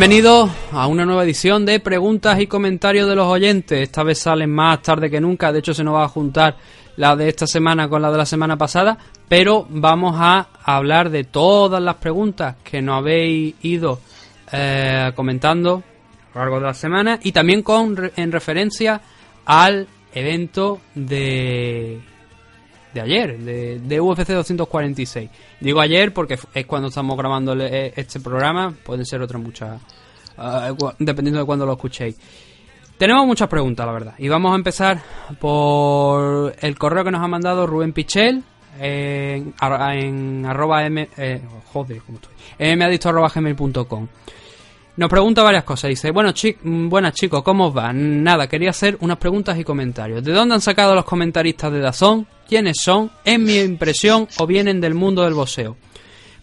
Bienvenidos 0.00 0.50
a 0.72 0.86
una 0.86 1.04
nueva 1.04 1.24
edición 1.24 1.66
de 1.66 1.78
preguntas 1.78 2.40
y 2.40 2.46
comentarios 2.46 3.06
de 3.06 3.14
los 3.14 3.26
oyentes. 3.26 3.82
Esta 3.82 4.02
vez 4.02 4.18
salen 4.18 4.48
más 4.50 4.80
tarde 4.80 5.10
que 5.10 5.20
nunca, 5.20 5.52
de 5.52 5.58
hecho 5.58 5.74
se 5.74 5.84
nos 5.84 5.92
va 5.92 6.04
a 6.04 6.08
juntar 6.08 6.56
la 6.96 7.14
de 7.14 7.28
esta 7.28 7.46
semana 7.46 7.86
con 7.86 8.00
la 8.00 8.10
de 8.10 8.16
la 8.16 8.24
semana 8.24 8.56
pasada, 8.56 8.96
pero 9.28 9.66
vamos 9.68 10.16
a 10.18 10.48
hablar 10.64 11.10
de 11.10 11.24
todas 11.24 11.82
las 11.82 11.96
preguntas 11.96 12.56
que 12.64 12.80
nos 12.80 12.96
habéis 12.96 13.56
ido 13.60 14.00
eh, 14.50 15.12
comentando 15.14 15.82
a 16.32 16.38
lo 16.38 16.40
largo 16.44 16.60
de 16.60 16.66
la 16.66 16.74
semana 16.74 17.20
y 17.22 17.32
también 17.32 17.62
con 17.62 18.10
en 18.16 18.32
referencia 18.32 19.02
al 19.44 19.86
evento 20.14 20.80
de 20.94 22.00
de 22.92 23.00
ayer, 23.00 23.38
de, 23.38 23.78
de, 23.78 24.00
UFC 24.00 24.28
246. 24.28 25.30
Digo 25.60 25.80
ayer 25.80 26.12
porque 26.12 26.38
es 26.54 26.66
cuando 26.66 26.88
estamos 26.88 27.16
grabando 27.16 27.54
e, 27.54 27.92
este 27.96 28.20
programa, 28.20 28.74
pueden 28.84 29.04
ser 29.04 29.22
otras 29.22 29.40
muchas, 29.40 29.80
dependiendo 30.98 31.40
de 31.40 31.46
cuándo 31.46 31.66
lo 31.66 31.72
escuchéis. 31.72 32.16
Tenemos 32.98 33.26
muchas 33.26 33.48
preguntas, 33.48 33.86
la 33.86 33.92
verdad, 33.92 34.14
y 34.18 34.28
vamos 34.28 34.52
a 34.52 34.56
empezar 34.56 35.00
por 35.38 36.54
el 36.60 36.78
correo 36.78 37.02
que 37.02 37.10
nos 37.10 37.22
ha 37.22 37.28
mandado 37.28 37.66
Rubén 37.66 37.92
Pichel 37.94 38.42
en, 38.78 39.54
arroba 39.58 40.84
m, 40.84 41.08
eh, 41.16 41.40
joder, 41.72 42.02
¿cómo 42.02 42.18
estoy? 42.18 43.08
arroba 43.08 43.30
gmail.com. 43.34 44.08
Nos 44.96 45.08
pregunta 45.08 45.42
varias 45.42 45.64
cosas. 45.64 45.88
Dice, 45.88 46.10
bueno, 46.10 46.32
chi 46.32 46.56
buenas 46.62 47.14
chicos, 47.14 47.42
¿cómo 47.42 47.68
os 47.68 47.76
va? 47.76 47.90
Nada, 47.92 48.46
quería 48.48 48.68
hacer 48.68 48.98
unas 49.00 49.16
preguntas 49.16 49.58
y 49.58 49.64
comentarios. 49.64 50.22
¿De 50.22 50.32
dónde 50.32 50.56
han 50.56 50.60
sacado 50.60 50.94
los 50.94 51.06
comentaristas 51.06 51.72
de 51.72 51.80
Dazón? 51.80 52.26
¿Quiénes 52.46 52.78
son? 52.82 53.10
¿En 53.24 53.44
mi 53.44 53.56
impresión 53.58 54.28
o 54.38 54.46
vienen 54.46 54.78
del 54.78 54.94
mundo 54.94 55.22
del 55.22 55.32
boxeo? 55.32 55.76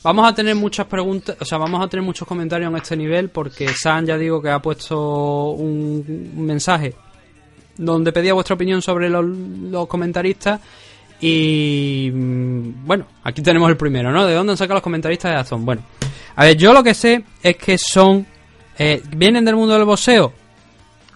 Vamos 0.03 0.29
a 0.29 0.33
tener 0.33 0.55
muchas 0.55 0.85
preguntas, 0.87 1.35
o 1.39 1.45
sea, 1.45 1.57
vamos 1.57 1.83
a 1.83 1.87
tener 1.87 2.05
muchos 2.05 2.27
comentarios 2.27 2.69
en 2.69 2.77
este 2.77 2.95
nivel 2.95 3.29
porque 3.29 3.67
San 3.69 4.05
ya 4.05 4.17
digo 4.17 4.41
que 4.41 4.49
ha 4.49 4.61
puesto 4.61 5.51
un, 5.51 6.31
mensaje 6.35 6.93
donde 7.77 8.11
pedía 8.11 8.33
vuestra 8.33 8.55
opinión 8.55 8.81
sobre 8.81 9.09
los, 9.09 9.87
comentaristas 9.87 10.61
y 11.19 12.09
mm, 12.13 12.85
bueno, 12.85 13.07
aquí 13.23 13.41
tenemos 13.41 13.69
el 13.69 13.77
primero, 13.77 14.11
¿no? 14.11 14.25
¿De 14.25 14.33
dónde 14.33 14.55
sacado 14.55 14.75
los 14.75 14.83
comentaristas 14.83 15.31
de 15.31 15.37
Dazón? 15.37 15.65
Bueno, 15.65 15.81
a 16.35 16.45
ver, 16.45 16.55
yo 16.55 16.73
lo 16.73 16.83
que 16.83 16.93
sé 16.93 17.23
es 17.41 17.57
que 17.57 17.77
son 17.77 18.25
eh, 18.79 19.01
¿Vienen 19.15 19.43
del 19.43 19.55
mundo 19.55 19.73
del 19.73 19.85
boxeo? 19.85 20.31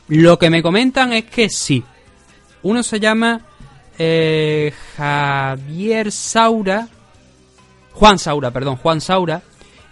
Lo 0.07 0.39
que 0.39 0.49
me 0.49 0.63
comentan 0.63 1.13
es 1.13 1.25
que 1.25 1.49
sí. 1.49 1.83
Uno 2.63 2.81
se 2.81 2.99
llama 2.99 3.41
eh, 3.97 4.73
Javier 4.97 6.11
Saura. 6.11 6.87
Juan 7.93 8.19
Saura, 8.19 8.51
perdón, 8.51 8.77
Juan 8.77 9.01
Saura. 9.01 9.41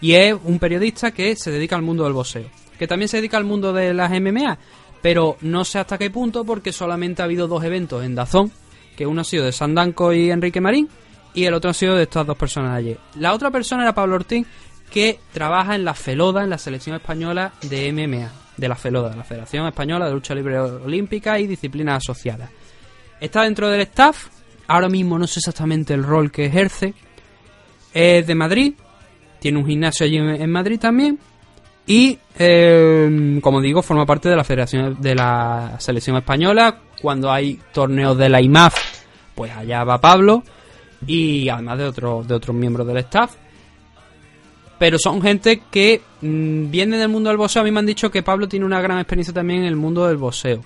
Y 0.01 0.13
es 0.13 0.35
un 0.43 0.59
periodista 0.59 1.11
que 1.11 1.35
se 1.35 1.51
dedica 1.51 1.75
al 1.75 1.81
mundo 1.81 2.03
del 2.03 2.13
boxeo. 2.13 2.49
Que 2.77 2.87
también 2.87 3.09
se 3.09 3.17
dedica 3.17 3.37
al 3.37 3.43
mundo 3.43 3.73
de 3.73 3.93
las 3.93 4.11
MMA. 4.11 4.57
Pero 5.01 5.37
no 5.41 5.65
sé 5.65 5.79
hasta 5.79 5.97
qué 5.97 6.09
punto 6.09 6.45
porque 6.45 6.71
solamente 6.71 7.21
ha 7.21 7.25
habido 7.25 7.47
dos 7.47 7.63
eventos 7.63 8.03
en 8.03 8.15
Dazón. 8.15 8.51
Que 8.95 9.05
uno 9.05 9.21
ha 9.21 9.25
sido 9.25 9.45
de 9.45 9.51
Sandanco 9.51 10.13
y 10.13 10.31
Enrique 10.31 10.61
Marín. 10.61 10.89
Y 11.33 11.45
el 11.45 11.53
otro 11.53 11.71
ha 11.71 11.73
sido 11.73 11.95
de 11.95 12.03
estas 12.03 12.25
dos 12.25 12.37
personas 12.37 12.75
ayer. 12.75 12.97
La 13.15 13.33
otra 13.33 13.51
persona 13.51 13.83
era 13.83 13.93
Pablo 13.93 14.15
Ortín, 14.15 14.45
que 14.89 15.19
trabaja 15.31 15.75
en 15.75 15.85
la 15.85 15.93
FELODA, 15.93 16.43
en 16.43 16.49
la 16.49 16.57
selección 16.57 16.95
española 16.95 17.53
de 17.61 17.91
MMA, 17.91 18.31
de 18.57 18.67
la 18.67 18.75
FELODA, 18.75 19.15
la 19.15 19.23
Federación 19.23 19.67
Española 19.67 20.07
de 20.07 20.13
Lucha 20.13 20.35
Libre 20.35 20.59
Olímpica 20.59 21.39
y 21.39 21.47
Disciplinas 21.47 21.97
Asociadas. 21.97 22.49
Está 23.19 23.43
dentro 23.43 23.69
del 23.69 23.81
staff, 23.81 24.27
ahora 24.67 24.89
mismo 24.89 25.19
no 25.19 25.27
sé 25.27 25.39
exactamente 25.39 25.93
el 25.93 26.03
rol 26.03 26.31
que 26.31 26.45
ejerce, 26.45 26.93
es 27.93 28.25
de 28.25 28.35
Madrid, 28.35 28.73
tiene 29.39 29.57
un 29.57 29.65
gimnasio 29.65 30.05
allí 30.05 30.17
en 30.17 30.51
Madrid 30.51 30.79
también, 30.79 31.19
y 31.85 32.17
em, 32.37 33.41
como 33.41 33.61
digo, 33.61 33.81
forma 33.81 34.05
parte 34.05 34.29
de 34.29 34.35
la 34.35 34.43
Federación 34.43 35.01
de 35.01 35.15
la 35.15 35.75
Selección 35.79 36.17
Española. 36.17 36.79
Cuando 37.01 37.31
hay 37.31 37.59
torneos 37.71 38.17
de 38.17 38.29
la 38.29 38.41
IMAF, 38.41 38.75
pues 39.33 39.51
allá 39.55 39.83
va 39.85 39.99
Pablo, 39.99 40.43
y 41.07 41.49
además 41.49 41.77
de, 41.77 41.83
de 41.85 42.33
otros 42.33 42.55
miembros 42.55 42.85
del 42.85 42.97
staff 42.97 43.35
pero 44.79 44.97
son 44.97 45.21
gente 45.21 45.61
que 45.69 46.01
mmm, 46.21 46.71
viene 46.71 46.97
del 46.97 47.09
mundo 47.09 47.29
del 47.29 47.37
boxeo. 47.37 47.61
A 47.61 47.65
mí 47.65 47.71
me 47.71 47.79
han 47.79 47.85
dicho 47.85 48.09
que 48.09 48.23
Pablo 48.23 48.47
tiene 48.47 48.65
una 48.65 48.81
gran 48.81 48.97
experiencia 48.97 49.33
también 49.33 49.59
en 49.59 49.67
el 49.67 49.75
mundo 49.75 50.07
del 50.07 50.17
boxeo. 50.17 50.63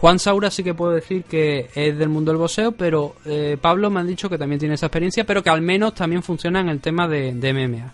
Juan 0.00 0.18
Saura 0.18 0.50
sí 0.50 0.62
que 0.62 0.74
puedo 0.74 0.92
decir 0.92 1.24
que 1.24 1.70
es 1.74 1.96
del 1.96 2.08
mundo 2.08 2.30
del 2.30 2.38
boxeo, 2.38 2.72
pero 2.72 3.16
eh, 3.24 3.56
Pablo 3.60 3.90
me 3.90 4.00
han 4.00 4.06
dicho 4.06 4.28
que 4.28 4.36
también 4.36 4.58
tiene 4.58 4.74
esa 4.74 4.86
experiencia, 4.86 5.24
pero 5.24 5.42
que 5.42 5.50
al 5.50 5.62
menos 5.62 5.94
también 5.94 6.22
funciona 6.22 6.60
en 6.60 6.68
el 6.68 6.80
tema 6.80 7.08
de, 7.08 7.32
MMA. 7.32 7.92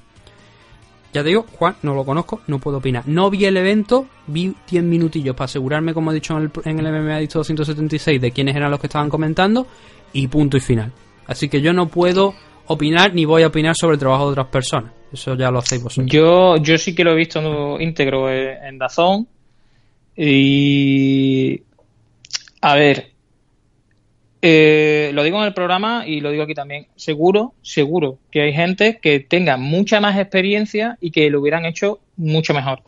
Ya 1.14 1.22
te 1.22 1.28
digo, 1.28 1.46
Juan, 1.58 1.76
no 1.82 1.94
lo 1.94 2.04
conozco, 2.04 2.40
no 2.46 2.58
puedo 2.58 2.78
opinar. 2.78 3.04
No 3.06 3.30
vi 3.30 3.44
el 3.44 3.56
evento, 3.56 4.06
vi 4.26 4.54
10 4.70 4.82
minutillos 4.82 5.36
para 5.36 5.44
asegurarme, 5.44 5.94
como 5.94 6.10
he 6.10 6.14
dicho 6.14 6.36
en 6.36 6.44
el, 6.44 6.50
en 6.64 6.76
MMA 6.76 7.18
Dicto 7.18 7.38
276, 7.40 8.20
de 8.20 8.32
quiénes 8.32 8.56
eran 8.56 8.70
los 8.70 8.80
que 8.80 8.86
estaban 8.86 9.10
comentando, 9.10 9.66
y 10.12 10.26
punto 10.26 10.56
y 10.56 10.60
final. 10.60 10.90
Así 11.26 11.48
que 11.48 11.60
yo 11.60 11.72
no 11.72 11.86
puedo 11.86 12.34
opinar 12.66 13.14
ni 13.14 13.26
voy 13.26 13.42
a 13.42 13.48
opinar 13.48 13.76
sobre 13.76 13.94
el 13.94 14.00
trabajo 14.00 14.26
de 14.26 14.32
otras 14.32 14.46
personas. 14.48 14.92
Eso 15.12 15.36
ya 15.36 15.50
lo 15.50 15.58
hacéis 15.58 15.82
vosotros. 15.82 16.10
Yo, 16.10 16.56
yo 16.56 16.78
sí 16.78 16.94
que 16.94 17.04
lo 17.04 17.12
he 17.12 17.16
visto 17.16 17.78
íntegro 17.78 18.32
en 18.32 18.78
Dazón. 18.78 19.28
Y. 20.16 21.62
A 22.62 22.77
ver. 22.77 23.12
Eh, 24.41 25.11
lo 25.15 25.23
digo 25.23 25.39
en 25.39 25.45
el 25.45 25.55
programa 25.55 26.05
y 26.06 26.21
lo 26.21 26.31
digo 26.31 26.45
aquí 26.45 26.55
también. 26.55 26.87
Seguro, 26.97 27.55
seguro 27.62 28.19
que 28.31 28.43
hay 28.43 28.53
gente 28.53 28.99
que 29.00 29.21
tenga 29.21 29.56
mucha 29.56 30.00
más 30.00 30.19
experiencia 30.19 30.97
y 31.00 31.11
que 31.11 31.28
lo 31.28 31.41
hubieran 31.41 31.65
hecho 31.65 32.00
mucho 32.17 32.55
mejor. 32.55 32.83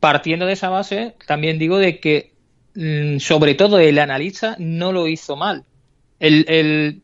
Partiendo 0.00 0.46
de 0.46 0.54
esa 0.54 0.70
base, 0.70 1.14
también 1.26 1.58
digo 1.58 1.78
de 1.78 2.00
que, 2.00 2.32
mm, 2.74 3.18
sobre 3.18 3.54
todo, 3.54 3.78
el 3.78 3.98
analista 3.98 4.56
no 4.58 4.92
lo 4.92 5.08
hizo 5.08 5.36
mal. 5.36 5.64
El, 6.18 7.02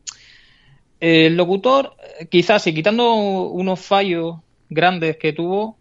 locutor, 1.35 1.95
quizás, 2.29 2.65
y 2.67 2.73
quitando 2.73 3.13
unos 3.13 3.79
fallos 3.79 4.37
grandes 4.69 5.17
que 5.17 5.33
tuvo, 5.33 5.77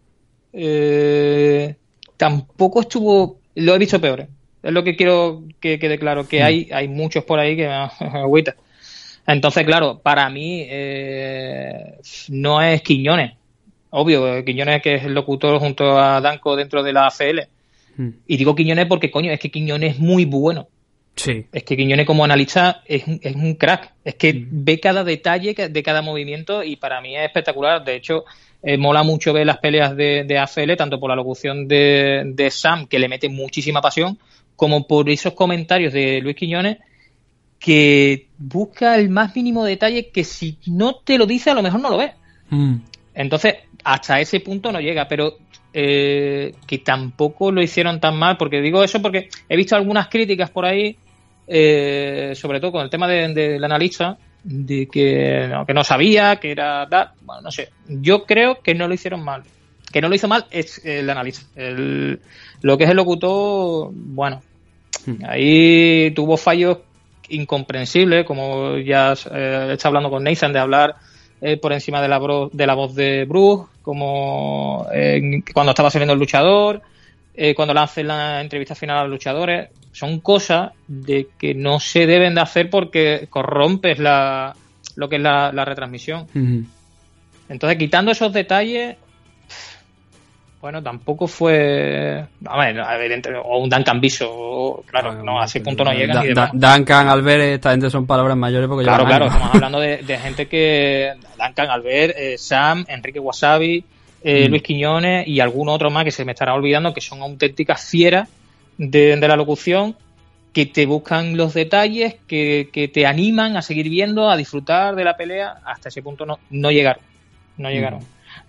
eh, 0.53 1.77
tampoco 2.19 2.81
estuvo. 2.83 3.39
Lo 3.55 3.75
he 3.75 3.79
visto 3.79 4.01
peor. 4.01 4.29
Es 4.63 4.73
lo 4.73 4.85
que 4.85 4.97
quiero 4.97 5.43
que 5.61 5.79
quede 5.79 5.99
claro, 5.99 6.29
que 6.29 6.43
hay, 6.43 6.69
hay 6.73 6.89
muchos 6.89 7.25
por 7.25 7.39
ahí 7.39 7.57
que 7.57 7.67
agüita. 8.01 8.55
Entonces, 9.27 9.65
claro, 9.65 10.01
para 10.03 10.29
mí 10.31 10.67
eh, 10.69 11.99
no 12.29 12.63
es 12.63 12.83
Quiñones. 12.83 13.33
Obvio, 13.91 14.45
Quiñones 14.45 14.83
que 14.83 14.95
es 14.95 15.05
el 15.05 15.15
locutor 15.15 15.59
junto 15.59 15.99
a 15.99 16.21
Danco 16.21 16.57
dentro 16.57 16.83
de 16.83 16.93
la 16.93 17.07
AFL. 17.07 17.41
Hmm. 17.97 18.09
Y 18.27 18.37
digo 18.37 18.55
Quiñones 18.55 18.87
porque, 18.87 19.11
coño, 19.11 19.31
es 19.31 19.39
que 19.39 19.51
Quiñones 19.51 19.95
es 19.95 19.99
muy 20.01 20.25
bueno. 20.25 20.69
Sí. 21.15 21.47
Es 21.53 21.63
que 21.65 21.77
Quiñones 21.77 22.07
como 22.07 22.25
analista 22.25 22.83
es, 22.87 23.05
es 23.21 23.37
un 23.37 23.55
crack. 23.55 23.93
Es 24.05 24.15
que 24.15 24.33
mm. 24.33 24.49
ve 24.51 24.81
cada 24.81 25.05
detalle 25.05 25.55
de 25.55 25.83
cada 25.83 26.01
movimiento 26.01 26.65
y 26.65 26.77
para 26.77 27.01
mí 27.01 27.15
es 27.17 27.25
espectacular. 27.25 27.85
De 27.85 27.97
hecho, 27.97 28.25
eh, 28.63 28.77
mola 28.77 29.03
mucho 29.03 29.33
ver 29.33 29.47
las 29.47 29.59
peleas 29.59 29.97
de, 29.97 30.25
de 30.25 30.39
AFL, 30.39 30.75
tanto 30.77 31.01
por 31.01 31.11
la 31.11 31.17
locución 31.17 31.67
de, 31.67 32.23
de, 32.27 32.51
Sam, 32.51 32.87
que 32.87 32.99
le 32.99 33.09
mete 33.09 33.29
muchísima 33.29 33.81
pasión, 33.81 34.19
como 34.57 34.87
por 34.87 35.09
esos 35.11 35.35
comentarios 35.35 35.93
de 35.93 36.21
Luis 36.21 36.37
Quiñones, 36.37 36.79
que 37.59 38.27
busca 38.39 38.97
el 38.97 39.09
más 39.09 39.35
mínimo 39.37 39.65
detalle 39.65 40.11
que 40.11 40.25
si 40.25 40.59
no 40.67 40.97
te 40.97 41.17
lo 41.17 41.27
dice, 41.27 41.51
a 41.51 41.55
lo 41.55 41.63
mejor 41.63 41.81
no 41.81 41.91
lo 41.91 41.99
ves. 41.99 42.13
Mm. 42.51 42.77
Entonces, 43.15 43.55
hasta 43.85 44.21
ese 44.21 44.41
punto 44.41 44.73
no 44.73 44.81
llega, 44.81 45.07
pero 45.07 45.39
eh, 45.73 46.55
que 46.67 46.79
tampoco 46.79 47.53
lo 47.53 47.63
hicieron 47.63 48.01
tan 48.01 48.17
mal, 48.19 48.37
porque 48.37 48.61
digo 48.61 48.83
eso 48.83 49.01
porque 49.01 49.29
he 49.49 49.57
visto 49.57 49.77
algunas 49.77 50.09
críticas 50.09 50.51
por 50.51 50.67
ahí, 50.67 50.97
eh, 51.47 52.33
sobre 52.35 52.61
todo 52.61 52.73
con 52.73 52.83
el 52.83 52.91
tema 52.91 53.09
del 53.09 53.35
de, 53.35 53.61
analista, 53.65 54.19
de 54.43 54.89
que 54.89 55.47
no, 55.49 55.65
que 55.65 55.75
no 55.75 55.85
sabía, 55.85 56.37
que 56.37 56.51
era... 56.51 56.87
bueno, 57.23 57.43
no 57.43 57.51
sé, 57.51 57.71
yo 57.87 58.25
creo 58.25 58.61
que 58.61 58.75
no 58.75 58.89
lo 58.89 58.95
hicieron 58.95 59.25
mal. 59.25 59.45
Que 59.91 60.01
no 60.01 60.09
lo 60.09 60.15
hizo 60.15 60.27
mal 60.27 60.47
es 60.51 60.85
el 60.85 61.09
analista. 61.11 61.47
El, 61.55 62.21
lo 62.63 62.79
que 62.79 62.85
es 62.85 62.91
el 62.91 62.97
locutor, 62.97 63.91
bueno, 63.93 64.43
hmm. 65.07 65.25
ahí 65.27 66.13
tuvo 66.15 66.37
fallos 66.37 66.79
incomprensibles, 67.29 68.25
como 68.25 68.79
ya 68.79 69.15
eh, 69.33 69.71
está 69.73 69.89
hablando 69.89 70.11
con 70.11 70.25
Nathan, 70.25 70.53
de 70.53 70.59
hablar 70.59 70.97
eh, 71.41 71.57
por 71.57 71.73
encima 71.73 72.01
de 72.01 72.09
la, 72.09 72.21
de 72.53 72.67
la 72.67 72.75
voz 72.75 72.95
de 72.95 73.25
Bruce, 73.25 73.65
como 73.83 74.87
eh, 74.95 75.43
cuando 75.53 75.71
estaba 75.71 75.91
saliendo 75.91 76.13
el 76.13 76.21
luchador, 76.21 76.81
eh, 77.35 77.53
cuando 77.55 77.75
le 77.75 77.81
hacen 77.81 78.07
la 78.07 78.41
entrevista 78.41 78.77
final 78.77 78.99
a 78.99 79.03
los 79.03 79.11
luchadores. 79.11 79.71
Son 79.91 80.21
cosas 80.21 80.71
de 80.87 81.29
que 81.37 81.53
no 81.53 81.81
se 81.81 82.07
deben 82.07 82.37
de 82.37 82.43
hacer 82.43 82.71
porque 82.71 83.27
corrompes 83.29 83.99
la, 83.99 84.55
lo 84.95 85.09
que 85.09 85.17
es 85.17 85.23
la, 85.23 85.65
retransmisión. 85.65 86.29
Entonces, 87.49 87.77
quitando 87.77 88.13
esos 88.13 88.33
detalles, 88.33 88.97
bueno, 90.63 90.81
tampoco 90.81 91.27
fue. 91.27 92.25
A 92.47 92.57
ver, 92.57 92.77
evidentemente, 92.77 93.35
o 93.35 93.59
un 93.59 93.69
Duncan 93.69 94.01
Viso, 94.01 94.85
claro, 94.87 95.13
no, 95.13 95.43
a 95.43 95.47
ese 95.47 95.61
punto 95.61 95.83
no 95.83 95.93
llega. 95.93 96.23
Duncan, 96.53 97.09
Albert, 97.09 97.43
esta 97.43 97.73
gente 97.73 97.91
son 97.91 98.07
palabras 98.07 98.37
mayores 98.37 98.69
porque 98.69 98.85
Claro, 98.85 99.05
claro, 99.05 99.27
estamos 99.27 99.57
hablando 99.57 99.81
de, 99.81 100.19
gente 100.23 100.47
que. 100.47 101.15
Duncan, 101.37 101.69
Albert, 101.69 102.15
eh, 102.17 102.39
Sam, 102.39 102.85
Enrique 102.87 103.19
Wasabi, 103.19 103.85
eh, 104.23 104.47
mm. 104.47 104.51
Luis 104.51 104.63
Quiñones 104.63 105.27
y 105.27 105.41
algún 105.41 105.69
otro 105.69 105.91
más 105.91 106.05
que 106.05 106.13
se 106.13 106.25
me 106.25 106.31
estará 106.31 106.55
olvidando, 106.55 106.95
que 106.95 107.01
son 107.01 107.23
auténticas 107.23 107.85
fieras 107.85 108.29
de, 108.79 109.17
la 109.17 109.35
locución, 109.35 109.97
que 110.53 110.67
te 110.67 110.87
buscan 110.87 111.37
los 111.37 111.55
detalles, 111.55 112.19
que, 112.29 112.91
te 112.95 113.05
animan 113.05 113.57
a 113.57 113.63
seguir 113.63 113.89
viendo, 113.89 114.31
a 114.31 114.37
disfrutar 114.37 114.95
de 114.95 115.03
la 115.03 115.17
pelea. 115.17 115.57
Hasta 115.65 115.89
ese 115.89 116.03
punto 116.03 116.25
no, 116.25 116.39
no 116.51 116.71
llegaron. 116.71 117.03
No 117.57 117.69
mm. 117.69 117.73
llegaron. 117.73 118.01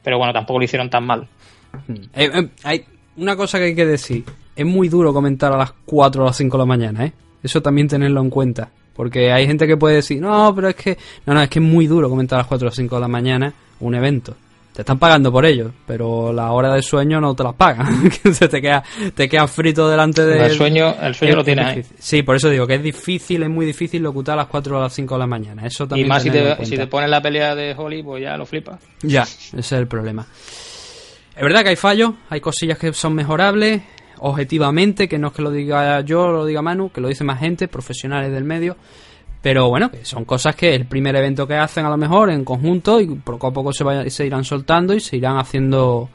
Pero 0.03 0.19
bueno, 0.19 0.31
tampoco 0.31 0.59
lo 0.59 0.65
hicieron 0.65 0.91
tan 0.91 1.07
mal. 1.07 1.27
Eh, 2.13 2.29
eh, 2.33 2.49
hay 2.63 2.85
una 3.17 3.35
cosa 3.35 3.57
que 3.57 3.65
hay 3.65 3.75
que 3.75 3.85
decir. 3.85 4.23
Es 4.55 4.65
muy 4.65 4.87
duro 4.87 5.13
comentar 5.13 5.51
a 5.51 5.57
las 5.57 5.73
4 5.85 6.21
o 6.21 6.25
las 6.25 6.37
5 6.37 6.57
de 6.57 6.61
la 6.61 6.65
mañana, 6.65 7.05
¿eh? 7.05 7.13
Eso 7.41 7.61
también 7.61 7.87
tenerlo 7.87 8.21
en 8.21 8.29
cuenta. 8.29 8.69
Porque 8.95 9.31
hay 9.31 9.47
gente 9.47 9.65
que 9.65 9.75
puede 9.75 9.95
decir, 9.95 10.21
no, 10.21 10.53
pero 10.55 10.69
es 10.69 10.75
que... 10.75 10.97
No, 11.25 11.33
no, 11.33 11.41
es 11.41 11.49
que 11.49 11.59
es 11.59 11.65
muy 11.65 11.87
duro 11.87 12.09
comentar 12.09 12.37
a 12.37 12.41
las 12.41 12.47
4 12.47 12.65
o 12.65 12.69
las 12.69 12.75
5 12.75 12.95
de 12.95 13.01
la 13.01 13.07
mañana 13.07 13.53
un 13.79 13.95
evento. 13.95 14.35
Te 14.73 14.81
están 14.81 14.97
pagando 14.97 15.31
por 15.31 15.45
ello, 15.45 15.71
pero 15.85 16.33
la 16.33 16.51
hora 16.51 16.73
de 16.73 16.81
sueño 16.81 17.21
no 17.21 17.35
te 17.35 17.43
las 17.43 17.53
pagan. 17.53 18.09
te 18.49 18.61
queda, 18.61 18.83
te 19.13 19.29
queda 19.29 19.47
frito 19.47 19.87
delante 19.87 20.25
de... 20.25 20.45
El 20.45 20.51
sueño, 20.53 20.95
el 20.99 21.13
sueño 21.13 21.35
lo 21.35 21.43
tienes 21.43 21.65
ahí. 21.65 21.85
Sí, 21.99 22.23
por 22.23 22.35
eso 22.35 22.49
digo 22.49 22.65
que 22.65 22.75
es 22.75 22.83
difícil, 22.83 23.43
es 23.43 23.49
muy 23.49 23.67
difícil 23.67 24.01
locutar 24.01 24.33
a 24.33 24.43
las 24.43 24.47
4 24.47 24.77
o 24.77 24.81
las 24.81 24.93
5 24.93 25.13
de 25.13 25.19
la 25.19 25.27
mañana. 25.27 25.65
Eso 25.65 25.87
también 25.87 26.07
y 26.07 26.09
más 26.09 26.23
si 26.23 26.31
te, 26.31 26.65
si 26.65 26.75
te 26.75 26.87
pones 26.87 27.09
la 27.09 27.21
pelea 27.21 27.53
de 27.53 27.75
Holly, 27.77 28.01
pues 28.01 28.23
ya 28.23 28.35
lo 28.35 28.45
flipas. 28.45 28.79
Ya, 29.03 29.23
ese 29.23 29.59
es 29.59 29.71
el 29.73 29.87
problema. 29.87 30.25
Es 31.35 31.41
verdad 31.41 31.63
que 31.63 31.69
hay 31.69 31.75
fallos, 31.75 32.13
hay 32.29 32.39
cosillas 32.41 32.77
que 32.77 32.93
son 32.93 33.15
mejorables, 33.15 33.81
objetivamente, 34.19 35.07
que 35.07 35.17
no 35.17 35.27
es 35.27 35.33
que 35.33 35.41
lo 35.41 35.49
diga 35.51 36.01
yo, 36.01 36.31
lo 36.31 36.45
diga 36.45 36.61
Manu, 36.61 36.91
que 36.91 37.01
lo 37.01 37.07
dice 37.07 37.23
más 37.23 37.39
gente, 37.39 37.67
profesionales 37.67 38.31
del 38.31 38.43
medio. 38.43 38.77
Pero 39.41 39.67
bueno, 39.67 39.91
son 40.03 40.23
cosas 40.23 40.55
que 40.55 40.73
el 40.73 40.85
primer 40.85 41.15
evento 41.17 41.45
que 41.45 41.55
hacen 41.55 41.85
a 41.85 41.89
lo 41.89 41.97
mejor 41.97 42.29
en 42.29 42.45
conjunto 42.45 43.01
y 43.01 43.07
poco 43.07 43.47
a 43.47 43.51
poco 43.51 43.73
se, 43.73 44.25
irán 44.25 44.45
soltando 44.45 44.93
y 44.93 45.01
se 45.01 45.17
irán 45.17 45.37
haciendo, 45.37 46.07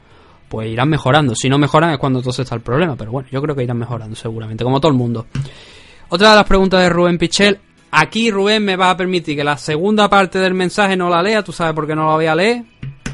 pues 0.47 0.67
irán 0.67 0.89
mejorando. 0.89 1.35
Si 1.35 1.47
no 1.47 1.59
mejoran 1.59 1.91
es 1.91 1.99
cuando 1.99 2.19
entonces 2.19 2.43
está 2.43 2.55
el 2.55 2.61
problema, 2.61 2.95
pero 2.95 3.11
bueno, 3.11 3.29
yo 3.31 3.39
creo 3.39 3.55
que 3.55 3.63
irán 3.63 3.77
mejorando 3.77 4.15
seguramente, 4.15 4.63
como 4.63 4.79
todo 4.79 4.91
el 4.91 4.97
mundo. 4.97 5.27
Otra 6.09 6.31
de 6.31 6.35
las 6.37 6.45
preguntas 6.45 6.81
de 6.81 6.89
Rubén 6.89 7.19
Pichel. 7.19 7.59
Aquí 7.91 8.31
Rubén 8.31 8.65
me 8.65 8.75
va 8.75 8.91
a 8.91 8.97
permitir 8.97 9.35
que 9.35 9.43
la 9.43 9.57
segunda 9.57 10.09
parte 10.09 10.39
del 10.39 10.55
mensaje 10.55 10.95
no 10.95 11.09
la 11.09 11.21
lea, 11.21 11.43
tú 11.43 11.51
sabes 11.51 11.73
por 11.75 11.85
qué 11.85 11.95
no 11.95 12.07
la 12.07 12.15
voy 12.15 12.25
a 12.25 12.35
leer, 12.35 12.63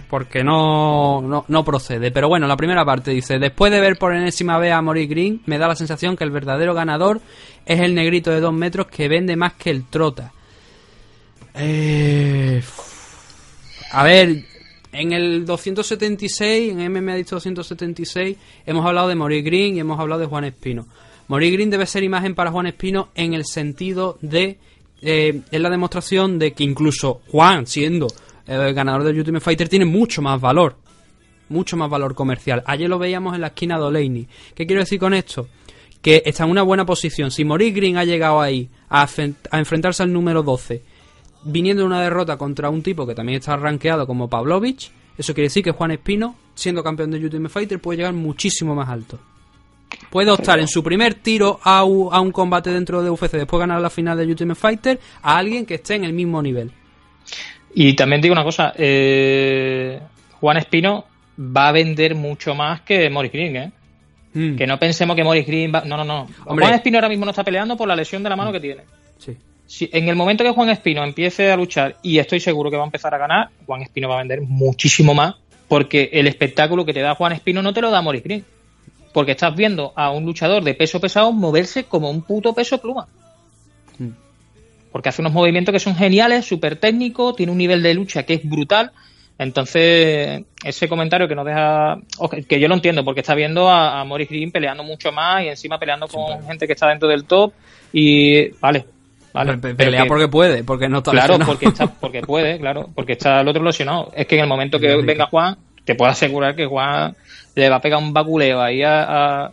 porque 0.10 0.44
no, 0.44 1.46
no, 1.48 1.66
procede. 1.66 2.12
Pero 2.12 2.28
bueno, 2.28 2.48
la 2.48 2.57
primera 2.57 2.86
parte 2.86 3.12
dice, 3.12 3.40
después 3.40 3.72
de 3.72 3.80
ver 3.80 3.98
por 3.98 4.16
enésima 4.16 4.57
vez 4.57 4.74
a 4.74 4.81
Maurice 4.81 5.07
Green, 5.07 5.42
me 5.46 5.57
da 5.57 5.68
la 5.68 5.75
sensación 5.75 6.16
que 6.16 6.24
el 6.24 6.31
verdadero 6.31 6.74
ganador 6.74 7.22
es 7.66 7.80
el 7.80 7.96
negrito 7.96 8.31
de 8.31 8.40
dos 8.40 8.54
metros 8.54 8.88
que 8.88 9.07
vende 9.07 9.36
más 9.36 9.54
que 9.54 9.72
el 9.72 9.86
trota. 9.86 10.31
Eh, 11.56 12.62
a 13.92 14.04
ver, 14.04 14.46
en 14.92 15.12
el 15.13 15.46
276, 15.46 16.72
en 16.72 16.92
MMA 16.92 17.13
ha 17.13 17.16
dicho 17.16 17.36
276, 17.36 18.38
hemos 18.66 18.86
hablado 18.86 19.07
de 19.07 19.16
Maurice 19.16 19.42
Green 19.42 19.75
y 19.75 19.80
hemos 19.80 20.00
hablado 20.00 20.22
de 20.22 20.28
Juan 20.28 20.46
Espino. 20.46 20.86
Maurice 21.28 21.54
Green 21.54 21.69
debe 21.69 21.86
ser 21.86 22.04
imagen 22.04 22.36
para 22.36 22.52
Juan 22.52 22.68
Espino 22.68 23.10
en 23.16 23.34
el 23.34 23.46
sentido 23.46 24.18
de... 24.22 24.57
Eh, 25.02 25.42
es 25.52 25.62
la 25.62 25.69
demostración 25.69 26.40
de 26.40 26.54
que 26.54 26.63
incluso 26.63 27.22
Juan, 27.30 27.68
siendo 27.68 28.07
el 28.47 28.74
ganador 28.74 29.03
del 29.03 29.18
Ultimate 29.18 29.44
Fighter 29.44 29.69
tiene 29.69 29.86
mucho 29.86 30.21
más 30.21 30.39
valor. 30.39 30.77
Mucho 31.50 31.77
más 31.77 31.89
valor 31.89 32.15
comercial. 32.15 32.63
Ayer 32.65 32.89
lo 32.89 32.97
veíamos 32.97 33.36
en 33.36 33.42
la 33.42 33.47
esquina 33.47 33.77
de 33.77 33.83
Oleini. 33.83 34.27
¿Qué 34.56 34.65
quiero 34.65 34.81
decir 34.81 35.00
con 35.00 35.13
esto? 35.13 35.47
Que 36.01 36.24
está 36.25 36.44
en 36.44 36.51
una 36.51 36.63
buena 36.63 36.86
posición. 36.86 37.31
Si 37.31 37.45
Maurice 37.45 37.71
Green 37.71 37.97
ha 37.97 38.03
llegado 38.03 38.42
ahí 38.42 38.69
a, 38.89 39.07
enfrentarse 39.51 40.03
al 40.03 40.12
número 40.12 40.44
12, 40.44 40.81
viniendo 41.44 41.81
de 41.83 41.88
una 41.88 42.01
derrota 42.01 42.38
contra 42.38 42.69
un 42.69 42.81
tipo 42.81 43.06
que 43.06 43.15
también 43.15 43.39
está 43.39 43.56
rankeado 43.57 44.07
como 44.07 44.30
Pavlovich, 44.30 44.92
eso 45.18 45.33
quiere 45.33 45.47
decir 45.47 45.63
que 45.63 45.71
Juan 45.71 45.92
Espino, 45.92 46.36
siendo 46.56 46.83
campeón 46.83 47.12
de 47.12 47.18
Ultimate 47.18 47.53
Fighter, 47.53 47.80
puede 47.80 47.97
llegar 47.97 48.13
muchísimo 48.13 48.75
más 48.75 48.89
alto. 48.89 49.19
Puede 50.09 50.31
optar 50.31 50.59
en 50.59 50.68
su 50.68 50.83
primer 50.83 51.15
tiro 51.15 51.59
a, 51.63 51.83
un 51.83 52.31
combate 52.31 52.71
dentro 52.71 53.01
de 53.01 53.09
UFC, 53.09 53.33
después 53.33 53.59
ganar 53.59 53.81
la 53.81 53.89
final 53.89 54.18
de 54.18 54.25
Ultimate 54.25 54.59
Fighter, 54.59 55.00
a 55.21 55.38
alguien 55.38 55.65
que 55.65 55.75
esté 55.75 55.95
en 55.95 56.06
el 56.06 56.13
mismo 56.13 56.42
nivel. 56.42 56.71
Y 57.77 57.94
también 57.94 58.22
digo 58.22 58.31
una 58.31 58.45
cosa, 58.45 58.74
eh, 58.77 60.00
Juan 60.39 60.56
Espino 60.56 61.04
va 61.38 61.68
a 61.68 61.72
vender 61.74 62.16
mucho 62.16 62.56
más 62.56 62.80
que 62.81 63.10
Morris 63.10 63.33
Green, 63.33 63.56
¿eh? 63.57 63.72
Hmm. 64.33 64.56
Que 64.56 64.66
no 64.66 64.80
pensemos 64.80 65.13
que 65.13 65.25
Morris 65.25 65.45
Green 65.45 65.74
va... 65.75 65.81
No, 65.81 65.98
no, 65.98 66.06
no. 66.06 66.25
Juan 66.45 66.74
Espino 66.74 66.98
ahora 66.98 67.10
mismo 67.10 67.25
no 67.25 67.31
está 67.31 67.44
peleando 67.44 67.75
por 67.75 67.86
la 67.86 67.95
lesión 67.95 68.24
de 68.24 68.30
la 68.30 68.38
mano 68.38 68.54
que 68.54 68.62
tiene. 68.62 68.83
Sí. 69.18 69.36
Si, 69.68 69.89
en 69.92 70.07
el 70.07 70.16
momento 70.16 70.45
que 70.45 70.51
Juan 70.51 70.69
Espino 70.69 71.04
empiece 71.04 71.51
a 71.51 71.57
luchar, 71.57 71.98
y 72.01 72.18
estoy 72.18 72.39
seguro 72.39 72.72
que 72.72 72.77
va 72.77 72.83
a 72.83 72.86
empezar 72.86 73.13
a 73.13 73.18
ganar, 73.18 73.50
Juan 73.66 73.81
Espino 73.81 74.07
va 74.07 74.16
a 74.16 74.19
vender 74.19 74.42
muchísimo 74.42 75.13
más, 75.13 75.36
porque 75.68 76.12
el 76.13 76.28
espectáculo 76.28 76.86
que 76.86 76.94
te 76.94 77.01
da 77.01 77.16
Juan 77.16 77.33
Espino 77.33 77.62
no 77.62 77.74
te 77.74 77.81
lo 77.81 77.92
da 77.92 78.01
Morris 78.01 78.24
Green. 78.24 78.45
Porque 79.12 79.33
estás 79.33 79.54
viendo 79.54 79.92
a 79.98 80.12
un 80.12 80.24
luchador 80.24 80.63
de 80.63 80.75
peso 80.75 81.01
pesado 81.01 81.33
moverse 81.33 81.83
como 81.83 82.10
un 82.10 82.21
puto 82.21 82.54
peso 82.54 82.78
pluma 82.78 83.07
porque 84.95 85.09
hace 85.09 85.21
unos 85.21 85.33
movimientos 85.33 85.74
que 85.74 85.80
son 85.80 85.94
geniales, 85.94 86.45
súper 86.45 86.77
técnicos, 86.77 87.36
tiene 87.36 87.51
un 87.51 87.57
nivel 87.57 87.83
de 87.83 87.94
lucha 87.94 88.24
que 88.24 88.36
es 88.36 88.50
brutal. 88.50 88.94
Entonces, 89.38 90.45
ese 90.63 90.88
comentario 90.88 91.27
que 91.27 91.36
nos 91.36 91.45
deja, 91.45 91.97
que 92.47 92.62
yo 92.62 92.69
lo 92.69 92.75
entiendo, 92.75 93.03
porque 93.03 93.19
está 93.19 93.36
viendo 93.36 93.68
a, 93.68 94.00
a 94.00 94.06
Morris 94.06 94.30
Green 94.30 94.53
peleando 94.53 94.83
mucho 94.86 95.12
más 95.12 95.44
y 95.44 95.50
encima 95.50 95.77
peleando 95.77 96.07
con 96.07 96.42
gente 96.45 96.65
que 96.65 96.71
está 96.71 96.88
dentro 96.88 97.09
del 97.09 97.25
top 97.25 97.52
y, 97.92 98.47
vale, 98.61 98.85
Vale, 99.33 99.57
pelea 99.57 100.06
porque 100.06 100.30
puede, 100.30 100.64
porque 100.64 100.87
no 100.87 100.99
está 100.99 101.11
Claro, 101.11 101.40
porque, 101.45 101.66
está, 101.66 101.87
porque 101.99 102.21
puede, 102.21 102.57
claro, 102.57 102.90
porque 102.95 103.11
está 103.11 103.42
el 103.42 103.49
otro 103.49 103.66
lesionado. 103.66 104.14
Es 104.16 104.28
que 104.28 104.35
en 104.35 104.44
el 104.44 104.47
momento 104.47 104.80
que 104.80 104.95
venga 105.02 105.25
Juan, 105.25 105.57
te 105.83 105.95
puedo 105.95 106.09
asegurar 106.09 106.56
que 106.56 106.68
Juan 106.68 107.18
le 107.54 107.68
va 107.68 107.75
a 107.75 107.81
pegar 107.81 107.99
un 107.99 108.14
baculeo 108.14 108.61
ahí 108.61 108.81
a, 108.81 109.04
a, 109.04 109.52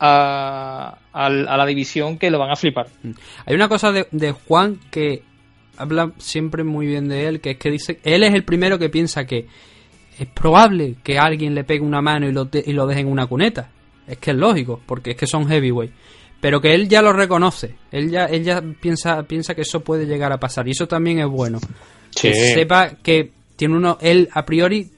a, 0.00 0.98
la 1.16 1.66
división 1.66 2.18
que 2.18 2.30
lo 2.30 2.38
van 2.38 2.50
a 2.50 2.56
flipar. 2.56 2.86
Mm. 3.02 3.10
Hay 3.46 3.54
una 3.54 3.68
cosa 3.68 3.92
de, 3.92 4.32
Juan 4.32 4.78
que 4.90 5.22
habla 5.76 6.12
siempre 6.18 6.64
muy 6.64 6.86
bien 6.86 7.08
de 7.08 7.26
él, 7.26 7.40
que 7.40 7.52
es 7.52 7.58
que 7.58 7.70
dice, 7.70 8.00
él 8.04 8.22
es 8.22 8.34
el 8.34 8.44
primero 8.44 8.78
que 8.78 8.88
piensa 8.88 9.26
que 9.26 9.46
es 10.18 10.26
probable 10.28 10.96
que 11.02 11.18
alguien 11.18 11.54
le 11.54 11.64
pegue 11.64 11.84
una 11.84 12.00
mano 12.00 12.28
y 12.28 12.32
lo, 12.32 12.48
y 12.52 12.72
lo 12.72 12.86
deje 12.86 13.00
en 13.00 13.08
una 13.08 13.26
cuneta. 13.26 13.70
Es 14.06 14.18
que 14.18 14.30
es 14.30 14.36
lógico, 14.36 14.80
porque 14.86 15.10
es 15.10 15.16
que 15.16 15.26
son 15.26 15.48
heavyweight. 15.48 15.92
Pero 16.40 16.60
que 16.60 16.74
él 16.74 16.88
ya 16.88 17.02
lo 17.02 17.12
reconoce, 17.12 17.74
él 17.90 18.10
ya, 18.10 18.26
él 18.26 18.44
ya 18.44 18.62
piensa, 18.80 19.22
piensa 19.22 19.54
que 19.54 19.62
eso 19.62 19.80
puede 19.80 20.06
llegar 20.06 20.32
a 20.32 20.38
pasar 20.38 20.68
y 20.68 20.72
eso 20.72 20.86
también 20.86 21.18
es 21.18 21.26
bueno. 21.26 21.58
Que 22.14 22.34
sepa 22.34 22.90
que 23.02 23.32
tiene 23.56 23.74
uno, 23.74 23.98
él 24.00 24.28
a 24.32 24.44
priori 24.44 24.90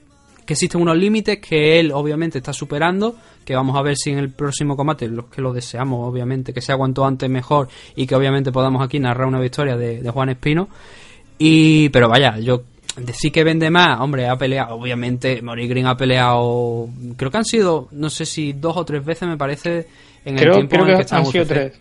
que 0.49 0.53
existen 0.53 0.81
unos 0.81 0.97
límites 0.97 1.37
que 1.37 1.79
él 1.79 1.91
obviamente 1.91 2.39
está 2.39 2.53
superando, 2.53 3.15
que 3.45 3.53
vamos 3.53 3.77
a 3.77 3.83
ver 3.83 3.95
si 3.95 4.09
en 4.09 4.17
el 4.17 4.31
próximo 4.31 4.75
combate, 4.75 5.07
los 5.07 5.25
que 5.25 5.43
lo 5.43 5.53
deseamos 5.53 6.09
obviamente, 6.09 6.55
que 6.55 6.59
sea 6.59 6.75
cuanto 6.75 7.05
antes 7.05 7.29
mejor 7.29 7.67
y 7.95 8.07
que 8.07 8.15
obviamente 8.15 8.51
podamos 8.51 8.83
aquí 8.83 8.97
narrar 8.97 9.27
una 9.27 9.39
victoria 9.39 9.77
de, 9.77 10.09
Juan 10.09 10.29
Espino. 10.29 10.67
Y, 11.37 11.89
pero 11.89 12.09
vaya, 12.09 12.39
yo 12.39 12.63
decir 12.97 13.31
que 13.31 13.43
vende 13.43 13.69
más, 13.69 13.99
hombre, 13.99 14.27
ha 14.27 14.35
peleado, 14.39 14.73
obviamente, 14.73 15.39
Mori 15.43 15.67
Green 15.67 15.85
ha 15.85 15.95
peleado, 15.95 16.89
creo 17.15 17.29
que 17.29 17.37
han 17.37 17.45
sido, 17.45 17.87
no 17.91 18.09
sé 18.09 18.25
si 18.25 18.53
dos 18.53 18.75
o 18.75 18.83
tres 18.83 19.05
veces 19.05 19.29
me 19.29 19.37
parece, 19.37 19.85
en 20.25 20.39
el 20.39 20.51
tiempo 20.51 20.77
en 20.77 20.97
que, 20.97 21.05
que 21.05 21.15
han 21.15 21.27
sido 21.27 21.45
tres. 21.45 21.79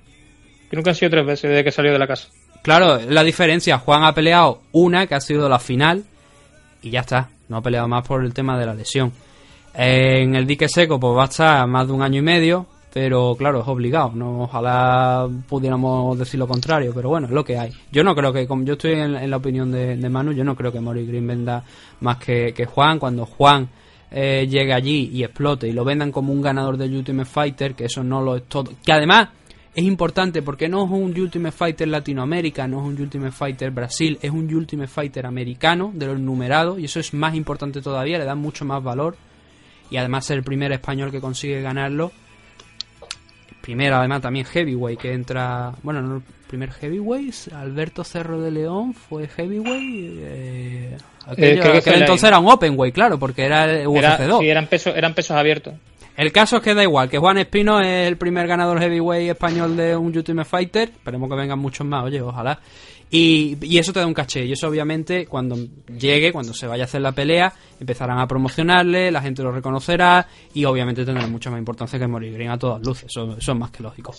Creo 0.69 0.83
que 0.83 0.91
han 0.91 0.97
sido 0.97 1.11
tres 1.11 1.25
veces 1.25 1.49
desde 1.49 1.65
que 1.65 1.73
salió 1.73 1.91
de 1.91 1.99
la 1.99 2.07
casa. 2.07 2.29
Claro, 2.61 3.01
la 3.09 3.25
diferencia, 3.25 3.79
Juan 3.79 4.05
ha 4.05 4.13
peleado 4.13 4.61
una, 4.73 5.07
que 5.07 5.15
ha 5.15 5.23
sido 5.23 5.49
la 5.49 5.59
final, 5.59 6.05
y 6.83 6.91
ya 6.91 7.01
está. 7.01 7.31
No 7.49 7.57
ha 7.57 7.62
peleado 7.62 7.88
más 7.88 8.07
por 8.07 8.25
el 8.25 8.35
tema 8.35 8.59
de 8.59 8.67
la 8.67 8.75
lesión. 8.75 9.12
En 9.75 10.35
el 10.35 10.47
dique 10.47 10.69
seco, 10.69 10.99
pues 10.99 11.17
va 11.17 11.23
a 11.23 11.26
estar 11.26 11.67
más 11.67 11.87
de 11.87 11.93
un 11.93 12.02
año 12.02 12.19
y 12.19 12.23
medio, 12.23 12.67
pero 12.93 13.37
claro, 13.37 13.61
es 13.61 13.69
obligado. 13.69 14.12
No, 14.14 14.43
ojalá 14.43 15.28
pudiéramos 15.49 16.19
decir 16.19 16.38
lo 16.38 16.49
contrario, 16.49 16.93
pero 16.95 17.11
bueno, 17.11 17.26
es 17.26 17.33
lo 17.33 17.45
que 17.45 17.59
hay. 17.59 17.73
Yo 17.93 18.02
no 18.02 18.14
creo 18.14 18.33
que, 18.33 18.47
como 18.47 18.64
yo 18.64 18.73
estoy 18.75 18.93
en, 18.93 19.31
la 19.31 19.37
opinión 19.37 19.71
de, 19.71 19.97
Manu, 20.09 20.33
yo 20.33 20.45
no 20.45 20.57
creo 20.57 20.73
que 20.73 20.81
Mori 20.81 21.07
Green 21.07 21.26
venda 21.26 21.62
más 22.00 22.17
que, 22.19 22.67
Juan. 22.67 22.99
Cuando 22.99 23.26
Juan 23.26 23.69
eh, 24.11 24.47
llegue 24.50 24.73
allí 24.73 25.11
y 25.12 25.23
explote 25.23 25.69
y 25.69 25.73
lo 25.73 25.85
vendan 25.85 26.11
como 26.11 26.33
un 26.33 26.43
ganador 26.43 26.76
del 26.76 26.95
Ultimate 26.95 27.28
Fighter, 27.28 27.75
que 27.75 27.85
eso 27.85 28.02
no 28.02 28.21
lo 28.21 28.37
es 28.37 28.45
todo. 28.45 28.73
Que 28.85 28.93
además 28.93 29.28
es 29.78 29.85
importante 29.85 30.42
porque 30.42 30.68
no 30.68 30.85
es 30.85 30.90
un 30.90 31.16
Ultimate 31.16 31.56
Fighter 31.56 31.87
Latinoamérica, 31.87 32.66
no 32.66 32.80
es 32.80 32.87
un 32.88 33.00
Ultimate 33.00 33.30
Fighter 33.30 33.70
Brasil, 33.70 34.18
es 34.20 34.32
un 34.32 34.52
Ultimate 34.52 34.88
Fighter 34.88 35.25
americano 35.25 35.92
de 35.94 36.06
los 36.06 36.18
numerados 36.18 36.80
y 36.80 36.87
eso 36.87 36.99
es 36.99 37.14
más 37.14 37.37
importante 37.37 37.80
todavía, 37.80 38.18
le 38.18 38.25
da 38.25 38.35
mucho 38.35 38.64
más 38.64 38.82
valor 38.82 39.16
y 39.88 39.97
además 39.97 40.26
ser 40.26 40.38
el 40.38 40.42
primer 40.42 40.73
español 40.73 41.12
que 41.12 41.20
consigue 41.20 41.62
ganarlo. 41.62 42.11
Primero 43.61 43.94
además 43.94 44.20
también 44.20 44.47
Heavyweight 44.47 44.99
que 44.99 45.12
entra, 45.12 45.73
bueno, 45.85 46.02
no 46.02 46.16
el 46.16 46.23
primer 46.49 46.73
Heavyweight, 46.73 47.52
Alberto 47.52 48.02
Cerro 48.02 48.40
de 48.40 48.50
León 48.50 48.94
fue 48.94 49.28
Heavyweight. 49.28 50.18
Eh, 50.18 50.97
eh 51.37 51.61
entonces 51.85 52.25
era 52.25 52.40
un 52.40 52.50
Openweight, 52.50 52.92
claro, 52.92 53.16
porque 53.16 53.44
era 53.44 53.70
el 53.70 53.87
UFC 53.87 54.23
2. 54.26 54.40
sí, 54.40 54.49
eran 54.49 54.66
pesos, 54.66 54.97
eran 54.97 55.14
pesos 55.14 55.37
abiertos. 55.37 55.75
El 56.19 56.33
caso 56.33 56.57
es 56.57 56.63
que 56.65 56.75
da 56.75 56.83
igual, 56.83 57.09
que 57.09 57.17
Juan 57.17 57.39
Espino 57.39 57.81
es 57.81 58.09
el 58.09 58.17
primer 58.17 58.49
ganador 58.49 58.81
heavyweight 58.81 59.31
español 59.31 59.77
de 59.77 59.95
un 59.95 60.07
Ultimate 60.07 60.49
Fighter. 60.49 60.89
Esperemos 60.89 61.31
que 61.31 61.37
vengan 61.37 61.61
muchos 61.61 61.87
más, 61.87 62.03
oye, 62.03 62.21
ojalá. 62.21 62.59
Y, 63.09 63.57
y, 63.63 63.79
eso 63.79 63.93
te 63.93 64.01
da 64.01 64.07
un 64.09 64.15
caché. 64.15 64.45
Y 64.45 64.51
eso 64.51 64.67
obviamente 64.67 65.27
cuando 65.27 65.57
llegue, 65.97 66.33
cuando 66.33 66.53
se 66.53 66.67
vaya 66.67 66.83
a 66.83 66.87
hacer 66.87 67.03
la 67.03 67.13
pelea, 67.13 67.53
empezarán 67.79 68.19
a 68.19 68.27
promocionarle, 68.27 69.13
la 69.13 69.23
gente 69.23 69.45
lo 69.45 69.53
reconocerá 69.53 70.27
y 70.53 70.65
obviamente 70.65 71.05
tendrá 71.05 71.25
mucha 71.29 71.51
más 71.51 71.61
importancia 71.61 72.01
que 72.01 72.09
Morir 72.09 72.33
Green 72.33 72.51
a 72.51 72.59
todas 72.59 72.85
luces. 72.85 73.05
Eso, 73.09 73.37
eso 73.39 73.53
es 73.53 73.59
más 73.59 73.71
que 73.71 73.85
lógico. 73.85 74.13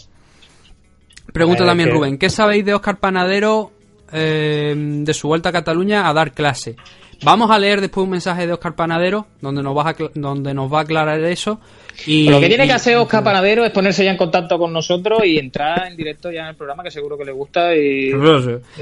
Pregunta 1.34 1.66
también 1.66 1.92
Rubén, 1.92 2.18
¿qué 2.18 2.30
sabéis 2.30 2.64
de 2.64 2.76
Oscar 2.76 2.98
Panadero 2.98 3.74
eh, 4.14 4.74
de 4.74 5.14
su 5.14 5.28
vuelta 5.28 5.50
a 5.50 5.52
Cataluña 5.52 6.08
a 6.08 6.14
dar 6.14 6.32
clase? 6.32 6.78
Vamos 7.24 7.52
a 7.52 7.60
leer 7.60 7.82
después 7.82 8.04
un 8.04 8.12
mensaje 8.12 8.48
de 8.48 8.54
Oscar 8.54 8.76
Panadero 8.76 9.28
donde 9.42 9.62
nos 9.62 9.76
va 9.76 9.90
a, 9.90 9.96
donde 10.14 10.54
nos 10.54 10.72
va 10.72 10.80
a 10.80 10.82
aclarar 10.84 11.20
eso. 11.24 11.60
Y, 12.06 12.30
lo 12.30 12.40
que 12.40 12.48
tiene 12.48 12.66
que 12.66 12.74
hacer 12.74 12.96
Oscar 12.98 13.24
Panadero 13.24 13.66
es 13.66 13.72
ponerse 13.72 14.06
ya 14.06 14.12
en 14.12 14.18
contacto 14.18 14.58
con 14.58 14.72
nosotros 14.72 15.26
y 15.26 15.38
entrar 15.38 15.88
en 15.88 15.98
directo 15.98 16.32
ya 16.32 16.44
en 16.44 16.48
el 16.48 16.56
programa 16.56 16.84
que 16.84 16.92
seguro 16.92 17.18
que 17.18 17.26
le 17.26 17.32
gusta 17.32 17.76
y... 17.76 18.12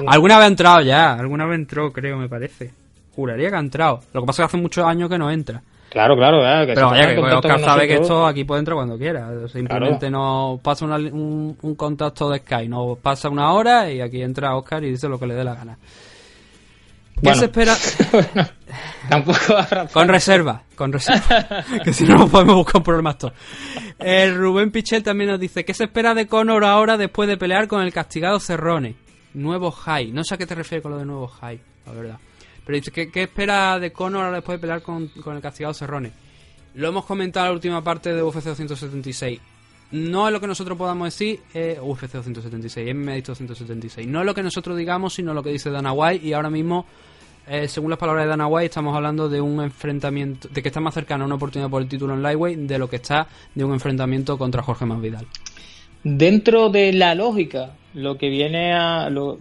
Alguna 0.07 0.37
vez 0.37 0.45
ha 0.45 0.47
entrado 0.47 0.81
ya, 0.81 1.13
alguna 1.13 1.45
vez 1.45 1.55
entró 1.55 1.91
creo 1.91 2.17
me 2.17 2.29
parece. 2.29 2.71
Juraría 3.15 3.49
que 3.49 3.55
ha 3.55 3.59
entrado. 3.59 4.01
Lo 4.13 4.21
que 4.21 4.27
pasa 4.27 4.43
es 4.43 4.49
que 4.49 4.55
hace 4.55 4.61
muchos 4.61 4.85
años 4.85 5.09
que 5.09 5.17
no 5.17 5.31
entra. 5.31 5.61
Claro, 5.89 6.15
claro, 6.15 6.67
que 6.67 6.73
Pero 6.73 6.89
vaya, 6.89 7.15
que 7.15 7.19
Oscar 7.19 7.59
sabe 7.61 7.87
que 7.87 7.95
esto 7.95 8.27
aquí 8.27 8.43
puede 8.43 8.59
entrar 8.59 8.75
cuando 8.75 8.97
quiera. 8.97 9.47
Simplemente 9.47 10.11
nos 10.11 10.59
pasa 10.59 10.85
un, 10.85 11.57
un, 11.59 11.75
contacto 11.75 12.29
de 12.29 12.39
Skype, 12.39 12.67
nos 12.67 12.97
pasa 12.99 13.29
una 13.29 13.53
hora 13.53 13.89
y 13.89 14.01
aquí 14.01 14.21
entra 14.21 14.55
Oscar 14.55 14.83
y 14.83 14.91
dice 14.91 15.07
lo 15.07 15.17
que 15.17 15.27
le 15.27 15.33
dé 15.33 15.43
la 15.43 15.55
gana. 15.55 15.77
¿Qué 17.21 17.35
se 17.35 17.45
espera? 17.45 17.75
tampoco 19.09 19.39
Con 19.91 20.07
reserva, 20.07 20.63
con 20.75 20.93
reserva. 20.93 21.63
que 21.83 21.93
si 21.93 22.05
no, 22.05 22.27
podemos 22.27 22.55
buscar 22.55 22.83
problemas 22.83 23.17
todos. 23.17 23.33
El 23.99 24.35
Rubén 24.35 24.71
Pichel 24.71 25.03
también 25.03 25.31
nos 25.31 25.39
dice: 25.39 25.65
¿Qué 25.65 25.73
se 25.73 25.85
espera 25.85 26.13
de 26.13 26.27
Conor 26.27 26.63
ahora 26.63 26.97
después 26.97 27.27
de 27.27 27.37
pelear 27.37 27.67
con 27.67 27.81
el 27.81 27.91
castigado 27.91 28.39
Cerrone? 28.39 28.95
Nuevo 29.33 29.71
high. 29.71 30.11
No 30.11 30.23
sé 30.23 30.35
a 30.35 30.37
qué 30.37 30.45
te 30.45 30.55
refieres 30.55 30.83
con 30.83 30.91
lo 30.91 30.99
de 30.99 31.05
nuevo 31.05 31.27
high, 31.27 31.59
la 31.85 31.91
verdad. 31.91 32.19
Pero 32.65 32.77
dice: 32.77 32.91
¿qué, 32.91 33.11
qué 33.11 33.23
espera 33.23 33.79
de 33.79 33.91
Conor 33.91 34.25
ahora 34.25 34.37
después 34.37 34.57
de 34.57 34.61
pelear 34.61 34.81
con, 34.81 35.07
con 35.07 35.35
el 35.35 35.41
castigado 35.41 35.73
Cerrone? 35.73 36.11
Lo 36.75 36.89
hemos 36.89 37.05
comentado 37.05 37.47
en 37.47 37.51
la 37.51 37.55
última 37.55 37.83
parte 37.83 38.13
de 38.13 38.21
UFC 38.21 38.43
276 38.43 39.39
no 39.91 40.27
es 40.27 40.33
lo 40.33 40.41
que 40.41 40.47
nosotros 40.47 40.77
podamos 40.77 41.07
decir, 41.07 41.39
UFC 41.81 42.11
276, 42.13 42.93
MMA 42.93 43.21
276. 43.21 44.07
No 44.07 44.19
es 44.19 44.25
lo 44.25 44.33
que 44.33 44.43
nosotros 44.43 44.77
digamos, 44.77 45.13
sino 45.13 45.33
lo 45.33 45.43
que 45.43 45.51
dice 45.51 45.69
Dana 45.69 45.93
White. 45.93 46.25
Y 46.25 46.33
ahora 46.33 46.49
mismo 46.49 46.85
eh, 47.49 47.69
según 47.69 47.89
las 47.89 47.97
palabras 47.97 48.25
de 48.25 48.29
Dana 48.29 48.47
White, 48.47 48.65
estamos 48.65 48.93
hablando 48.93 49.29
de 49.29 49.39
un 49.39 49.61
enfrentamiento, 49.61 50.49
de 50.49 50.61
que 50.61 50.67
está 50.67 50.81
más 50.81 50.93
cercano 50.93 51.23
a 51.23 51.27
una 51.27 51.35
oportunidad 51.35 51.69
por 51.69 51.81
el 51.81 51.87
título 51.87 52.13
en 52.13 52.21
Lightweight 52.21 52.59
de 52.59 52.77
lo 52.77 52.89
que 52.89 52.97
está 52.97 53.27
de 53.55 53.63
un 53.63 53.71
enfrentamiento 53.71 54.37
contra 54.37 54.61
Jorge 54.61 54.85
Masvidal. 54.85 55.25
Dentro 56.03 56.69
de 56.69 56.91
la 56.91 57.15
lógica, 57.15 57.71
lo 57.93 58.17
que 58.17 58.29
viene 58.29 58.73
a. 58.73 59.09
Lo, 59.09 59.39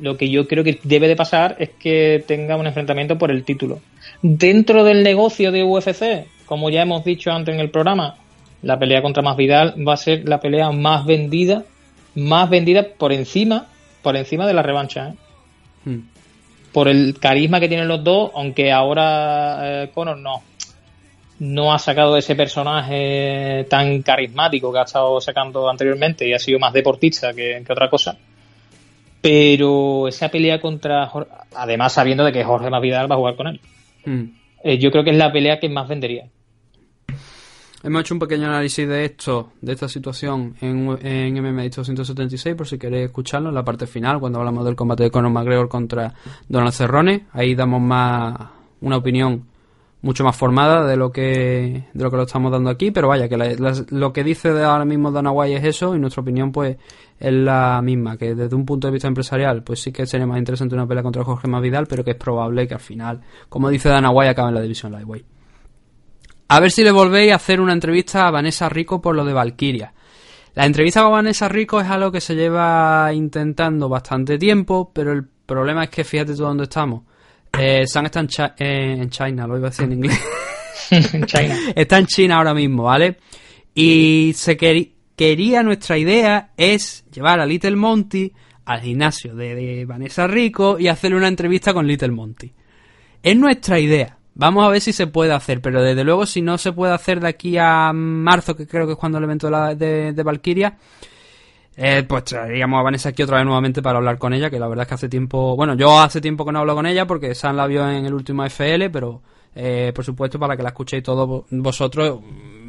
lo 0.00 0.16
que 0.16 0.30
yo 0.30 0.48
creo 0.48 0.64
que 0.64 0.80
debe 0.84 1.06
de 1.06 1.14
pasar 1.14 1.56
es 1.58 1.68
que 1.70 2.24
tenga 2.26 2.56
un 2.56 2.66
enfrentamiento 2.66 3.18
por 3.18 3.30
el 3.30 3.44
título. 3.44 3.80
Dentro 4.22 4.82
del 4.82 5.02
negocio 5.02 5.52
de 5.52 5.64
UFC, 5.64 6.26
como 6.46 6.70
ya 6.70 6.80
hemos 6.80 7.04
dicho 7.04 7.30
antes 7.30 7.54
en 7.54 7.60
el 7.60 7.70
programa, 7.70 8.16
la 8.62 8.78
pelea 8.78 9.02
contra 9.02 9.22
Masvidal 9.22 9.74
va 9.86 9.94
a 9.94 9.96
ser 9.96 10.28
la 10.28 10.40
pelea 10.40 10.70
más 10.70 11.04
vendida, 11.04 11.64
más 12.14 12.48
vendida 12.48 12.86
por 12.96 13.12
encima, 13.12 13.66
por 14.02 14.16
encima 14.16 14.46
de 14.46 14.54
la 14.54 14.62
revancha. 14.62 15.08
¿eh? 15.08 15.14
Hmm 15.84 16.00
por 16.72 16.88
el 16.88 17.18
carisma 17.18 17.60
que 17.60 17.68
tienen 17.68 17.86
los 17.86 18.02
dos, 18.02 18.30
aunque 18.34 18.72
ahora 18.72 19.84
eh, 19.84 19.90
Conor 19.92 20.18
no, 20.18 20.42
no 21.38 21.72
ha 21.72 21.78
sacado 21.78 22.16
ese 22.16 22.34
personaje 22.34 23.66
tan 23.68 24.02
carismático 24.02 24.72
que 24.72 24.78
ha 24.78 24.84
estado 24.84 25.20
sacando 25.20 25.68
anteriormente 25.68 26.26
y 26.26 26.32
ha 26.32 26.38
sido 26.38 26.58
más 26.58 26.72
deportista 26.72 27.32
que, 27.34 27.62
otra 27.68 27.90
cosa. 27.90 28.16
Pero 29.20 30.08
esa 30.08 30.30
pelea 30.30 30.60
contra 30.60 31.06
Jorge, 31.06 31.30
además 31.54 31.92
sabiendo 31.92 32.24
de 32.24 32.32
que 32.32 32.42
Jorge 32.42 32.70
Masvidal 32.70 33.10
va 33.10 33.14
a 33.14 33.18
jugar 33.18 33.36
con 33.36 33.46
él. 33.48 33.60
Hmm. 34.04 34.24
Eh, 34.64 34.78
yo 34.78 34.90
creo 34.90 35.04
que 35.04 35.10
es 35.10 35.16
la 35.16 35.30
pelea 35.30 35.60
que 35.60 35.68
más 35.68 35.86
vendería. 35.86 36.26
Hemos 37.84 38.02
hecho 38.02 38.14
un 38.14 38.20
pequeño 38.20 38.46
análisis 38.46 38.86
de 38.86 39.04
esto, 39.04 39.52
de 39.60 39.72
esta 39.72 39.88
situación 39.88 40.54
en, 40.60 40.98
en 41.02 41.34
MMA 41.34 41.64
276, 41.64 42.54
por 42.54 42.66
si 42.68 42.78
queréis 42.78 43.06
escucharlo, 43.06 43.48
en 43.48 43.56
la 43.56 43.64
parte 43.64 43.88
final, 43.88 44.20
cuando 44.20 44.38
hablamos 44.38 44.64
del 44.64 44.76
combate 44.76 45.02
de 45.02 45.10
Conor 45.10 45.32
McGregor 45.32 45.68
contra 45.68 46.14
Donald 46.48 46.72
Cerrone. 46.72 47.26
Ahí 47.32 47.56
damos 47.56 47.80
más 47.80 48.38
una 48.80 48.96
opinión 48.98 49.46
mucho 50.02 50.24
más 50.24 50.36
formada 50.36 50.84
de 50.86 50.96
lo 50.96 51.10
que 51.12 51.84
de 51.92 52.04
lo 52.04 52.10
que 52.10 52.16
lo 52.16 52.24
estamos 52.24 52.52
dando 52.52 52.70
aquí, 52.70 52.90
pero 52.90 53.08
vaya, 53.08 53.28
que 53.28 53.56
lo 53.90 54.12
que 54.12 54.24
dice 54.24 54.52
de 54.52 54.64
ahora 54.64 54.84
mismo 54.84 55.10
Dana 55.10 55.30
White 55.30 55.56
es 55.56 55.64
eso 55.76 55.94
y 55.94 55.98
nuestra 55.98 56.22
opinión 56.22 56.50
pues 56.52 56.76
es 57.18 57.32
la 57.32 57.80
misma, 57.82 58.16
que 58.16 58.34
desde 58.34 58.54
un 58.54 58.66
punto 58.66 58.88
de 58.88 58.92
vista 58.92 59.08
empresarial 59.08 59.62
pues 59.62 59.80
sí 59.80 59.92
que 59.92 60.04
sería 60.06 60.26
más 60.26 60.38
interesante 60.38 60.74
una 60.74 60.86
pelea 60.86 61.04
contra 61.04 61.24
Jorge 61.24 61.48
Masvidal, 61.48 61.86
pero 61.86 62.04
que 62.04 62.12
es 62.12 62.16
probable 62.16 62.66
que 62.66 62.74
al 62.74 62.80
final, 62.80 63.20
como 63.48 63.68
dice 63.68 63.88
Dana 63.88 64.10
White, 64.10 64.30
acabe 64.30 64.48
en 64.48 64.54
la 64.56 64.60
división 64.60 64.92
lightweight. 64.92 65.24
A 66.52 66.60
ver 66.60 66.70
si 66.70 66.84
le 66.84 66.90
volvéis 66.90 67.32
a 67.32 67.36
hacer 67.36 67.62
una 67.62 67.72
entrevista 67.72 68.26
a 68.26 68.30
Vanessa 68.30 68.68
Rico 68.68 69.00
por 69.00 69.16
lo 69.16 69.24
de 69.24 69.32
Valkyria. 69.32 69.90
La 70.54 70.66
entrevista 70.66 71.02
con 71.02 71.12
Vanessa 71.12 71.48
Rico 71.48 71.80
es 71.80 71.88
algo 71.88 72.12
que 72.12 72.20
se 72.20 72.34
lleva 72.34 73.10
intentando 73.14 73.88
bastante 73.88 74.36
tiempo, 74.36 74.90
pero 74.92 75.12
el 75.12 75.24
problema 75.24 75.84
es 75.84 75.88
que 75.88 76.04
fíjate 76.04 76.34
tú 76.34 76.42
dónde 76.42 76.64
estamos. 76.64 77.04
Eh, 77.58 77.86
San 77.86 78.04
está 78.04 78.20
en, 78.58 79.08
China, 79.08 79.46
lo 79.46 79.56
iba 79.56 79.68
a 79.68 79.70
decir 79.70 79.86
en 79.86 79.92
inglés. 79.92 80.20
China. 81.24 81.56
está 81.74 81.96
en 81.96 82.06
China 82.06 82.36
ahora 82.36 82.52
mismo, 82.52 82.82
¿vale? 82.82 83.16
Y 83.74 84.34
se 84.36 84.54
quería, 84.54 85.62
nuestra 85.62 85.96
idea 85.96 86.50
es 86.54 87.06
llevar 87.10 87.40
a 87.40 87.46
Little 87.46 87.76
Monty 87.76 88.30
al 88.66 88.82
gimnasio 88.82 89.34
de, 89.34 89.54
de 89.54 89.84
Vanessa 89.86 90.26
Rico 90.26 90.78
y 90.78 90.88
hacerle 90.88 91.16
una 91.16 91.28
entrevista 91.28 91.72
con 91.72 91.86
Little 91.86 92.10
Monty. 92.10 92.52
Es 93.22 93.36
nuestra 93.38 93.80
idea. 93.80 94.18
Vamos 94.34 94.64
a 94.64 94.68
ver 94.68 94.80
si 94.80 94.92
se 94.92 95.06
puede 95.06 95.32
hacer, 95.32 95.60
pero 95.60 95.82
desde 95.82 96.04
luego 96.04 96.24
si 96.24 96.40
no 96.40 96.56
se 96.58 96.72
puede 96.72 96.92
hacer 96.92 97.20
de 97.20 97.28
aquí 97.28 97.58
a 97.58 97.92
marzo, 97.92 98.56
que 98.56 98.66
creo 98.66 98.86
que 98.86 98.92
es 98.92 98.98
cuando 98.98 99.18
el 99.18 99.24
evento 99.24 99.50
de, 99.50 100.12
de, 100.12 100.22
Valkyria, 100.22 100.78
eh, 101.76 102.02
pues 102.08 102.24
traeríamos 102.24 102.80
a 102.80 102.82
Vanessa 102.82 103.10
aquí 103.10 103.22
otra 103.22 103.36
vez 103.36 103.44
nuevamente 103.44 103.82
para 103.82 103.98
hablar 103.98 104.18
con 104.18 104.32
ella, 104.32 104.48
que 104.48 104.58
la 104.58 104.68
verdad 104.68 104.82
es 104.84 104.88
que 104.88 104.94
hace 104.94 105.08
tiempo, 105.08 105.54
bueno, 105.54 105.74
yo 105.74 106.00
hace 106.00 106.20
tiempo 106.20 106.46
que 106.46 106.52
no 106.52 106.60
hablo 106.60 106.74
con 106.74 106.86
ella 106.86 107.06
porque 107.06 107.34
San 107.34 107.56
la 107.56 107.66
vio 107.66 107.88
en 107.88 108.06
el 108.06 108.14
último 108.14 108.44
FL, 108.44 108.88
pero 108.90 109.20
eh, 109.54 109.92
por 109.94 110.04
supuesto 110.04 110.38
para 110.38 110.56
que 110.56 110.62
la 110.62 110.70
escuchéis 110.70 111.02
todos 111.02 111.44
vosotros, 111.50 112.20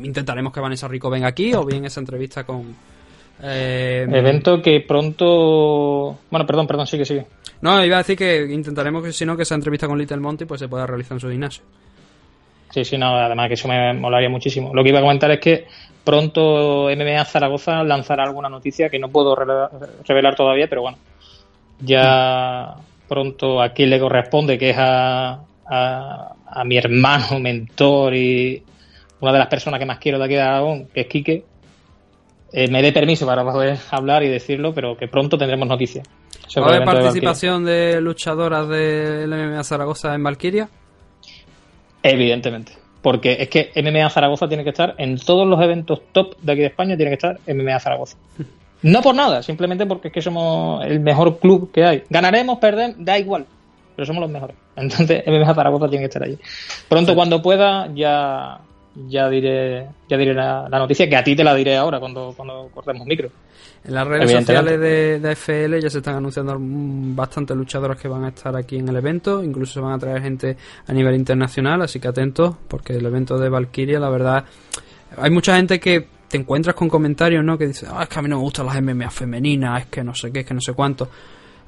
intentaremos 0.01 0.51
que 0.51 0.59
Vanessa 0.59 0.89
Rico 0.89 1.09
venga 1.09 1.27
aquí 1.27 1.53
o 1.53 1.63
bien 1.63 1.85
esa 1.85 2.01
entrevista 2.01 2.43
con, 2.43 2.75
eh, 3.41 4.05
Evento 4.09 4.61
que 4.61 4.81
pronto. 4.81 6.17
Bueno, 6.29 6.45
perdón, 6.45 6.67
perdón, 6.67 6.87
sigue, 6.87 7.05
sigue. 7.05 7.25
No, 7.63 7.81
iba 7.81 7.95
a 7.95 7.99
decir 7.99 8.17
que 8.17 8.45
intentaremos 8.51 9.01
que 9.01 9.13
si 9.13 9.25
no, 9.25 9.37
que 9.37 9.43
esa 9.43 9.55
entrevista 9.55 9.87
con 9.87 9.97
Little 9.97 10.17
Monty 10.17 10.43
pues 10.43 10.59
se 10.59 10.67
pueda 10.67 10.85
realizar 10.85 11.15
en 11.15 11.21
su 11.21 11.29
gimnasio. 11.29 11.63
Sí, 12.71 12.83
sí, 12.83 12.97
no, 12.97 13.15
además 13.15 13.47
que 13.47 13.53
eso 13.53 13.69
me 13.69 13.93
molaría 13.93 14.27
muchísimo. 14.27 14.73
Lo 14.73 14.83
que 14.83 14.89
iba 14.89 14.99
a 14.99 15.01
comentar 15.01 15.31
es 15.31 15.39
que 15.39 15.65
pronto 16.03 16.89
MMA 16.93 17.23
Zaragoza 17.23 17.81
lanzará 17.85 18.23
alguna 18.23 18.49
noticia 18.49 18.89
que 18.89 18.99
no 18.99 19.07
puedo 19.07 19.33
revelar 19.33 20.35
todavía, 20.35 20.67
pero 20.67 20.81
bueno, 20.81 20.97
ya 21.79 22.75
pronto 23.07 23.61
a 23.61 23.69
quien 23.69 23.91
le 23.91 23.99
corresponde, 24.01 24.57
que 24.57 24.71
es 24.71 24.77
a, 24.77 25.39
a, 25.65 26.35
a 26.45 26.63
mi 26.65 26.75
hermano, 26.75 27.39
mentor 27.39 28.13
y 28.13 28.61
una 29.21 29.31
de 29.31 29.39
las 29.39 29.47
personas 29.47 29.79
que 29.79 29.85
más 29.85 29.99
quiero 29.99 30.19
de 30.19 30.25
aquí 30.25 30.33
de 30.33 30.41
Aragón, 30.41 30.87
que 30.93 30.99
es 30.99 31.07
Quique, 31.07 31.45
eh, 32.51 32.67
me 32.67 32.81
dé 32.81 32.91
permiso 32.91 33.25
para 33.25 33.41
poder 33.45 33.77
hablar 33.89 34.21
y 34.23 34.27
decirlo, 34.27 34.73
pero 34.73 34.97
que 34.97 35.07
pronto 35.07 35.37
tendremos 35.37 35.65
noticias. 35.65 36.05
¿Hay 36.55 36.85
participación 36.85 37.65
de, 37.65 37.99
luchadoras 38.01 38.67
del 38.67 39.29
MMA 39.29 39.63
Zaragoza 39.63 40.13
en 40.13 40.23
Valkyria? 40.23 40.69
Evidentemente. 42.01 42.73
Porque 43.01 43.37
es 43.39 43.49
que 43.49 43.71
MMA 43.75 44.09
Zaragoza 44.09 44.47
tiene 44.47 44.63
que 44.63 44.69
estar 44.69 44.95
en 44.97 45.17
todos 45.17 45.47
los 45.47 45.61
eventos 45.61 46.01
top 46.11 46.37
de 46.41 46.51
aquí 46.51 46.61
de 46.61 46.67
España, 46.67 46.95
tiene 46.95 47.11
que 47.11 47.15
estar 47.15 47.39
MMA 47.47 47.79
Zaragoza. 47.79 48.17
No 48.83 49.01
por 49.01 49.15
nada, 49.15 49.41
simplemente 49.41 49.85
porque 49.85 50.09
es 50.09 50.13
que 50.13 50.21
somos 50.21 50.83
el 50.83 50.99
mejor 50.99 51.39
club 51.39 51.71
que 51.71 51.85
hay. 51.85 52.03
Ganaremos, 52.09 52.59
perder, 52.59 52.95
da 52.97 53.17
igual, 53.17 53.45
pero 53.95 54.05
somos 54.05 54.19
los 54.19 54.29
mejores. 54.29 54.57
Entonces 54.75 55.23
MMA 55.25 55.55
Zaragoza 55.55 55.87
tiene 55.87 56.01
que 56.01 56.07
estar 56.07 56.21
allí. 56.21 56.37
Pronto, 56.89 57.15
cuando 57.15 57.41
pueda, 57.41 57.87
ya 57.95 58.59
ya 59.07 59.29
diré 59.29 59.87
ya 60.07 60.17
diré 60.17 60.33
la, 60.33 60.67
noticia 60.69 61.09
que 61.09 61.15
a 61.15 61.23
ti 61.23 61.35
te 61.35 61.43
la 61.43 61.55
diré 61.55 61.77
ahora 61.77 61.99
cuando, 61.99 62.33
cuando 62.35 62.69
cortemos 62.73 63.07
micro. 63.07 63.29
En 63.85 63.93
las 63.93 64.07
redes 64.07 64.31
sociales 64.31 64.79
de, 64.79 65.19
de, 65.19 65.31
FL 65.35 65.79
ya 65.81 65.89
se 65.89 65.97
están 65.97 66.15
anunciando 66.15 66.55
bastantes 66.57 67.55
luchadoras 67.55 67.99
que 67.99 68.07
van 68.07 68.23
a 68.23 68.29
estar 68.29 68.55
aquí 68.55 68.77
en 68.77 68.87
el 68.87 68.95
evento, 68.95 69.43
incluso 69.43 69.73
se 69.73 69.79
van 69.81 69.93
a 69.93 69.99
traer 69.99 70.21
gente 70.21 70.55
a 70.87 70.93
nivel 70.93 71.15
internacional, 71.15 71.81
así 71.81 71.99
que 71.99 72.07
atentos, 72.07 72.55
porque 72.69 72.93
el 72.93 73.05
evento 73.05 73.37
de 73.37 73.49
Valkyria, 73.49 73.99
la 73.99 74.09
verdad, 74.09 74.45
hay 75.17 75.31
mucha 75.31 75.57
gente 75.57 75.81
que 75.81 76.07
te 76.29 76.37
encuentras 76.37 76.75
con 76.75 76.87
comentarios, 76.87 77.43
¿no? 77.43 77.57
Que 77.57 77.67
dice, 77.67 77.85
ah, 77.89 78.03
es 78.03 78.09
que 78.09 78.19
a 78.19 78.21
mí 78.21 78.29
no 78.29 78.37
me 78.37 78.43
gustan 78.43 78.65
las 78.65 78.81
MMA 78.81 79.09
femeninas, 79.11 79.81
es 79.81 79.87
que 79.87 80.03
no 80.03 80.15
sé 80.15 80.31
qué, 80.31 80.39
es 80.39 80.45
que 80.45 80.53
no 80.53 80.61
sé 80.61 80.73
cuánto. 80.73 81.09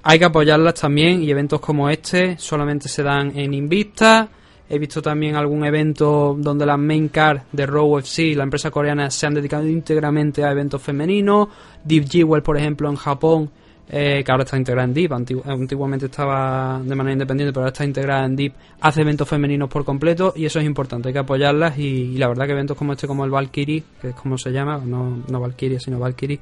Hay 0.03 0.17
que 0.17 0.25
apoyarlas 0.25 0.75
también 0.75 1.21
y 1.21 1.29
eventos 1.29 1.59
como 1.59 1.89
este 1.89 2.37
solamente 2.37 2.87
se 2.87 3.03
dan 3.03 3.37
en 3.37 3.53
Invista 3.53 4.29
He 4.67 4.79
visto 4.79 5.01
también 5.01 5.35
algún 5.35 5.63
evento 5.63 6.35
donde 6.37 6.65
las 6.65 6.79
main 6.79 7.09
card 7.09 7.41
de 7.51 7.65
Raw 7.65 7.99
FC, 7.99 8.33
la 8.35 8.43
empresa 8.43 8.71
coreana, 8.71 9.11
se 9.11 9.27
han 9.27 9.35
dedicado 9.35 9.67
íntegramente 9.67 10.43
a 10.43 10.51
eventos 10.51 10.81
femeninos. 10.81 11.49
Deep 11.83 12.09
Jewel, 12.09 12.41
por 12.41 12.57
ejemplo, 12.57 12.89
en 12.89 12.95
Japón, 12.95 13.51
eh, 13.87 14.23
que 14.25 14.31
ahora 14.31 14.43
está 14.43 14.57
integrada 14.57 14.87
en 14.87 14.93
DIP, 14.95 15.11
antiguamente 15.11 16.07
estaba 16.07 16.81
de 16.83 16.95
manera 16.95 17.13
independiente, 17.13 17.53
pero 17.53 17.61
ahora 17.61 17.71
está 17.71 17.85
integrada 17.85 18.25
en 18.25 18.35
DIP, 18.35 18.53
hace 18.81 19.01
eventos 19.01 19.29
femeninos 19.29 19.69
por 19.69 19.85
completo 19.85 20.33
y 20.35 20.45
eso 20.45 20.59
es 20.59 20.65
importante, 20.65 21.09
hay 21.09 21.13
que 21.13 21.19
apoyarlas 21.19 21.77
y, 21.77 22.17
la 22.17 22.27
verdad 22.27 22.47
que 22.47 22.53
eventos 22.53 22.75
como 22.75 22.93
este, 22.93 23.05
como 23.05 23.25
el 23.25 23.29
Valkyrie, 23.29 23.83
que 24.01 24.09
es 24.09 24.15
como 24.15 24.39
se 24.39 24.51
llama, 24.51 24.81
no, 24.83 25.23
no 25.29 25.39
Valkyrie, 25.39 25.79
sino 25.79 25.99
Valkyrie, 25.99 26.39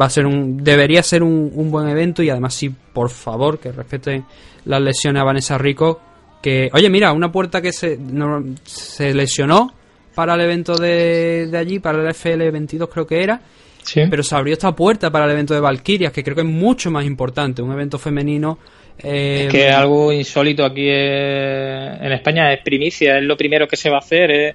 va 0.00 0.06
a 0.06 0.10
ser 0.10 0.26
un, 0.26 0.64
debería 0.64 1.04
ser 1.04 1.22
un, 1.22 1.52
un 1.54 1.70
buen 1.70 1.88
evento 1.88 2.20
y 2.20 2.30
además 2.30 2.54
sí, 2.54 2.74
por 2.92 3.10
favor, 3.10 3.60
que 3.60 3.70
respeten 3.70 4.24
las 4.64 4.82
lesiones 4.82 5.22
a 5.22 5.24
Vanessa 5.24 5.56
Rico, 5.58 6.00
que, 6.42 6.70
oye, 6.72 6.90
mira, 6.90 7.12
una 7.12 7.30
puerta 7.30 7.62
que 7.62 7.72
se, 7.72 7.98
se 8.64 9.14
lesionó 9.14 9.72
para 10.14 10.34
el 10.34 10.40
evento 10.42 10.76
de, 10.76 11.46
de 11.46 11.58
allí, 11.58 11.78
para 11.78 12.02
el 12.02 12.08
FL22 12.14 12.88
creo 12.90 13.06
que 13.06 13.22
era, 13.22 13.40
pero 14.10 14.22
se 14.22 14.34
abrió 14.34 14.52
esta 14.52 14.74
puerta 14.74 15.10
para 15.10 15.24
el 15.26 15.32
evento 15.32 15.54
de 15.54 15.60
Valkyrias, 15.60 16.12
que 16.12 16.22
creo 16.22 16.34
que 16.34 16.42
es 16.42 16.48
mucho 16.48 16.90
más 16.90 17.04
importante, 17.04 17.62
un 17.62 17.72
evento 17.72 17.98
femenino. 17.98 18.58
Eh, 18.98 19.44
es 19.46 19.52
que 19.52 19.70
algo 19.70 20.12
insólito 20.12 20.64
aquí 20.64 20.88
en 20.88 22.12
España, 22.12 22.52
es 22.52 22.62
primicia, 22.62 23.18
es 23.18 23.24
lo 23.24 23.36
primero 23.36 23.66
que 23.66 23.76
se 23.76 23.90
va 23.90 23.96
a 23.96 24.00
hacer, 24.00 24.30
es 24.30 24.54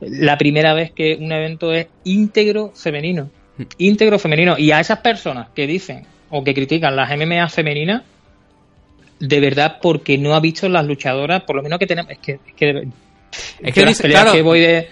la 0.00 0.36
primera 0.36 0.74
vez 0.74 0.90
que 0.90 1.16
un 1.18 1.32
evento 1.32 1.72
es 1.72 1.86
íntegro 2.04 2.72
femenino. 2.74 3.30
Mm. 3.56 3.62
Íntegro 3.78 4.18
femenino. 4.18 4.56
Y 4.58 4.70
a 4.70 4.80
esas 4.80 4.98
personas 4.98 5.48
que 5.54 5.66
dicen 5.66 6.04
o 6.30 6.44
que 6.44 6.54
critican 6.54 6.96
las 6.96 7.10
MMA 7.16 7.48
femeninas, 7.48 8.02
de 9.18 9.40
verdad, 9.40 9.78
porque 9.80 10.18
no 10.18 10.34
ha 10.34 10.40
visto 10.40 10.68
las 10.68 10.86
luchadoras, 10.86 11.42
por 11.42 11.56
lo 11.56 11.62
menos 11.62 11.78
que 11.78 11.86
tenemos. 11.86 12.12
Es 12.12 12.18
que. 12.18 12.32
Es 12.32 13.74
que, 13.74 13.82
es 13.82 14.00
que, 14.00 14.08
claro, 14.08 14.32
que 14.32 14.42
voy 14.42 14.60
de, 14.60 14.88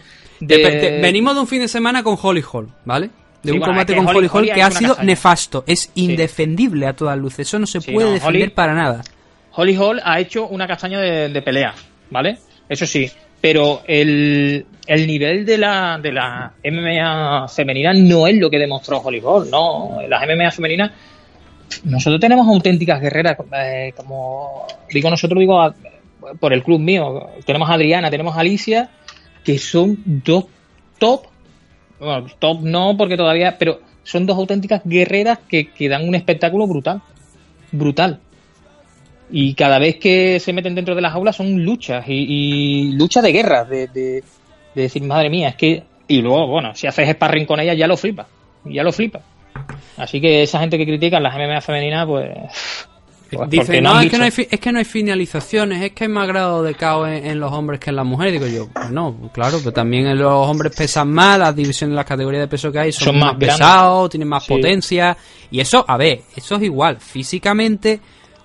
venimos 1.01 1.35
de 1.35 1.41
un 1.41 1.47
fin 1.47 1.61
de 1.61 1.69
semana 1.69 2.03
con 2.03 2.19
Holly 2.21 2.43
Hall, 2.53 2.69
¿vale? 2.85 3.11
de 3.45 3.53
un 3.53 3.61
combate 3.61 3.95
con 3.95 4.07
Holly 4.07 4.29
Hall 4.33 4.51
que 4.53 4.63
ha 4.63 4.71
sido 4.71 4.97
nefasto. 5.03 5.65
Es 5.67 5.91
indefendible 5.95 6.87
a 6.87 6.95
todas 6.95 7.17
luces. 7.19 7.47
Eso 7.47 7.59
no 7.59 7.67
se 7.67 7.81
puede 7.81 8.13
defender 8.13 8.53
para 8.53 8.75
nada. 8.75 9.03
Holly 9.53 9.77
Hall 9.77 10.01
ha 10.03 10.19
hecho 10.19 10.49
una 10.49 10.67
castaña 10.67 10.99
de, 11.01 11.43
pelea, 11.43 11.75
¿vale? 12.11 12.39
Eso 12.69 12.87
sí. 12.87 13.09
Pero 13.41 13.83
el, 13.87 14.65
el 14.87 15.07
nivel 15.07 15.45
de 15.45 15.59
la, 15.59 15.99
de 16.03 16.13
la 16.13 16.53
MMA 16.65 17.47
femenina 17.49 17.93
no 17.93 18.27
es 18.27 18.37
lo 18.37 18.49
que 18.49 18.59
demostró 18.59 18.99
Holly 18.99 19.21
Hall, 19.23 19.51
¿no? 19.51 19.99
Las 20.09 20.23
MMA 20.23 20.51
femeninas, 20.51 20.91
nosotros 21.85 22.21
tenemos 22.21 22.47
auténticas 22.47 23.01
guerreras, 23.01 23.37
eh, 23.57 23.93
como 23.97 24.67
digo 24.91 25.11
nosotros, 25.11 25.41
digo 25.41 25.75
por 26.41 26.53
el 26.53 26.63
club 26.63 26.81
mío. 26.81 27.31
Tenemos 27.45 27.69
a 27.69 27.75
Adriana, 27.75 28.11
tenemos 28.11 28.37
a 28.37 28.41
Alicia, 28.41 28.91
que 29.43 29.59
son 29.59 29.99
dos 30.05 30.47
top 30.99 31.27
bueno, 31.99 32.27
top 32.39 32.61
no, 32.63 32.97
porque 32.97 33.17
todavía, 33.17 33.57
pero 33.59 33.81
son 34.03 34.27
dos 34.27 34.37
auténticas 34.37 34.83
guerreras 34.85 35.39
que, 35.49 35.71
que 35.71 35.89
dan 35.89 36.07
un 36.07 36.15
espectáculo 36.15 36.67
brutal. 36.67 37.03
Brutal. 37.73 38.21
Y 39.31 39.55
cada 39.55 39.79
vez 39.79 39.97
que 39.97 40.39
se 40.39 40.53
meten 40.53 40.75
dentro 40.75 40.95
de 40.95 41.01
las 41.01 41.15
aulas 41.15 41.37
son 41.37 41.65
luchas 41.65 42.05
y, 42.07 42.93
luchas 42.93 43.23
de 43.23 43.33
guerra, 43.33 43.65
de, 43.65 43.89
de, 43.89 44.23
decir, 44.75 45.03
madre 45.03 45.31
mía, 45.31 45.49
es 45.49 45.57
que. 45.57 45.83
Y 46.07 46.21
luego, 46.21 46.47
bueno, 46.47 46.75
si 46.75 46.87
haces 46.87 47.09
sparring 47.11 47.47
con 47.47 47.61
ellas 47.61 47.77
ya 47.77 47.87
lo 47.87 47.97
flipa. 47.97 48.27
Ya 48.65 48.83
lo 48.83 48.93
flipa. 48.93 49.21
Así 49.97 50.21
que 50.21 50.43
esa 50.43 50.61
gente 50.61 50.77
que 50.79 50.87
critica 50.87 51.21
las 51.21 51.35
MMA 51.35 51.61
femeninas, 51.61 52.07
pues 52.07 52.29
pues 53.37 53.51
Dice, 53.51 53.81
no, 53.81 54.01
es, 54.01 54.11
que 54.11 54.19
no 54.19 54.25
hay, 54.25 54.33
es 54.51 54.61
que 54.61 54.73
no 54.73 54.79
hay 54.79 54.85
finalizaciones, 54.85 55.83
es 55.83 55.93
que 55.93 56.05
hay 56.05 56.11
más 56.11 56.29
grado 56.29 56.63
de 56.63 56.75
caos 56.75 57.09
en, 57.09 57.41
los 57.41 57.53
hombres 57.53 57.81
que 57.81 57.91
en 57.91 57.97
las 57.97 58.07
mujeres. 58.07 58.35
Digo 58.35 58.47
yo, 58.47 58.69
pues 58.73 58.91
no, 58.91 59.31
claro, 59.33 59.59
pero 59.59 59.73
también 59.73 60.07
en 60.07 60.19
los 60.19 60.49
hombres 60.49 60.75
pesan 60.77 61.11
más, 61.11 61.39
las 61.39 61.55
divisiones, 61.55 61.97
las 61.97 62.05
categorías 62.05 62.43
de 62.43 62.49
peso 62.49 62.71
que 62.71 62.79
hay 62.79 62.93
son, 62.93 63.19
más, 63.19 63.37
pesados, 63.37 64.11
tienen 64.11 64.29
más 64.29 64.47
potencia. 64.47 65.17
Y 65.51 65.61
eso, 65.61 65.85
a 65.87 65.97
ver, 65.97 66.23
eso 66.37 66.57
es 66.57 66.63
igual. 66.63 66.99
Físicamente, 66.99 68.01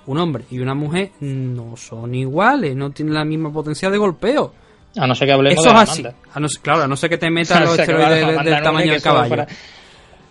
un 0.08 0.18
hombre 0.18 0.46
y 0.50 0.60
una 0.60 0.74
mujer 0.74 1.12
no 1.20 1.76
son 1.76 2.16
iguales, 2.16 2.76
no 2.76 2.92
tienen 2.92 3.14
la 3.14 3.26
misma 3.26 3.52
potencia 3.52 3.90
de 3.90 3.98
golpeo. 3.98 4.54
A 4.98 5.06
no 5.06 5.14
ser 5.14 5.28
que 5.28 5.34
hablemos 5.34 5.64
Eso 5.64 5.76
es 5.76 5.82
así. 5.82 6.04
A 6.34 6.40
no, 6.40 6.48
claro, 6.62 6.84
a 6.84 6.88
no 6.88 6.96
ser 6.96 7.10
que 7.10 7.18
te 7.18 7.30
metas 7.30 7.62
los 7.62 7.78
esteroides 7.78 8.44
del, 8.44 8.64
tamaño 8.64 8.92
del 8.94 9.02
caballo. 9.02 9.46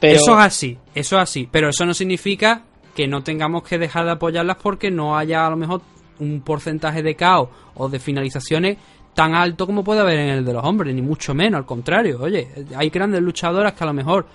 Eso 0.00 0.38
es 0.38 0.46
así, 0.46 0.78
eso 0.94 1.16
es 1.16 1.22
así. 1.22 1.48
Pero 1.50 1.70
eso 1.70 1.84
no 1.84 1.94
significa 1.94 2.62
que 2.94 3.06
no 3.06 3.22
tengamos 3.22 3.62
que 3.62 3.78
dejar 3.78 4.04
de 4.04 4.12
apoyarlas 4.12 4.56
porque 4.62 4.90
no 4.90 5.16
haya 5.16 5.46
a 5.46 5.50
lo 5.50 5.56
mejor 5.56 5.82
un 6.20 6.40
porcentaje 6.40 7.02
de 7.02 7.14
caos 7.14 7.48
o 7.74 7.88
de 7.88 7.98
finalizaciones 7.98 8.76
tan 9.14 9.34
alto 9.34 9.66
como 9.66 9.82
puede 9.82 10.00
haber 10.00 10.18
en 10.18 10.28
el 10.28 10.44
de 10.44 10.52
los 10.52 10.64
hombres, 10.64 10.94
ni 10.94 11.02
mucho 11.02 11.34
menos, 11.34 11.58
al 11.58 11.66
contrario. 11.66 12.18
Oye, 12.20 12.48
hay 12.76 12.88
grandes 12.88 13.20
luchadoras 13.20 13.72
que 13.72 13.84
a 13.84 13.86
lo 13.88 13.92
mejor 13.92 14.26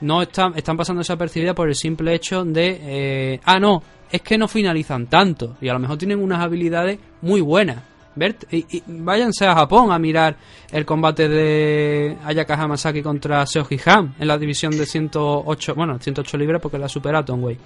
no 0.00 0.22
están, 0.22 0.56
están 0.56 0.76
pasando 0.76 1.00
desapercibidas 1.00 1.54
por 1.54 1.68
el 1.68 1.76
simple 1.76 2.14
hecho 2.14 2.44
de, 2.44 2.80
eh, 2.82 3.40
ah, 3.44 3.60
no, 3.60 3.82
es 4.10 4.20
que 4.20 4.36
no 4.36 4.48
finalizan 4.48 5.06
tanto 5.06 5.56
y 5.60 5.68
a 5.68 5.72
lo 5.72 5.78
mejor 5.78 5.96
tienen 5.96 6.20
unas 6.20 6.40
habilidades 6.40 6.98
muy 7.20 7.40
buenas. 7.40 7.91
Ver, 8.14 8.36
y, 8.50 8.82
váyanse 8.86 9.46
a 9.46 9.54
Japón 9.54 9.90
a 9.90 9.98
mirar 9.98 10.36
el 10.70 10.84
combate 10.84 11.28
de 11.28 12.16
Ayaka 12.24 12.54
Hamasaki 12.54 13.02
contra 13.02 13.46
Seoji 13.46 13.78
Han 13.86 14.14
en 14.18 14.28
la 14.28 14.36
división 14.36 14.76
de 14.76 14.86
108, 14.86 15.74
bueno, 15.74 15.98
108 15.98 16.36
libras 16.36 16.60
porque 16.60 16.78
la 16.78 16.88
supera 16.88 17.24
Tonway. 17.24 17.56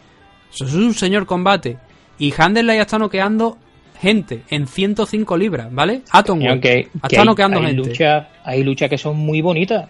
Eso 0.53 0.65
es 0.65 0.75
un 0.75 0.95
señor 0.95 1.27
combate. 1.27 1.79
Y 2.19 2.33
Handerley 2.37 2.79
está 2.79 2.99
noqueando 2.99 3.59
gente 4.01 4.43
en 4.49 4.67
105 4.67 5.37
libras, 5.37 5.73
¿vale? 5.73 6.03
Atom 6.11 6.41
está 6.43 7.25
noqueando 7.25 7.61
hay 7.61 7.75
gente. 7.75 8.07
hay 8.45 8.63
luchas 8.63 8.89
que 8.89 8.99
son 8.99 9.17
muy 9.17 9.41
bonitas 9.41 9.89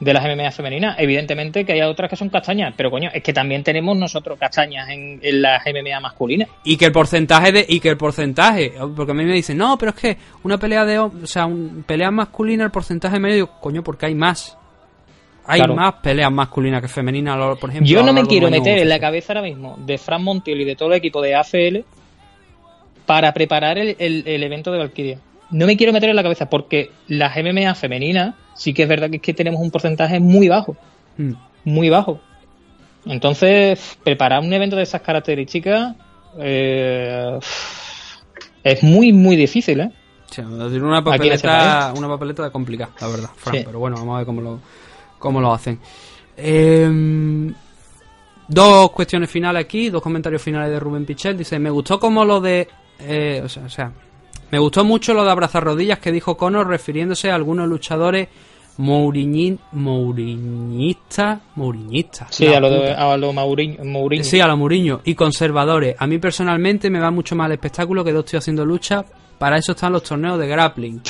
de 0.00 0.12
las 0.12 0.24
MMA 0.24 0.50
femeninas. 0.50 0.96
Evidentemente 0.98 1.64
que 1.64 1.72
hay 1.72 1.82
otras 1.82 2.10
que 2.10 2.16
son 2.16 2.28
castañas, 2.28 2.74
pero 2.76 2.90
coño, 2.90 3.10
es 3.12 3.22
que 3.22 3.32
también 3.32 3.62
tenemos 3.62 3.96
nosotros 3.96 4.38
castañas 4.38 4.88
en, 4.90 5.20
las 5.40 5.62
MMA 5.66 6.00
masculinas. 6.00 6.48
Y 6.64 6.76
que 6.76 6.86
el 6.86 6.92
porcentaje 6.92 7.52
de 7.52 7.66
y 7.68 7.80
que 7.80 7.88
el 7.88 7.96
porcentaje, 7.96 8.72
porque 8.94 9.12
a 9.12 9.14
mí 9.14 9.24
me 9.24 9.32
dicen, 9.32 9.58
"No, 9.58 9.76
pero 9.78 9.90
es 9.90 9.96
que 9.96 10.16
una 10.44 10.58
pelea 10.58 10.84
de, 10.84 10.98
o 10.98 11.26
sea, 11.26 11.46
un 11.46 11.84
pelea 11.86 12.10
masculina 12.10 12.64
el 12.64 12.70
porcentaje 12.70 13.18
medio, 13.18 13.48
coño, 13.60 13.82
porque 13.82 14.06
hay 14.06 14.14
más." 14.14 14.56
hay 15.48 15.62
más 15.62 15.94
peleas 16.02 16.32
masculinas 16.32 16.82
que 16.82 16.88
femeninas, 16.88 17.36
por 17.58 17.70
ejemplo. 17.70 17.88
Yo 17.88 18.02
no 18.02 18.12
me 18.12 18.24
quiero 18.24 18.50
meter 18.50 18.78
en 18.78 18.88
la 18.88 18.98
cabeza 18.98 19.32
ahora 19.32 19.42
mismo 19.42 19.76
de 19.78 19.96
Fran 19.96 20.22
Montiel 20.22 20.60
y 20.60 20.64
de 20.64 20.74
todo 20.74 20.88
el 20.90 20.96
equipo 20.96 21.22
de 21.22 21.34
AFL 21.34 21.84
para 23.06 23.32
preparar 23.32 23.78
el, 23.78 23.96
evento 24.42 24.72
de 24.72 24.78
Valkyria. 24.78 25.18
No 25.50 25.66
me 25.66 25.76
quiero 25.76 25.92
meter 25.92 26.10
en 26.10 26.16
la 26.16 26.22
cabeza 26.22 26.48
porque 26.48 26.90
las 27.08 27.36
MMA 27.36 27.74
femeninas 27.74 28.34
sí 28.54 28.74
que 28.74 28.84
es 28.84 28.88
verdad 28.88 29.10
que, 29.10 29.16
es 29.16 29.22
que 29.22 29.34
tenemos 29.34 29.60
un 29.60 29.70
porcentaje 29.70 30.20
muy 30.20 30.48
bajo. 30.48 30.76
Hmm. 31.16 31.34
Muy 31.64 31.88
bajo. 31.90 32.20
Entonces, 33.04 33.98
preparar 34.02 34.40
un 34.40 34.52
evento 34.52 34.76
de 34.76 34.82
esas 34.82 35.00
características 35.00 35.94
eh, 36.38 37.38
es 38.64 38.82
muy, 38.82 39.12
muy 39.12 39.36
difícil, 39.36 39.80
¿eh? 39.80 39.90
una 40.82 41.02
papeleta, 41.02 41.94
una 41.96 42.08
papeleta 42.08 42.50
complicada, 42.50 42.92
la 43.00 43.06
verdad, 43.06 43.30
Fran, 43.36 43.62
pero 43.64 43.78
bueno, 43.78 43.96
vamos 43.96 44.14
a 44.14 44.18
ver 44.18 44.26
cómo 44.26 44.40
lo, 44.40 44.60
cómo 45.18 45.40
lo 45.40 45.52
hacen. 45.54 45.78
Em, 46.36 47.54
dos 48.48 48.90
cuestiones 48.90 49.30
finales 49.30 49.64
aquí, 49.64 49.88
dos 49.88 50.02
comentarios 50.02 50.42
finales 50.42 50.70
de 50.70 50.80
Rubén 50.80 51.06
Pichel. 51.06 51.38
Dice, 51.38 51.58
me 51.58 51.70
gustó 51.70 51.98
como 51.98 52.24
lo 52.24 52.40
de... 52.40 52.68
Eh, 52.98 53.42
o, 53.44 53.48
sea, 53.48 53.92
me 54.50 54.58
gustó 54.58 54.84
mucho 54.84 55.14
lo 55.14 55.24
de 55.24 55.30
abrazar 55.30 55.64
rodillas 55.64 55.98
que 55.98 56.12
dijo 56.12 56.36
Conor 56.36 56.68
refiriéndose 56.68 57.30
a 57.30 57.34
algunos 57.34 57.68
luchadores 57.68 58.28
Mouriñistas, 58.78 59.60
Mouriñistas. 61.54 62.28
Sí, 62.30 62.46
a 62.46 62.60
lo, 62.60 62.68
de, 62.70 62.92
a 62.92 63.16
lo 63.16 63.32
Mourinho, 63.32 64.22
Sí, 64.22 64.40
a 64.40 64.46
lo 64.46 64.56
Mourinho. 64.56 65.00
Y 65.04 65.14
conservadores. 65.14 65.96
A 65.98 66.06
mí 66.06 66.18
personalmente 66.18 66.90
me 66.90 67.00
va 67.00 67.10
mucho 67.10 67.34
más 67.34 67.46
el 67.46 67.52
espectáculo 67.52 68.04
que 68.04 68.12
yo 68.12 68.20
estoy 68.20 68.38
haciendo 68.38 68.66
lucha. 68.66 69.04
Para 69.38 69.56
eso 69.58 69.72
están 69.72 69.92
los 69.92 70.02
torneos 70.02 70.38
de 70.38 70.46
grappling. 70.46 71.00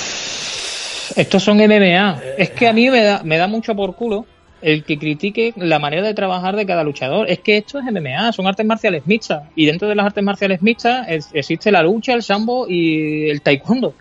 Estos 1.17 1.43
son 1.43 1.59
MMA. 1.59 2.21
Es 2.39 2.51
que 2.51 2.69
a 2.69 2.73
mí 2.73 2.89
me 2.91 3.03
da, 3.03 3.23
me 3.25 3.37
da 3.37 3.47
mucho 3.49 3.75
por 3.75 3.95
culo 3.95 4.27
el 4.63 4.85
que 4.85 4.99
critique 4.99 5.53
la 5.57 5.79
manera 5.79 6.03
de 6.03 6.15
trabajar 6.15 6.57
de 6.57 6.67
cada 6.67 6.85
luchador. 6.85 7.31
Es 7.31 7.41
que 7.41 7.59
esto 7.59 7.79
es 7.79 7.85
MMA, 7.85 8.33
son 8.33 8.47
artes 8.47 8.67
marciales 8.67 9.07
mixtas. 9.07 9.45
Y 9.55 9.67
dentro 9.67 9.89
de 9.89 9.95
las 9.95 10.07
artes 10.07 10.25
marciales 10.25 10.63
mixtas 10.63 11.07
existe 11.33 11.71
la 11.71 11.83
lucha, 11.83 12.15
el 12.15 12.23
sambo 12.23 12.67
y 12.69 13.29
el 13.29 13.43
taekwondo. 13.43 13.95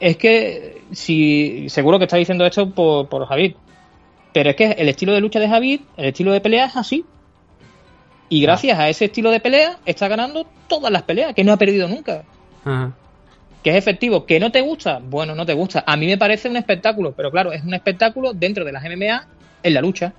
Es 0.00 0.16
que, 0.16 0.82
si 0.92 1.68
seguro 1.68 1.98
que 1.98 2.04
está 2.04 2.16
diciendo 2.16 2.44
esto 2.44 2.70
por, 2.70 3.08
por 3.08 3.26
Javid. 3.26 3.54
Pero 4.32 4.50
es 4.50 4.56
que 4.56 4.70
el 4.72 4.88
estilo 4.88 5.12
de 5.12 5.20
lucha 5.20 5.38
de 5.38 5.48
Javid, 5.48 5.80
el 5.96 6.06
estilo 6.06 6.32
de 6.32 6.40
pelea 6.40 6.66
es 6.66 6.76
así. 6.76 7.04
Y 8.28 8.40
gracias 8.40 8.78
a 8.78 8.88
ese 8.88 9.04
estilo 9.04 9.30
de 9.30 9.40
pelea 9.40 9.78
está 9.84 10.08
ganando 10.08 10.46
todas 10.66 10.90
las 10.90 11.02
peleas, 11.02 11.34
que 11.34 11.44
no 11.44 11.52
ha 11.52 11.58
perdido 11.58 11.86
nunca. 11.86 12.24
Ajá 12.64 12.92
que 13.62 13.70
es 13.70 13.76
efectivo, 13.76 14.26
que 14.26 14.40
no 14.40 14.50
te 14.50 14.60
gusta, 14.60 15.00
bueno, 15.02 15.34
no 15.34 15.46
te 15.46 15.54
gusta. 15.54 15.84
A 15.86 15.96
mí 15.96 16.06
me 16.06 16.18
parece 16.18 16.48
un 16.48 16.56
espectáculo, 16.56 17.12
pero 17.12 17.30
claro, 17.30 17.52
es 17.52 17.62
un 17.62 17.74
espectáculo 17.74 18.32
dentro 18.32 18.64
de 18.64 18.72
las 18.72 18.82
MMA 18.82 19.26
en 19.62 19.74
la 19.74 19.80
lucha. 19.80 20.12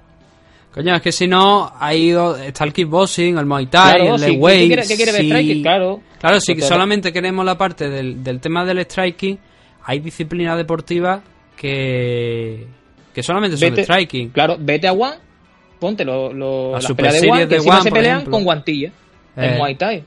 Coño, 0.73 0.95
es 0.95 1.01
que 1.03 1.11
si 1.11 1.27
no, 1.27 1.71
ha 1.79 1.93
ido, 1.93 2.35
está 2.35 2.63
el 2.63 2.73
kickboxing, 2.73 3.37
el 3.37 3.45
muay 3.45 3.67
thai, 3.67 4.07
el 4.07 4.17
sí, 4.19 4.39
¿qué 4.39 4.95
quiere, 4.95 5.11
ver 5.11 5.25
striking? 5.25 5.61
Claro. 5.61 6.01
Claro, 6.19 6.39
si 6.39 6.59
solamente 6.61 7.13
queremos 7.13 7.45
la 7.45 7.55
parte 7.57 7.89
del, 7.89 8.23
del 8.23 8.39
tema 8.39 8.65
del 8.65 8.79
striking, 8.83 9.37
hay 9.83 9.99
disciplinas 9.99 10.57
deportivas 10.57 11.21
que, 11.55 12.65
que 13.13 13.23
solamente 13.23 13.57
son 13.57 13.77
striking. 13.77 14.29
Claro, 14.29 14.55
vete 14.59 14.87
a 14.87 14.93
One, 14.93 15.17
ponte 15.79 16.03
lo, 16.05 16.33
lo- 16.33 16.71
Las 16.71 16.83
las 16.83 16.87
Super 16.87 17.05
peleas 17.07 17.21
de 17.21 17.29
One, 17.31 17.39
que 17.41 17.47
de 17.47 17.59
One, 17.69 17.81
se 17.81 17.91
pelean 17.91 18.15
ejemplo. 18.17 18.31
con 18.31 18.43
guantilla 18.43 18.87
Eh. 19.37 19.45
en 19.51 19.57
Muay 19.57 19.75
Thai. 19.75 20.03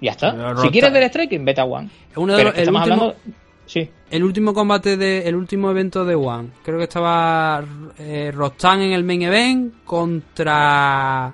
Ya 0.00 0.10
está. 0.12 0.56
Si 0.62 0.68
quieres 0.70 0.92
ver 0.92 1.04
striking, 1.04 1.44
vete 1.44 1.60
a 1.60 1.64
One. 1.64 1.88
Uno 2.16 2.36
de 2.36 2.44
los- 2.44 2.54
el, 2.54 2.60
último, 2.60 2.78
hablando... 2.80 3.16
Sí. 3.66 3.88
el 4.10 4.22
último 4.24 4.52
combate 4.52 4.96
de. 4.96 5.26
El 5.28 5.34
último 5.34 5.70
evento 5.70 6.04
de 6.04 6.14
One. 6.14 6.50
Creo 6.62 6.78
que 6.78 6.84
estaba 6.84 7.64
eh, 7.98 8.30
Rostan 8.34 8.82
en 8.82 8.92
el 8.92 9.04
main 9.04 9.22
event 9.22 9.74
contra. 9.84 11.32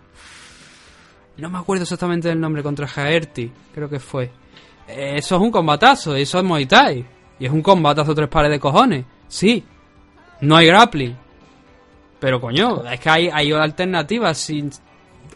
No 1.39 1.51
me 1.51 1.59
acuerdo 1.59 1.85
exactamente 1.85 2.29
del 2.29 2.41
nombre, 2.41 2.63
contra 2.63 2.87
Jaerti, 2.87 3.51
creo 3.73 3.89
que 3.89 4.01
fue. 4.01 4.25
Eh, 4.89 5.15
Eso 5.17 5.37
es 5.37 5.41
un 5.41 5.51
combatazo, 5.51 6.15
eso 6.17 6.39
es 6.39 6.45
Muay 6.45 6.67
Thai. 6.67 7.07
Y 7.39 7.47
es 7.47 7.53
un 7.53 7.63
combatazo 7.63 8.15
tres 8.15 8.29
pares 8.29 8.51
de 8.51 8.59
cojones. 8.59 9.05
Sí, 9.29 9.63
no 10.41 10.57
hay 10.57 10.67
grappling. 10.67 11.17
Pero 12.19 12.41
coño, 12.41 12.83
es 12.91 12.99
que 12.99 13.09
hay, 13.11 13.31
hay 13.33 13.53
alternativas. 13.53 14.37
Si 14.39 14.69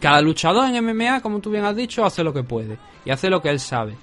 cada 0.00 0.20
luchador 0.20 0.68
en 0.68 0.85
MMA, 0.85 1.20
como 1.20 1.38
tú 1.38 1.50
bien 1.50 1.64
has 1.64 1.76
dicho, 1.76 2.05
hace 2.05 2.24
lo 2.24 2.33
que 2.33 2.42
puede. 2.42 2.76
Y 3.05 3.11
hace 3.11 3.31
lo 3.31 3.40
que 3.40 3.50
él 3.50 3.61
sabe. 3.61 3.94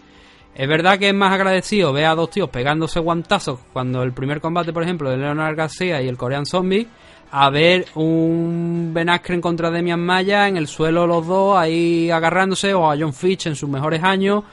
Es 0.59 0.67
verdad 0.67 0.99
que 0.99 1.07
es 1.07 1.15
más 1.15 1.31
agradecido 1.31 1.93
ver 1.93 2.03
a 2.03 2.15
dos 2.15 2.31
tíos 2.31 2.49
pegándose 2.49 2.99
guantazos 2.99 3.61
cuando 3.71 4.03
el 4.03 4.11
primer 4.11 4.41
combate, 4.41 4.73
por 4.73 4.83
ejemplo, 4.83 5.09
de 5.09 5.15
Leonard 5.15 5.55
García 5.55 6.01
y 6.01 6.09
el 6.09 6.17
Korean 6.17 6.45
Zombie, 6.45 6.85
a 7.31 7.49
ver 7.49 7.85
un 7.95 8.91
Ben 8.93 9.07
Askren 9.07 9.39
contra 9.39 9.71
Demian 9.71 10.01
Maya 10.01 10.49
en 10.49 10.57
el 10.57 10.67
suelo 10.67 11.07
los 11.07 11.25
dos 11.25 11.57
ahí 11.57 12.11
agarrándose, 12.11 12.73
o 12.73 12.91
a 12.91 12.97
John 12.99 13.13
Fitch 13.13 13.45
en 13.45 13.55
sus 13.55 13.69
mejores 13.69 14.03
años, 14.03 14.43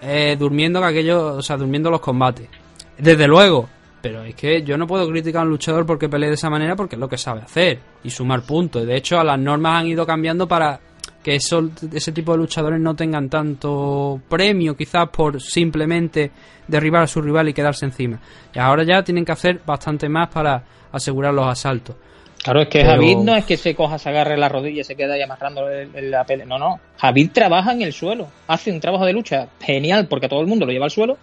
eh, 0.00 0.34
durmiendo 0.38 0.80
que 0.80 0.86
aquello, 0.86 1.36
o 1.36 1.42
sea, 1.42 1.58
durmiendo 1.58 1.90
los 1.90 2.00
combates. 2.00 2.48
Desde 2.96 3.28
luego, 3.28 3.68
pero 4.00 4.24
es 4.24 4.34
que 4.34 4.62
yo 4.62 4.78
no 4.78 4.86
puedo 4.86 5.06
criticar 5.10 5.42
a 5.42 5.44
un 5.44 5.50
luchador 5.50 5.84
porque 5.84 6.08
pelee 6.08 6.28
de 6.30 6.36
esa 6.36 6.48
manera 6.48 6.74
porque 6.74 6.96
es 6.96 7.00
lo 7.00 7.08
que 7.10 7.18
sabe 7.18 7.42
hacer 7.42 7.80
y 8.02 8.08
sumar 8.08 8.40
puntos. 8.46 8.86
De 8.86 8.96
hecho, 8.96 9.22
las 9.22 9.38
normas 9.38 9.82
han 9.82 9.88
ido 9.88 10.06
cambiando 10.06 10.48
para 10.48 10.80
que 11.22 11.34
eso, 11.34 11.70
ese 11.92 12.12
tipo 12.12 12.32
de 12.32 12.38
luchadores 12.38 12.80
no 12.80 12.94
tengan 12.94 13.28
tanto 13.28 14.20
premio, 14.28 14.76
quizás 14.76 15.08
por 15.10 15.40
simplemente 15.40 16.30
derribar 16.66 17.02
a 17.02 17.06
su 17.06 17.20
rival 17.20 17.48
y 17.48 17.52
quedarse 17.52 17.84
encima. 17.84 18.20
Y 18.54 18.58
ahora 18.58 18.84
ya 18.84 19.02
tienen 19.02 19.24
que 19.24 19.32
hacer 19.32 19.60
bastante 19.66 20.08
más 20.08 20.28
para 20.28 20.62
asegurar 20.92 21.34
los 21.34 21.46
asaltos. 21.46 21.96
Claro, 22.42 22.62
es 22.62 22.68
que 22.68 22.78
Pero- 22.80 22.92
Javid 22.92 23.16
no 23.18 23.36
es 23.36 23.44
que 23.44 23.58
se 23.58 23.74
coja, 23.74 23.98
se 23.98 24.08
agarre 24.08 24.38
la 24.38 24.48
rodilla 24.48 24.80
y 24.80 24.84
se 24.84 24.96
queda 24.96 25.12
ahí 25.14 25.20
amarrando 25.20 25.62
la 25.68 26.24
pelea. 26.24 26.46
No, 26.46 26.58
no. 26.58 26.80
Javid 26.96 27.32
trabaja 27.32 27.72
en 27.72 27.82
el 27.82 27.92
suelo. 27.92 28.28
Hace 28.48 28.72
un 28.72 28.80
trabajo 28.80 29.04
de 29.04 29.12
lucha 29.12 29.48
genial 29.60 30.06
porque 30.08 30.24
a 30.26 30.28
todo 30.30 30.40
el 30.40 30.46
mundo 30.46 30.64
lo 30.64 30.72
lleva 30.72 30.86
al 30.86 30.90
suelo. 30.90 31.18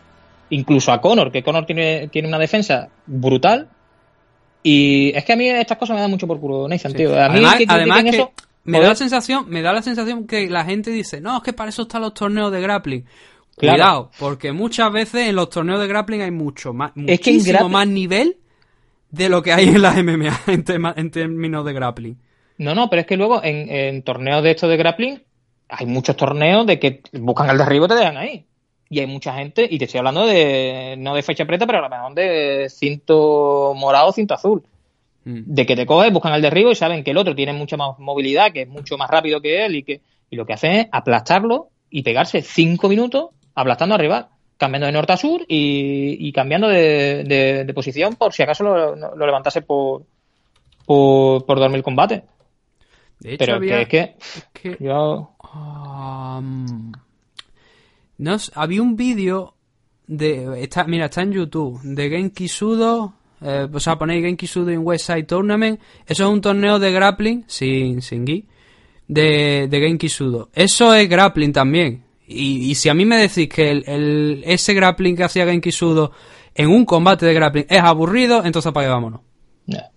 Incluso 0.52 0.92
a 0.92 1.02
Conor, 1.02 1.32
que 1.32 1.42
Conor 1.42 1.66
tiene, 1.66 2.08
tiene 2.10 2.28
una 2.28 2.38
defensa 2.38 2.90
brutal. 3.08 3.68
Y 4.62 5.12
es 5.16 5.26
que 5.26 5.34
a 5.34 5.36
mí 5.36 5.50
estas 5.50 5.78
cosas 5.78 5.96
me 5.96 6.02
dan 6.02 6.12
mucho 6.12 6.28
por 6.28 6.40
culo, 6.40 6.68
Nathan, 6.68 6.94
tío. 6.94 7.10
A 7.10 7.30
mí 7.30 7.36
además, 7.36 7.52
que 7.54 7.66
critiquen 7.66 7.76
además 7.76 8.04
que 8.04 8.10
eso, 8.10 8.32
me 8.68 8.80
da 8.80 8.90
la 8.90 8.96
sensación, 8.96 9.46
me 9.50 9.62
da 9.62 9.74
la 9.74 9.82
sensación 9.82 10.28
que 10.28 10.50
la 10.50 10.64
gente 10.66 10.92
dice, 10.92 11.20
no, 11.22 11.38
es 11.38 11.44
que 11.44 11.54
para 11.54 11.70
eso 11.70 11.84
están 11.84 12.02
los 12.02 12.14
torneos 12.14 12.52
de 12.52 12.62
grappling. 12.62 13.06
Claro. 13.58 13.76
Cuidado, 13.78 14.12
porque 14.20 14.52
muchas 14.52 14.92
veces 14.92 15.28
en 15.30 15.36
los 15.36 15.50
torneos 15.50 15.80
de 15.80 15.88
grappling 15.88 16.22
hay 16.22 16.32
mucho 16.32 16.74
más, 16.74 16.92
Es 17.08 17.20
que 17.20 17.32
en 17.32 17.36
muchísimo 17.38 17.60
grappling- 17.60 17.72
más 17.72 17.88
nivel 17.88 18.38
de 19.10 19.30
lo 19.30 19.42
que 19.42 19.54
hay 19.54 19.70
en 19.70 19.82
las 19.82 19.96
MMA 20.04 20.42
en, 20.48 20.64
tema- 20.64 20.94
en 20.96 21.10
términos 21.10 21.66
de 21.66 21.74
grappling. 21.74 22.18
No, 22.60 22.76
no, 22.76 22.90
pero 22.90 23.02
es 23.02 23.08
que 23.08 23.18
luego 23.18 23.44
en, 23.44 23.70
en 23.70 24.04
torneos 24.04 24.44
de 24.44 24.52
estos 24.52 24.70
de 24.70 24.78
grappling 24.78 25.24
hay 25.70 25.86
muchos 25.86 26.16
torneos 26.16 26.66
de 26.66 26.80
que 26.80 27.02
buscan 27.14 27.50
el 27.50 27.58
derribo 27.58 27.86
y 27.86 27.88
te 27.90 27.96
dejan 27.96 28.18
ahí. 28.18 28.46
Y 28.90 29.00
hay 29.00 29.08
mucha 29.08 29.34
gente, 29.34 29.68
y 29.70 29.78
te 29.78 29.84
estoy 29.86 29.98
hablando 29.98 30.26
de, 30.26 30.96
no 30.98 31.14
de 31.14 31.22
fecha 31.22 31.46
preta, 31.46 31.66
pero 31.68 31.80
a 31.80 31.82
lo 31.82 31.90
mejor 31.90 32.14
de 32.14 32.68
cinto 32.70 33.74
morado, 33.76 34.12
cinto 34.14 34.34
azul. 34.34 34.64
Mm. 35.28 35.44
De 35.46 35.66
que 35.66 35.76
te 35.76 35.86
coges, 35.86 36.14
buscan 36.14 36.34
el 36.34 36.42
derribo 36.42 36.72
y 36.72 36.76
saben 36.76 37.04
que 37.04 37.12
el 37.12 37.18
otro 37.18 37.36
tiene 37.36 37.52
mucha 37.52 37.76
más 37.76 38.00
movilidad, 38.00 38.54
que 38.54 38.62
es 38.62 38.68
mucho 38.70 38.98
más 38.98 39.10
rápido 39.10 39.42
que 39.42 39.66
él 39.66 39.76
y 39.76 39.84
que 39.84 40.00
y 40.30 40.36
lo 40.38 40.46
que 40.46 40.54
hacen 40.54 40.72
es 40.72 40.88
aplastarlo 40.92 41.70
y 41.90 42.02
pegarse 42.04 42.42
cinco 42.42 42.88
minutos 42.88 43.32
aplastando 43.56 43.96
al 43.96 44.02
rival, 44.02 44.28
cambiando 44.58 44.86
de 44.88 44.94
norte 44.94 45.12
a 45.14 45.18
sur 45.18 45.42
y, 45.48 46.16
y 46.28 46.32
cambiando 46.32 46.68
de, 46.70 47.24
de- 47.26 47.66
de 47.66 47.74
posición 47.74 48.16
por 48.16 48.32
si 48.32 48.42
acaso 48.44 48.64
lo, 48.64 48.96
lo 48.96 49.26
levantase 49.26 49.62
por, 49.64 50.04
por, 50.86 51.46
por 51.46 51.60
dormir 51.60 51.78
el 51.78 51.84
combate. 51.84 52.24
De 53.20 53.34
hecho, 53.34 53.40
Pero 53.40 53.54
es 53.54 53.58
había, 53.58 53.86
que, 53.88 54.00
es 54.20 54.48
que 54.54 54.78
que- 54.78 54.84
yo 54.84 55.34
Um, 55.54 56.92
no 58.20 58.38
había 58.56 58.82
un 58.82 58.96
vídeo 58.96 59.56
de 60.08 60.62
está, 60.64 60.84
mira 60.86 61.06
está 61.06 61.22
en 61.24 61.32
YouTube 61.34 61.80
de 61.84 62.10
Genki 62.10 62.48
Sudo 62.48 63.14
eh, 63.42 63.68
o 63.72 63.80
sea 63.80 63.98
ponéis 63.98 64.24
Genki 64.24 64.48
Sudo 64.48 64.70
en 64.72 64.86
Westside 64.86 65.24
Tournament. 65.24 65.80
Eso 66.06 66.26
es 66.26 66.30
un 66.34 66.42
torneo 66.42 66.80
de 66.80 66.92
grappling 66.92 67.44
sin 67.48 68.02
sin 68.02 68.26
gi 68.26 68.46
de, 69.08 69.68
de 69.70 69.80
Genki 69.80 70.10
Sudo. 70.10 70.50
Eso 70.54 70.94
es 70.94 71.08
grappling 71.10 71.54
también. 71.54 72.04
Y, 72.28 72.70
y 72.72 72.76
si 72.76 72.90
a 72.90 72.94
mí 72.94 73.06
me 73.06 73.18
decís 73.18 73.48
que 73.48 73.70
el, 73.72 73.84
el- 73.88 74.44
ese 74.46 74.74
grappling 74.74 75.16
que 75.16 75.24
hacía 75.24 75.46
Genki 75.46 75.72
Sudo 75.72 76.12
en 76.54 76.70
un 76.70 76.84
combate 76.86 77.26
de 77.26 77.34
grappling 77.34 77.66
es 77.70 77.80
aburrido 77.82 78.44
entonces 78.44 78.68
apague 78.70 78.88
vámonos 78.88 79.22
ya. 79.68 79.92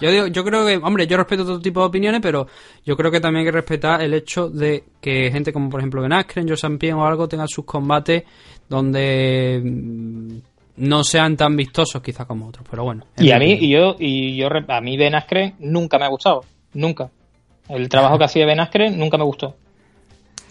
yo, 0.00 0.10
digo, 0.10 0.26
yo 0.26 0.44
creo 0.44 0.66
que, 0.66 0.76
hombre, 0.78 1.06
yo 1.06 1.16
respeto 1.16 1.44
todo 1.44 1.60
tipo 1.60 1.80
de 1.80 1.86
opiniones, 1.86 2.20
pero 2.22 2.46
yo 2.84 2.96
creo 2.96 3.10
que 3.10 3.20
también 3.20 3.40
hay 3.40 3.52
que 3.52 3.52
respetar 3.56 4.02
el 4.02 4.12
hecho 4.14 4.48
de 4.50 4.84
que 5.00 5.30
gente 5.30 5.52
como, 5.52 5.70
por 5.70 5.80
ejemplo, 5.80 6.02
Ben 6.02 6.12
Askren, 6.12 6.48
Joe 6.48 6.56
Sampien 6.56 6.94
o 6.94 7.06
algo 7.06 7.28
tengan 7.28 7.46
sus 7.48 7.64
combates 7.64 8.24
donde 8.68 9.62
mm, 9.64 10.36
no 10.80 11.04
sean 11.04 11.36
tan 11.36 11.56
vistosos 11.56 12.02
quizás 12.02 12.26
como 12.26 12.48
otros, 12.48 12.66
pero 12.70 12.84
bueno. 12.84 13.04
y 13.18 13.30
a 13.30 13.38
mí 13.38 13.52
y 13.60 13.68
yo 13.70 13.96
y 13.98 14.36
yo 14.36 14.48
a 14.68 14.80
mí 14.80 14.96
Ben 14.96 15.14
Askren 15.14 15.54
nunca 15.58 15.98
me 15.98 16.04
ha 16.04 16.08
gustado 16.08 16.44
nunca 16.74 17.10
el 17.68 17.88
trabajo 17.88 18.18
que 18.18 18.24
hacía 18.24 18.46
Ben 18.46 18.60
Askren 18.60 18.98
nunca 18.98 19.16
me 19.18 19.24
gustó 19.24 19.56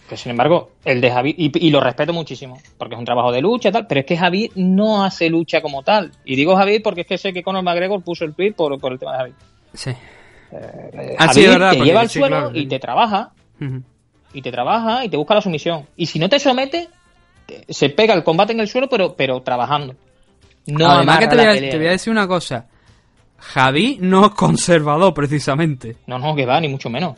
que 0.08 0.16
sin 0.16 0.30
embargo 0.30 0.70
el 0.84 1.00
de 1.00 1.10
Javi 1.10 1.34
y, 1.38 1.66
y 1.66 1.70
lo 1.70 1.80
respeto 1.80 2.12
muchísimo 2.12 2.58
porque 2.78 2.94
es 2.94 2.98
un 2.98 3.04
trabajo 3.04 3.30
de 3.32 3.40
lucha 3.40 3.68
y 3.68 3.72
tal 3.72 3.86
pero 3.86 4.00
es 4.00 4.06
que 4.06 4.16
Javi 4.16 4.50
no 4.56 5.04
hace 5.04 5.28
lucha 5.30 5.60
como 5.60 5.82
tal 5.82 6.10
y 6.24 6.34
digo 6.36 6.56
Javi 6.56 6.80
porque 6.80 7.02
es 7.02 7.06
que 7.06 7.18
sé 7.18 7.32
que 7.32 7.42
Conor 7.42 7.62
McGregor 7.62 8.02
puso 8.02 8.24
el 8.24 8.34
tweet 8.34 8.52
por, 8.54 8.78
por 8.80 8.92
el 8.92 8.98
tema 8.98 9.12
de 9.12 9.18
Javi 9.18 9.32
Sí. 9.74 9.90
Eh, 10.52 11.16
Ah, 11.18 11.32
sí, 11.32 11.46
verdad, 11.46 11.72
te 11.72 11.78
lleva 11.84 12.00
al 12.00 12.08
sí, 12.08 12.18
suelo 12.18 12.36
claro, 12.36 12.50
y 12.58 12.66
te 12.66 12.78
trabaja 12.80 13.30
y 14.32 14.42
te 14.42 14.50
trabaja 14.50 15.04
y 15.04 15.08
te 15.08 15.16
busca 15.16 15.34
la 15.34 15.40
sumisión. 15.42 15.86
Y 15.96 16.06
si 16.06 16.18
no 16.18 16.28
te 16.28 16.38
somete, 16.40 16.88
te- 17.46 17.64
se 17.72 17.88
pega 17.90 18.14
el 18.14 18.24
combate 18.24 18.52
en 18.52 18.60
el 18.60 18.66
suelo, 18.68 18.88
pero, 18.88 19.14
pero 19.14 19.42
trabajando. 19.42 19.94
No 20.66 20.88
Además 20.90 21.18
que 21.18 21.28
te 21.28 21.36
voy, 21.36 21.44
a, 21.46 21.52
te 21.58 21.76
voy 21.76 21.86
a 21.86 21.90
decir 21.90 22.10
una 22.12 22.26
cosa. 22.28 22.66
Javi 23.38 23.98
no 24.00 24.26
es 24.26 24.32
conservador, 24.32 25.14
precisamente. 25.14 25.96
No, 26.06 26.18
no, 26.18 26.34
que 26.34 26.44
va, 26.46 26.60
ni 26.60 26.68
mucho 26.68 26.90
menos. 26.90 27.14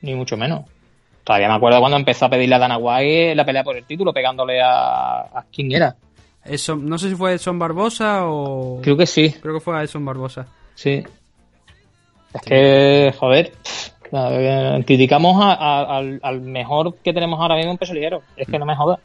Ni 0.00 0.14
mucho 0.14 0.36
menos. 0.36 0.64
Todavía 1.24 1.48
me 1.48 1.54
acuerdo 1.54 1.78
cuando 1.80 1.98
empezó 1.98 2.24
a 2.24 2.30
pedirle 2.30 2.54
a 2.54 2.58
Dana 2.58 2.78
White 2.78 3.34
la 3.34 3.44
pelea 3.44 3.62
por 3.62 3.76
el 3.76 3.84
título, 3.84 4.12
pegándole 4.12 4.60
a. 4.62 5.20
¿A 5.20 5.44
quién 5.52 5.70
era? 5.72 5.94
Eso, 6.44 6.74
no 6.76 6.96
sé 6.96 7.10
si 7.10 7.14
fue 7.16 7.34
Edson 7.34 7.58
Barbosa 7.58 8.26
o... 8.26 8.80
Creo 8.80 8.96
que 8.96 9.04
sí, 9.04 9.30
Creo 9.42 9.52
que 9.54 9.60
fue 9.60 9.78
a 9.78 9.82
Edson 9.82 10.04
Barbosa. 10.06 10.46
sí. 10.74 11.04
Es 12.32 12.42
que, 12.42 13.14
joder, 13.18 13.52
eh, 14.12 14.82
criticamos 14.86 15.42
a- 15.42 15.52
a- 15.54 15.96
al, 15.98 16.20
al 16.22 16.40
mejor 16.42 16.96
que 17.02 17.12
tenemos 17.12 17.40
ahora 17.40 17.56
mismo 17.56 17.72
en 17.72 17.78
peso 17.78 17.92
ligero. 17.94 18.22
Es 18.36 18.46
que 18.46 18.58
no 18.58 18.64
me 18.66 18.76
jodas. 18.76 19.00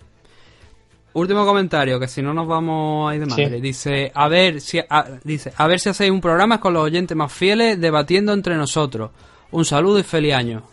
Último 1.14 1.46
comentario, 1.46 2.00
que 2.00 2.08
si 2.08 2.22
no 2.24 2.34
nos 2.34 2.48
vamos 2.48 3.12
a 3.12 3.16
ir 3.16 3.22
de 3.26 3.32
Sí. 3.34 3.42
madre. 3.44 3.62
Dice, 3.62 4.12
a 4.16 4.28
ver 4.28 4.60
si 4.62 4.80
a, 4.80 5.20
dice, 5.24 5.54
a 5.56 5.68
ver 5.68 5.80
si 5.80 5.90
hacéis 5.90 6.10
un 6.12 6.22
programa 6.22 6.60
con 6.60 6.74
los 6.74 6.84
oyentes 6.84 7.16
más 7.16 7.32
fieles 7.32 7.80
debatiendo 7.80 8.34
entre 8.34 8.56
nosotros. 8.56 9.12
Un 9.52 9.64
saludo 9.66 10.00
y 10.00 10.04
feliz 10.04 10.34
año. 10.34 10.64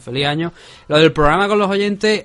Feliz 0.00 0.26
año. 0.26 0.52
Lo 0.88 0.98
del 0.98 1.12
programa 1.12 1.46
con 1.46 1.58
los 1.58 1.68
oyentes, 1.68 2.24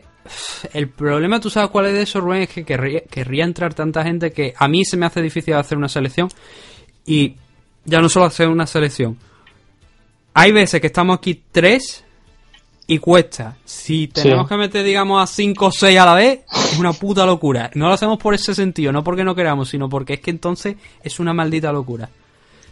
el 0.74 0.88
problema, 0.88 1.42
tú 1.42 1.50
sabes 1.50 1.70
cuál 1.70 1.88
es 1.88 1.94
de 1.94 2.02
eso, 2.04 2.22
Rubén, 2.22 2.44
es 2.44 2.50
que 2.50 2.64
querría, 2.64 3.02
querría 3.02 3.44
entrar 3.44 3.74
tanta 3.74 4.04
gente 4.04 4.32
que 4.32 4.54
a 4.58 4.68
mí 4.70 4.86
se 4.86 4.96
me 4.96 5.06
hace 5.06 5.22
difícil 5.22 5.54
hacer 5.56 5.78
una 5.78 5.90
selección. 5.90 6.30
Y 7.06 7.36
ya 7.84 8.00
no 8.00 8.08
solo 8.08 8.26
hacer 8.26 8.48
una 8.48 8.66
selección. 8.66 9.18
Hay 10.34 10.52
veces 10.54 10.80
que 10.80 10.88
estamos 10.88 11.18
aquí 11.18 11.42
tres 11.52 12.06
y 12.88 13.00
cuesta. 13.00 13.58
Si 13.66 14.08
tenemos 14.08 14.46
Sí. 14.48 14.50
que 14.50 14.58
meter, 14.58 14.84
digamos, 14.86 15.22
a 15.22 15.28
5 15.28 15.66
o 15.68 15.72
6 15.72 16.00
a 16.00 16.06
la 16.06 16.14
vez, 16.16 16.40
es 16.52 16.80
una 16.80 16.94
puta 16.94 17.26
locura. 17.26 17.70
No 17.76 17.88
lo 17.88 17.94
hacemos 17.94 18.18
por 18.18 18.34
ese 18.34 18.56
sentido, 18.56 18.92
no 18.94 19.04
porque 19.04 19.24
no 19.26 19.36
queramos, 19.36 19.70
sino 19.70 19.90
porque 19.90 20.14
es 20.14 20.20
que 20.22 20.32
entonces 20.32 20.76
es 21.04 21.20
una 21.20 21.34
maldita 21.34 21.72
locura. 21.72 22.10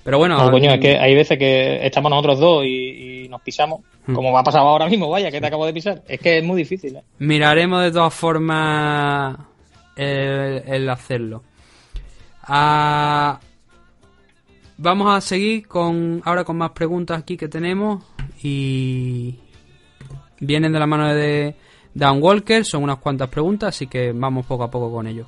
Pero 0.04 0.18
bueno, 0.20 0.38
No, 0.38 0.52
coño, 0.52 0.72
es 0.72 0.80
que 0.80 0.98
hay 0.98 1.16
veces 1.16 1.38
que 1.40 1.86
estamos 1.86 2.12
nosotros 2.12 2.40
dos 2.40 2.64
y, 2.66 3.24
y 3.26 3.28
nos 3.30 3.42
pisamos, 3.42 3.82
Hmm. 4.06 4.14
como 4.14 4.32
va 4.32 4.42
a 4.42 4.44
pasar 4.44 4.62
ahora 4.62 4.88
mismo, 4.88 5.10
vaya, 5.10 5.32
que 5.32 5.42
te 5.42 5.48
acabo 5.48 5.66
de 5.66 5.74
pisar. 5.74 6.04
Es 6.08 6.20
que 6.20 6.38
es 6.38 6.44
muy 6.44 6.58
difícil, 6.58 6.96
¿eh? 6.96 7.02
miraremos 7.18 7.82
de 7.84 7.92
todas 7.92 8.14
formas 8.14 9.36
el, 9.96 10.62
el 10.68 10.90
hacerlo. 10.90 11.42
Ah, 12.44 13.40
vamos 14.78 15.14
a 15.16 15.22
seguir 15.22 15.68
con 15.68 16.22
ahora 16.24 16.44
con 16.44 16.58
más 16.58 16.70
preguntas 16.72 17.20
aquí 17.20 17.36
que 17.36 17.48
tenemos 17.48 18.04
y 18.44 19.36
vienen 20.46 20.72
de 20.74 20.80
la 20.80 20.88
mano 20.88 21.14
de 21.14 21.56
Dan 21.94 22.22
Walker, 22.22 22.64
son 22.66 22.84
unas 22.84 22.98
cuantas 22.98 23.30
preguntas, 23.30 23.70
así 23.70 23.88
que 23.88 24.12
vamos 24.12 24.46
poco 24.46 24.64
a 24.64 24.72
poco 24.72 24.92
con 24.92 25.08
ello. 25.08 25.26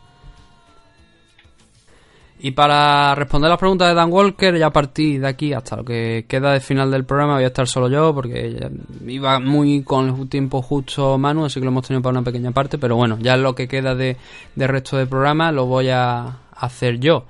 Y 2.39 2.51
para 2.51 3.15
responder 3.15 3.49
las 3.49 3.57
preguntas 3.57 3.87
de 3.87 3.95
Dan 3.95 4.11
Walker, 4.11 4.55
ya 4.57 4.67
a 4.67 4.73
partir 4.73 5.19
de 5.21 5.27
aquí 5.27 5.53
hasta 5.53 5.77
lo 5.77 5.83
que 5.83 6.25
queda 6.27 6.51
de 6.51 6.59
final 6.59 6.91
del 6.91 7.03
programa 7.03 7.35
voy 7.35 7.45
a 7.45 7.47
estar 7.47 7.67
solo 7.67 7.89
yo, 7.89 8.13
porque 8.13 8.69
iba 9.07 9.39
muy 9.39 9.81
con 9.81 10.09
el 10.09 10.29
tiempo 10.29 10.61
justo 10.61 11.17
Manu, 11.17 11.45
así 11.45 11.59
que 11.59 11.65
lo 11.65 11.71
hemos 11.71 11.87
tenido 11.87 12.03
para 12.03 12.19
una 12.19 12.23
pequeña 12.23 12.51
parte, 12.51 12.77
pero 12.77 12.95
bueno, 12.95 13.17
ya 13.19 13.37
lo 13.37 13.55
que 13.55 13.67
queda 13.67 13.95
de, 13.95 14.17
de 14.55 14.67
resto 14.67 14.97
del 14.97 15.07
programa 15.07 15.51
lo 15.51 15.65
voy 15.65 15.89
a 15.89 16.37
hacer 16.51 16.99
yo. 16.99 17.25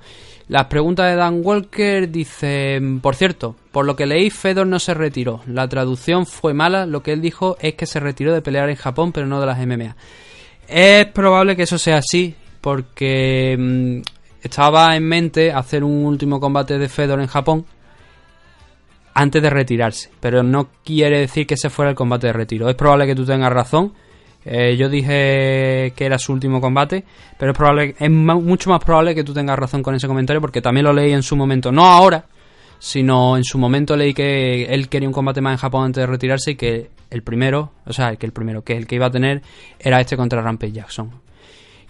Las 0.48 0.64
preguntas 0.64 1.10
de 1.10 1.16
Dan 1.16 1.42
Walker 1.44 2.10
dice, 2.10 2.80
por 3.02 3.14
cierto, 3.14 3.54
por 3.70 3.84
lo 3.84 3.96
que 3.96 4.06
leí, 4.06 4.30
Fedor 4.30 4.66
no 4.66 4.78
se 4.78 4.94
retiró. 4.94 5.42
La 5.46 5.68
traducción 5.68 6.24
fue 6.24 6.54
mala, 6.54 6.86
lo 6.86 7.02
que 7.02 7.12
él 7.12 7.20
dijo 7.20 7.58
es 7.60 7.74
que 7.74 7.84
se 7.84 8.00
retiró 8.00 8.32
de 8.32 8.40
pelear 8.40 8.70
en 8.70 8.76
Japón, 8.76 9.12
pero 9.12 9.26
no 9.26 9.40
de 9.40 9.46
las 9.46 9.58
MMA. 9.58 9.94
Es 10.66 11.06
probable 11.06 11.54
que 11.54 11.64
eso 11.64 11.76
sea 11.76 11.98
así, 11.98 12.34
porque 12.62 13.56
mm, 13.58 14.00
estaba 14.42 14.96
en 14.96 15.04
mente 15.04 15.52
hacer 15.52 15.84
un 15.84 16.06
último 16.06 16.40
combate 16.40 16.78
de 16.78 16.88
Fedor 16.88 17.20
en 17.20 17.26
Japón 17.26 17.66
antes 19.12 19.42
de 19.42 19.50
retirarse, 19.50 20.10
pero 20.20 20.42
no 20.42 20.68
quiere 20.84 21.20
decir 21.20 21.46
que 21.46 21.54
ese 21.54 21.70
fuera 21.70 21.90
el 21.90 21.96
combate 21.96 22.28
de 22.28 22.32
retiro. 22.32 22.68
Es 22.68 22.74
probable 22.74 23.06
que 23.06 23.14
tú 23.14 23.26
tengas 23.26 23.52
razón. 23.52 23.92
Eh, 24.50 24.78
yo 24.78 24.88
dije 24.88 25.92
que 25.94 26.06
era 26.06 26.18
su 26.18 26.32
último 26.32 26.58
combate, 26.58 27.04
pero 27.36 27.52
es 27.52 27.58
probable, 27.58 27.94
es 27.98 28.10
mucho 28.10 28.70
más 28.70 28.82
probable 28.82 29.14
que 29.14 29.22
tú 29.22 29.34
tengas 29.34 29.58
razón 29.58 29.82
con 29.82 29.94
ese 29.94 30.06
comentario 30.06 30.40
porque 30.40 30.62
también 30.62 30.84
lo 30.84 30.92
leí 30.94 31.12
en 31.12 31.22
su 31.22 31.36
momento, 31.36 31.70
no 31.70 31.84
ahora, 31.84 32.24
sino 32.78 33.36
en 33.36 33.44
su 33.44 33.58
momento 33.58 33.94
leí 33.94 34.14
que 34.14 34.64
él 34.64 34.88
quería 34.88 35.06
un 35.06 35.12
combate 35.12 35.42
más 35.42 35.52
en 35.52 35.58
Japón 35.58 35.84
antes 35.84 36.00
de 36.00 36.06
retirarse 36.06 36.52
y 36.52 36.54
que 36.54 36.88
el 37.10 37.22
primero, 37.22 37.72
o 37.84 37.92
sea, 37.92 38.16
que 38.16 38.24
el 38.24 38.32
primero, 38.32 38.62
que 38.62 38.74
el 38.74 38.86
que 38.86 38.94
iba 38.94 39.06
a 39.06 39.10
tener 39.10 39.42
era 39.78 40.00
este 40.00 40.16
contra 40.16 40.40
Rampage 40.40 40.72
Jackson. 40.72 41.10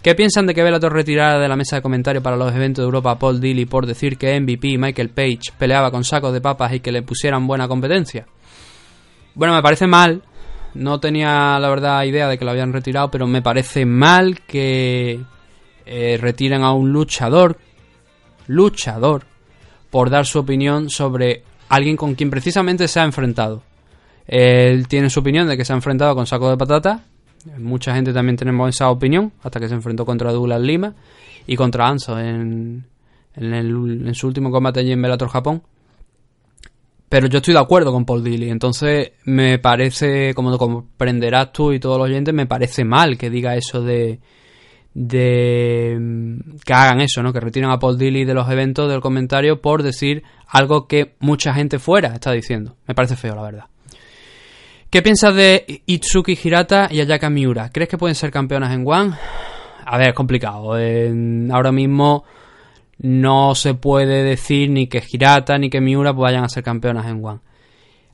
¿Qué 0.01 0.13
piensan 0.13 0.45
de 0.45 0.53
que 0.53 0.61
Bellator 0.61 0.91
retirara 0.91 1.39
de 1.39 1.47
la 1.47 1.55
mesa 1.55 1.77
de 1.77 1.81
comentarios 1.81 2.21
para 2.21 2.35
los 2.35 2.53
eventos 2.53 2.83
de 2.83 2.87
Europa 2.87 3.17
Paul 3.17 3.39
Dilly 3.39 3.67
por 3.67 3.85
decir 3.85 4.17
que 4.17 4.37
MVP 4.37 4.77
Michael 4.77 5.11
Page 5.11 5.53
peleaba 5.57 5.91
con 5.91 6.03
sacos 6.03 6.33
de 6.33 6.41
papas 6.41 6.73
y 6.73 6.81
que 6.81 6.91
le 6.91 7.03
pusieran 7.03 7.47
buena 7.47 7.69
competencia? 7.69 8.25
Bueno, 9.33 9.53
me 9.55 9.61
parece 9.61 9.87
mal. 9.87 10.23
No 10.73 10.99
tenía 10.99 11.59
la 11.59 11.69
verdad 11.69 12.03
idea 12.03 12.27
de 12.27 12.37
que 12.37 12.45
lo 12.45 12.51
habían 12.51 12.73
retirado, 12.73 13.09
pero 13.11 13.27
me 13.27 13.41
parece 13.41 13.85
mal 13.85 14.41
que 14.41 15.19
eh, 15.85 16.17
retiren 16.21 16.63
a 16.63 16.73
un 16.73 16.91
luchador, 16.91 17.57
luchador, 18.47 19.25
por 19.89 20.09
dar 20.09 20.25
su 20.25 20.39
opinión 20.39 20.89
sobre 20.89 21.43
alguien 21.69 21.97
con 21.97 22.15
quien 22.15 22.29
precisamente 22.29 22.87
se 22.87 22.99
ha 22.99 23.03
enfrentado. 23.03 23.63
Él 24.27 24.87
tiene 24.87 25.09
su 25.09 25.21
opinión 25.21 25.47
de 25.47 25.57
que 25.57 25.65
se 25.65 25.73
ha 25.73 25.75
enfrentado 25.75 26.13
con 26.15 26.27
saco 26.27 26.49
de 26.49 26.57
patata 26.57 27.03
Mucha 27.57 27.95
gente 27.95 28.13
también 28.13 28.35
tenemos 28.35 28.69
esa 28.69 28.89
opinión, 28.89 29.31
hasta 29.43 29.59
que 29.59 29.67
se 29.67 29.73
enfrentó 29.73 30.05
contra 30.05 30.31
Douglas 30.31 30.61
Lima 30.61 30.93
y 31.47 31.55
contra 31.55 31.87
Anso 31.87 32.19
en, 32.19 32.85
en, 33.35 34.15
su 34.15 34.27
último 34.27 34.51
combate 34.51 34.81
allí 34.81 34.91
en 34.91 35.01
Bellator 35.01 35.29
Japón. 35.29 35.61
Pero 37.09 37.27
yo 37.27 37.37
estoy 37.37 37.55
de 37.55 37.59
acuerdo 37.59 37.91
con 37.91 38.05
Paul 38.05 38.23
Dilly, 38.23 38.51
entonces 38.51 39.13
me 39.25 39.57
parece, 39.57 40.35
como 40.35 40.55
comprenderás 40.59 41.51
tú 41.51 41.73
y 41.73 41.79
todos 41.79 41.97
los 41.97 42.07
oyentes, 42.07 42.33
me 42.35 42.45
parece 42.45 42.85
mal 42.85 43.17
que 43.17 43.31
diga 43.31 43.55
eso 43.55 43.81
de, 43.81 44.19
de 44.93 45.97
que 46.63 46.73
hagan 46.73 47.01
eso, 47.01 47.23
¿no? 47.23 47.33
Que 47.33 47.39
retiren 47.39 47.71
a 47.71 47.79
Paul 47.79 47.97
Dilly 47.97 48.25
de 48.25 48.35
los 48.35 48.47
eventos 48.49 48.89
del 48.91 49.01
comentario 49.01 49.59
por 49.59 49.81
decir 49.81 50.23
algo 50.47 50.87
que 50.87 51.15
mucha 51.19 51.51
gente 51.53 51.79
fuera 51.79 52.13
está 52.13 52.31
diciendo. 52.31 52.75
Me 52.87 52.93
parece 52.93 53.15
feo, 53.15 53.35
la 53.35 53.41
verdad. 53.41 53.65
¿Qué 54.89 55.01
piensas 55.01 55.35
de 55.35 55.83
Itsuki 55.85 56.37
Hirata 56.43 56.89
y 56.91 56.99
Ayaka 56.99 57.29
Miura? 57.29 57.69
¿Crees 57.71 57.89
que 57.89 57.97
pueden 57.97 58.15
ser 58.15 58.31
campeonas 58.31 58.73
en 58.73 58.83
One? 58.87 59.13
A 59.85 59.97
ver, 59.97 60.09
es 60.09 60.15
complicado. 60.15 60.73
ahora 60.73 61.71
mismo 61.71 62.23
no 62.99 63.55
se 63.55 63.73
puede 63.73 64.23
decir 64.23 64.69
ni 64.69 64.87
que 64.87 65.03
Hirata 65.07 65.57
ni 65.57 65.69
que 65.69 65.81
Miura 65.81 66.11
vayan 66.11 66.43
a 66.43 66.49
ser 66.49 66.63
campeonas 66.63 67.07
en 67.07 67.23
One. 67.23 67.39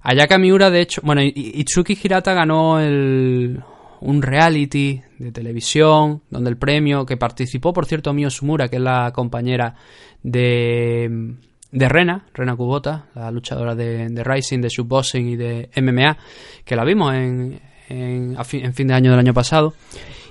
Ayaka 0.02 0.38
Miura, 0.38 0.70
de 0.70 0.82
hecho, 0.82 1.02
bueno, 1.04 1.22
Itsuki 1.24 1.98
Hirata 2.02 2.34
ganó 2.34 2.80
el, 2.80 3.64
un 4.02 4.22
reality 4.22 5.02
de 5.18 5.32
televisión 5.32 6.22
donde 6.30 6.52
el 6.52 6.58
premio 6.58 7.06
que 7.06 7.18
participó, 7.18 7.74
por 7.74 7.88
cierto, 7.88 8.14
Mio 8.14 8.30
Sumura, 8.30 8.68
que 8.68 8.76
es 8.76 8.82
la 8.82 9.12
compañera 9.12 9.76
de 10.22 11.36
de 11.76 11.90
Rena, 11.90 12.26
Rena 12.34 12.56
Kubota, 12.56 13.08
la 13.16 13.30
luchadora 13.32 13.76
de, 13.76 14.08
de 14.08 14.24
Rising, 14.24 14.62
de 14.62 14.70
Subboxing 14.70 15.28
y 15.28 15.36
de 15.36 15.70
MMA, 15.76 16.18
que 16.64 16.74
la 16.74 16.86
vimos 16.86 17.14
en, 17.14 17.60
en, 17.90 18.46
fin, 18.46 18.88
de 18.88 18.94
año 18.94 19.12
del 19.12 19.20
año 19.20 19.34
pasado. 19.34 19.74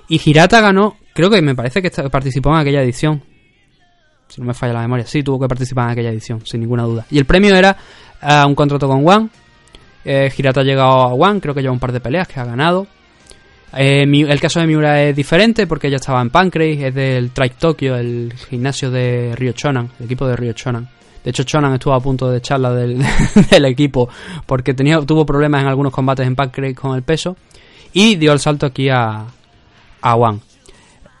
Y 0.09 0.19
Hirata 0.27 0.59
ganó, 0.59 0.97
creo 1.13 1.29
que 1.29 1.43
me 1.43 1.53
parece 1.53 1.83
que 1.83 1.91
participó 2.09 2.49
en 2.49 2.57
aquella 2.57 2.81
edición. 2.81 3.21
Si 4.27 4.41
no 4.41 4.47
me 4.47 4.53
falla 4.53 4.73
la 4.73 4.81
memoria, 4.81 5.05
sí, 5.05 5.23
tuvo 5.23 5.39
que 5.39 5.47
participar 5.47 5.85
en 5.85 5.91
aquella 5.91 6.09
edición, 6.09 6.45
sin 6.45 6.61
ninguna 6.61 6.83
duda. 6.83 7.05
Y 7.09 7.17
el 7.17 7.25
premio 7.25 7.55
era 7.55 7.77
eh, 8.21 8.43
un 8.45 8.55
contrato 8.55 8.87
con 8.87 9.07
One. 9.07 9.29
Eh, 10.03 10.31
Hirata 10.35 10.61
ha 10.61 10.63
llegado 10.63 10.91
a 10.91 11.13
One, 11.13 11.39
creo 11.39 11.53
que 11.53 11.61
lleva 11.61 11.73
un 11.73 11.79
par 11.79 11.91
de 11.91 11.99
peleas 11.99 12.27
que 12.27 12.39
ha 12.39 12.45
ganado. 12.45 12.87
Eh, 13.77 14.03
el 14.03 14.39
caso 14.39 14.59
de 14.59 14.67
Miura 14.67 15.01
es 15.03 15.15
diferente 15.15 15.67
porque 15.67 15.87
ella 15.87 15.97
estaba 15.97 16.21
en 16.21 16.29
Pancrase, 16.29 16.87
es 16.87 16.95
del 16.95 17.31
Trike 17.31 17.55
Tokyo, 17.59 17.95
el 17.95 18.33
gimnasio 18.49 18.89
de 18.89 19.33
Rio 19.35 19.51
Chonan, 19.51 19.91
el 19.99 20.05
equipo 20.05 20.27
de 20.27 20.35
Rio 20.35 20.53
Chonan. 20.53 20.87
De 21.23 21.31
hecho, 21.31 21.43
Chonan 21.43 21.73
estuvo 21.73 21.93
a 21.93 21.99
punto 21.99 22.29
de 22.29 22.37
echarla 22.37 22.71
del, 22.73 23.03
equipo 23.65 24.07
porque 24.45 24.73
tenía, 24.73 25.01
tuvo 25.01 25.25
problemas 25.25 25.61
en 25.63 25.67
algunos 25.67 25.91
combates 25.91 26.25
en 26.25 26.35
Pancrase 26.35 26.75
con 26.75 26.95
el 26.95 27.01
peso. 27.01 27.35
Y 27.91 28.15
dio 28.15 28.31
el 28.31 28.39
salto 28.39 28.65
aquí 28.65 28.89
a, 28.89 29.25
a. 30.01 30.35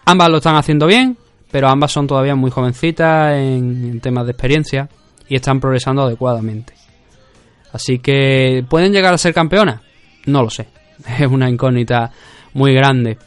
Ambas 0.05 0.29
lo 0.29 0.37
están 0.37 0.55
haciendo 0.55 0.85
bien, 0.85 1.17
pero 1.55 1.69
ambas 1.69 1.93
son 1.93 2.05
todavía 2.05 2.35
muy 2.35 2.51
jovencitas 2.51 3.33
en, 3.37 4.01
temas 4.01 4.25
de 4.25 4.33
experiencia 4.33 4.89
y 5.29 5.35
están 5.35 5.61
progresando 5.61 6.01
adecuadamente. 6.01 6.73
Así 7.71 7.99
que, 7.99 8.65
¿pueden 8.69 8.91
llegar 8.91 9.13
a 9.13 9.17
ser 9.17 9.33
campeonas? 9.33 9.79
No 10.25 10.43
lo 10.43 10.49
sé. 10.49 10.67
Es 11.17 11.25
una 11.25 11.49
incógnita 11.49 12.11
muy 12.55 12.73
grande. 12.73 13.17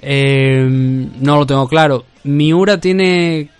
Eh, 0.00 0.68
no 0.68 1.36
lo 1.36 1.46
tengo 1.46 1.66
claro. 1.66 2.04
Miura 2.22 2.78
tiene 2.78 3.50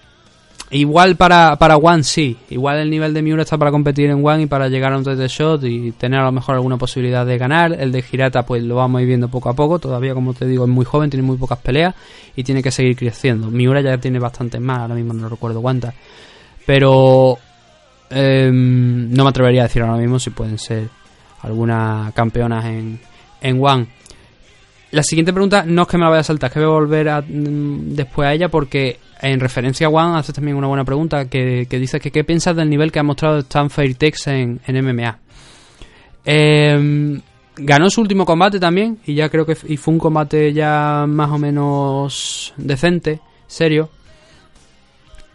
Igual 0.71 1.17
para, 1.17 1.57
para 1.57 1.79
One 1.79 2.03
sí, 2.03 2.37
igual 2.51 2.79
el 2.79 2.91
nivel 2.91 3.15
de 3.15 3.23
Miura 3.23 3.43
está 3.43 3.57
para 3.57 3.71
competir 3.71 4.11
en 4.11 4.25
One 4.25 4.43
y 4.43 4.47
para 4.47 4.69
llegar 4.69 4.93
a 4.93 4.99
un 4.99 5.05
TT 5.05 5.27
Shot 5.27 5.65
y 5.65 5.93
tener 5.93 6.21
a 6.21 6.25
lo 6.25 6.33
mejor 6.33 6.57
alguna 6.57 6.77
posibilidad 6.77 7.25
de 7.25 7.39
ganar. 7.39 7.73
El 7.73 7.91
de 7.91 8.03
Girata 8.03 8.45
pues 8.45 8.63
lo 8.63 8.75
vamos 8.75 8.99
a 8.99 9.03
ir 9.03 9.09
viendo 9.09 9.29
poco 9.29 9.49
a 9.49 9.55
poco, 9.55 9.79
todavía 9.79 10.13
como 10.13 10.35
te 10.35 10.47
digo 10.47 10.65
es 10.65 10.71
muy 10.71 10.85
joven, 10.85 11.09
tiene 11.09 11.27
muy 11.27 11.39
pocas 11.39 11.59
peleas 11.59 11.95
y 12.37 12.45
tiene 12.45 12.63
que 12.63 12.71
seguir 12.71 12.97
creciendo. 12.97 13.51
Miura 13.51 13.81
ya 13.81 13.97
tiene 13.97 14.19
bastantes 14.19 14.61
más, 14.61 14.81
ahora 14.81 14.95
mismo 14.95 15.15
no 15.15 15.31
recuerdo 15.31 15.63
cuántas. 15.63 15.95
Pero 16.67 17.39
em, 18.11 19.11
no 19.11 19.25
me 19.25 19.31
atrevería 19.31 19.63
a 19.63 19.65
decir 19.69 19.81
ahora 19.81 19.97
mismo 19.97 20.19
si 20.19 20.29
pueden 20.31 20.59
ser 20.59 20.89
algunas 21.41 22.13
campeonas 22.13 22.67
en, 22.67 23.01
en 23.41 23.65
One. 23.65 23.87
La 24.91 25.03
siguiente 25.03 25.33
pregunta 25.33 25.65
no 25.67 25.83
es 25.83 25.89
que 25.89 25.97
me 25.97 26.05
la 26.05 26.11
vaya 26.11 26.21
a 26.21 26.25
saltar, 26.25 26.49
es 26.49 26.55
que 26.55 26.61
voy 26.61 26.69
a 26.69 26.73
volver 26.73 27.09
a, 27.09 27.23
mm, 27.23 27.95
después 27.95 28.29
a 28.29 28.35
ella 28.35 28.51
porque 28.51 28.99
en 29.21 29.41
referencia 29.41 29.87
a 29.87 29.91
Juan, 29.91 30.17
hace 30.17 30.33
también 30.33 30.57
una 30.57 30.69
buena 30.69 30.85
pregunta 30.85 31.27
que, 31.29 31.67
dice 31.71 32.01
que 32.01 32.11
qué 32.11 32.25
piensas 32.25 32.55
del 32.57 32.71
nivel 32.71 32.93
que 32.93 32.99
ha 32.99 33.03
mostrado 33.03 33.39
Stan 33.39 33.69
Fairtex 33.71 34.29
en, 34.29 34.61
en 34.67 34.85
MMA. 34.85 35.19
Em, 36.25 37.21
ganó 37.57 37.91
su 37.91 38.01
último 38.01 38.25
combate 38.25 38.61
también 38.61 38.99
y 39.07 39.15
ya 39.15 39.29
creo 39.29 39.47
que 39.47 39.57
y 39.67 39.77
fue 39.77 39.95
un 39.95 40.01
combate 40.01 40.53
ya 40.53 41.07
más 41.09 41.31
o 41.31 41.39
menos 41.39 42.55
decente, 42.57 43.21
serio. 43.47 43.91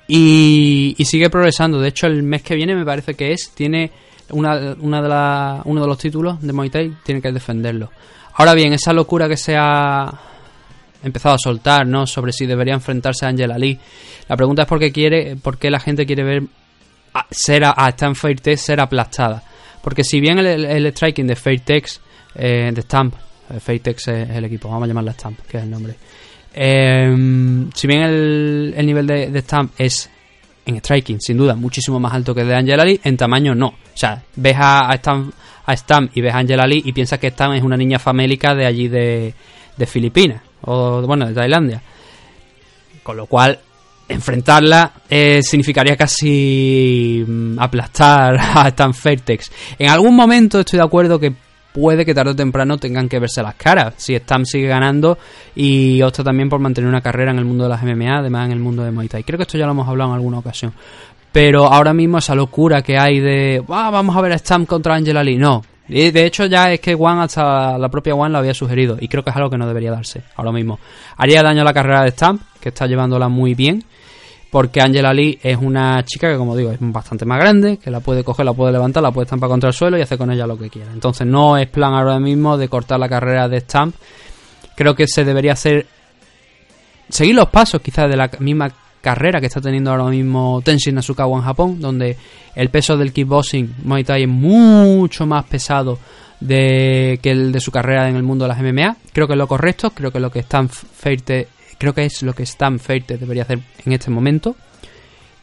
Y, 0.08 0.96
sigue 1.06 1.30
progresando. 1.30 1.80
De 1.80 1.90
hecho, 1.90 2.08
el 2.08 2.24
mes 2.24 2.44
que 2.44 2.56
viene 2.56 2.76
me 2.76 2.86
parece 2.86 3.16
que 3.16 3.32
es, 3.32 3.52
tiene 3.52 3.92
una, 4.30 4.76
una 4.80 5.02
de 5.02 5.10
la, 5.10 5.62
uno 5.66 5.82
de 5.82 5.88
los 5.88 5.98
títulos 5.98 6.42
de 6.42 6.54
Muay 6.54 6.70
Thai, 6.70 6.94
tiene 7.04 7.22
que 7.22 7.32
defenderlo. 7.32 7.90
Ahora 8.36 8.54
bien, 8.54 8.74
esa 8.74 8.94
locura 8.94 9.28
que 9.28 9.38
se 9.38 9.56
ha 9.58 10.12
empezado 11.04 11.36
a 11.36 11.38
soltar, 11.38 11.86
¿no? 11.86 12.08
Sobre 12.08 12.32
si 12.32 12.46
debería 12.46 12.74
enfrentarse 12.74 13.26
a 13.26 13.30
Angela 13.30 13.58
Lee. 13.58 13.78
La 14.28 14.38
pregunta 14.38 14.64
es 14.64 14.68
por 14.68 14.80
qué 14.80 14.92
quiere, 14.92 15.36
por 15.36 15.58
qué 15.58 15.70
la 15.70 15.80
gente 15.80 16.06
quiere 16.06 16.24
ver 16.24 16.44
a, 17.14 17.28
ser 17.30 17.64
a, 17.66 17.92
Stamp 17.92 18.16
Fairtex 18.16 18.62
ser 18.62 18.80
aplastada. 18.80 19.44
Porque 19.82 20.04
si 20.04 20.20
bien 20.22 20.40
el, 20.40 20.88
striking 20.94 21.28
de 21.28 21.36
Fairtex, 21.36 22.02
eh, 22.36 22.72
de 22.74 22.82
Stamp, 22.82 23.16
eh, 23.50 23.60
Fairtex 23.60 24.08
es 24.08 24.30
el 24.30 24.46
equipo, 24.46 24.70
vamos 24.70 24.86
a 24.86 24.88
llamarla 24.88 25.12
Stamp, 25.12 25.40
que 25.42 25.58
es 25.58 25.64
el 25.64 25.70
nombre. 25.70 25.96
Em, 26.54 27.70
si 27.74 27.88
bien 27.88 28.02
el, 28.02 28.86
nivel 28.86 29.06
de, 29.06 29.42
Stamp 29.42 29.74
es 29.78 30.10
en 30.66 30.78
striking, 30.78 31.20
sin 31.20 31.36
duda, 31.36 31.56
muchísimo 31.56 32.00
más 32.00 32.14
alto 32.14 32.34
que 32.34 32.42
el 32.42 32.48
de 32.48 32.56
Angela 32.56 32.86
Lee, 32.86 33.02
en 33.04 33.18
tamaño 33.18 33.54
no. 33.54 33.68
O 33.68 33.98
sea, 33.98 34.24
ves 34.38 34.56
a, 34.58 34.90
a 34.90 34.96
Stamp, 34.96 35.34
a 35.66 35.76
y 36.14 36.22
ves 36.22 36.34
a 36.34 36.38
Angela 36.38 36.66
Lee 36.66 36.82
y 36.86 36.94
piensas 36.94 37.20
que 37.20 37.32
Stamp 37.32 37.56
es 37.56 37.64
una 37.64 37.76
niña 37.76 38.00
famélica 38.00 38.56
de 38.56 38.66
allí 38.66 38.88
de, 38.88 39.34
de 39.76 39.86
Filipinas 39.86 40.42
o 40.64 41.02
bueno, 41.02 41.28
de 41.28 41.34
Tailandia. 41.34 41.82
Con 43.04 43.18
lo 43.18 43.26
cual, 43.26 43.60
enfrentarla 44.08 44.92
eh, 45.10 45.42
significaría 45.42 45.96
casi 45.96 47.24
mm, 47.28 47.60
aplastar 47.60 48.38
a 48.56 48.68
Stan 48.70 48.94
Fairtex. 48.94 49.52
En 49.80 49.90
algún 49.90 50.16
momento 50.16 50.60
estoy 50.60 50.78
de 50.78 50.86
acuerdo 50.86 51.20
que 51.20 51.34
puede 51.74 52.06
que 52.06 52.14
tarde 52.14 52.32
o 52.32 52.36
temprano 52.36 52.78
tengan 52.78 53.10
que 53.10 53.20
verse 53.20 53.42
las 53.42 53.56
caras. 53.56 53.96
Si 53.98 54.16
Stam 54.16 54.46
sigue 54.46 54.68
ganando 54.68 55.18
y 55.56 56.02
opta 56.02 56.24
también 56.24 56.50
por 56.50 56.60
mantener 56.60 56.88
una 56.88 57.02
carrera 57.02 57.32
en 57.32 57.40
el 57.40 57.46
mundo 57.46 57.64
de 57.64 57.72
las 57.72 57.84
MMA, 57.84 58.20
además 58.20 58.46
en 58.46 58.54
el 58.54 58.60
mundo 58.60 58.84
de 58.84 58.92
Muay 58.92 59.08
Thai. 59.08 59.24
Creo 59.24 59.38
que 59.38 59.44
esto 59.44 59.58
ya 59.58 59.66
lo 59.66 59.72
hemos 59.72 59.88
hablado 59.88 60.12
en 60.12 60.16
alguna 60.16 60.40
ocasión. 60.40 60.74
Pero 61.32 61.66
ahora 61.66 61.94
mismo 61.94 62.20
esa 62.20 62.36
locura 62.36 62.84
que 62.84 62.98
hay 62.98 63.20
de, 63.20 63.64
vamos 63.68 64.16
a 64.16 64.22
ver 64.22 64.34
a 64.34 64.38
Stam 64.38 64.68
contra 64.68 64.96
Angela 64.96 65.24
Lee. 65.24 65.38
No, 65.38 65.64
de 65.88 66.26
hecho 66.26 66.46
ya 66.46 66.72
es 66.72 66.80
que 66.80 66.96
One 66.96 67.24
hasta 67.24 67.78
la 67.78 67.90
propia 67.90 68.16
One 68.16 68.32
lo 68.32 68.38
había 68.38 68.54
sugerido 68.54 68.98
y 69.00 69.08
creo 69.08 69.24
que 69.24 69.30
es 69.32 69.36
algo 69.36 69.50
que 69.50 69.58
no 69.58 69.68
debería 69.68 69.92
darse 69.92 70.24
ahora 70.36 70.52
mismo. 70.52 70.80
Haría 71.18 71.44
daño 71.44 71.62
a 71.62 71.66
la 71.66 71.74
carrera 71.74 72.04
de 72.04 72.12
Stamp, 72.12 72.42
que 72.60 72.70
está 72.70 72.88
llevándola 72.88 73.28
muy 73.28 73.54
bien, 73.54 73.84
porque 74.50 74.82
Angela 74.82 75.14
Lee 75.14 75.40
es 75.42 75.58
una 75.58 76.04
chica 76.06 76.32
que 76.32 76.38
como 76.38 76.56
digo 76.56 76.72
es 76.72 76.78
bastante 76.80 77.26
más 77.26 77.40
grande, 77.40 77.78
que 77.78 77.92
la 77.92 78.00
puede 78.00 78.24
coger, 78.24 78.46
la 78.46 78.54
puede 78.54 78.72
levantar, 78.72 79.04
la 79.04 79.12
puede 79.12 79.26
estampar 79.26 79.50
contra 79.50 79.70
el 79.70 79.74
suelo 79.74 79.98
y 79.98 80.02
hacer 80.02 80.18
con 80.18 80.32
ella 80.32 80.48
lo 80.48 80.58
que 80.58 80.70
quiera. 80.70 80.92
Entonces 80.94 81.28
no 81.28 81.58
es 81.58 81.68
plan 81.68 81.94
ahora 81.94 82.20
mismo 82.20 82.58
de 82.58 82.70
cortar 82.70 83.00
la 83.00 83.10
carrera 83.10 83.50
de 83.50 83.60
Stamp. 83.60 83.96
Creo 84.76 84.96
que 84.96 85.08
se 85.08 85.26
debería 85.26 85.54
hacer 85.54 85.86
seguir 87.10 87.36
los 87.36 87.50
pasos 87.50 87.82
quizás 87.82 88.10
de 88.10 88.16
la 88.16 88.30
misma 88.40 88.72
carrera 89.04 89.42
que 89.42 89.48
está 89.48 89.60
teniendo 89.60 89.92
ahora 89.92 90.06
mismo 90.06 90.62
Tenshin 90.64 90.96
Nasukawa 90.96 91.38
en 91.38 91.44
Japón, 91.44 91.82
donde 91.82 92.16
el 92.56 92.70
peso 92.70 92.96
del 92.96 93.12
kickboxing 93.12 93.76
Muay 93.84 94.06
es 94.08 94.28
mucho 94.30 95.28
más 95.28 95.44
pesado 95.44 96.00
de, 96.40 97.20
que 97.22 97.32
el 97.32 97.52
de 97.52 97.60
su 97.60 97.70
carrera 97.70 98.10
en 98.10 98.16
el 98.16 98.24
mundo 98.24 98.46
de 98.46 98.50
las 98.50 98.62
MMA. 98.62 98.96
Creo 99.12 99.28
que 99.28 99.34
es 99.34 99.38
lo 99.38 99.48
correcto, 99.48 99.92
creo 99.92 100.12
que 100.12 100.22
lo 100.22 100.32
que 100.32 100.40
Stan 100.40 100.70
Feite, 100.70 101.50
creo 101.78 101.94
que 101.94 102.06
es 102.06 102.24
lo 102.24 102.34
que 102.34 102.44
Stan 102.44 102.80
Feite 102.80 103.18
debería 103.18 103.44
hacer 103.44 103.60
en 103.86 103.92
este 103.92 104.10
momento. 104.10 104.56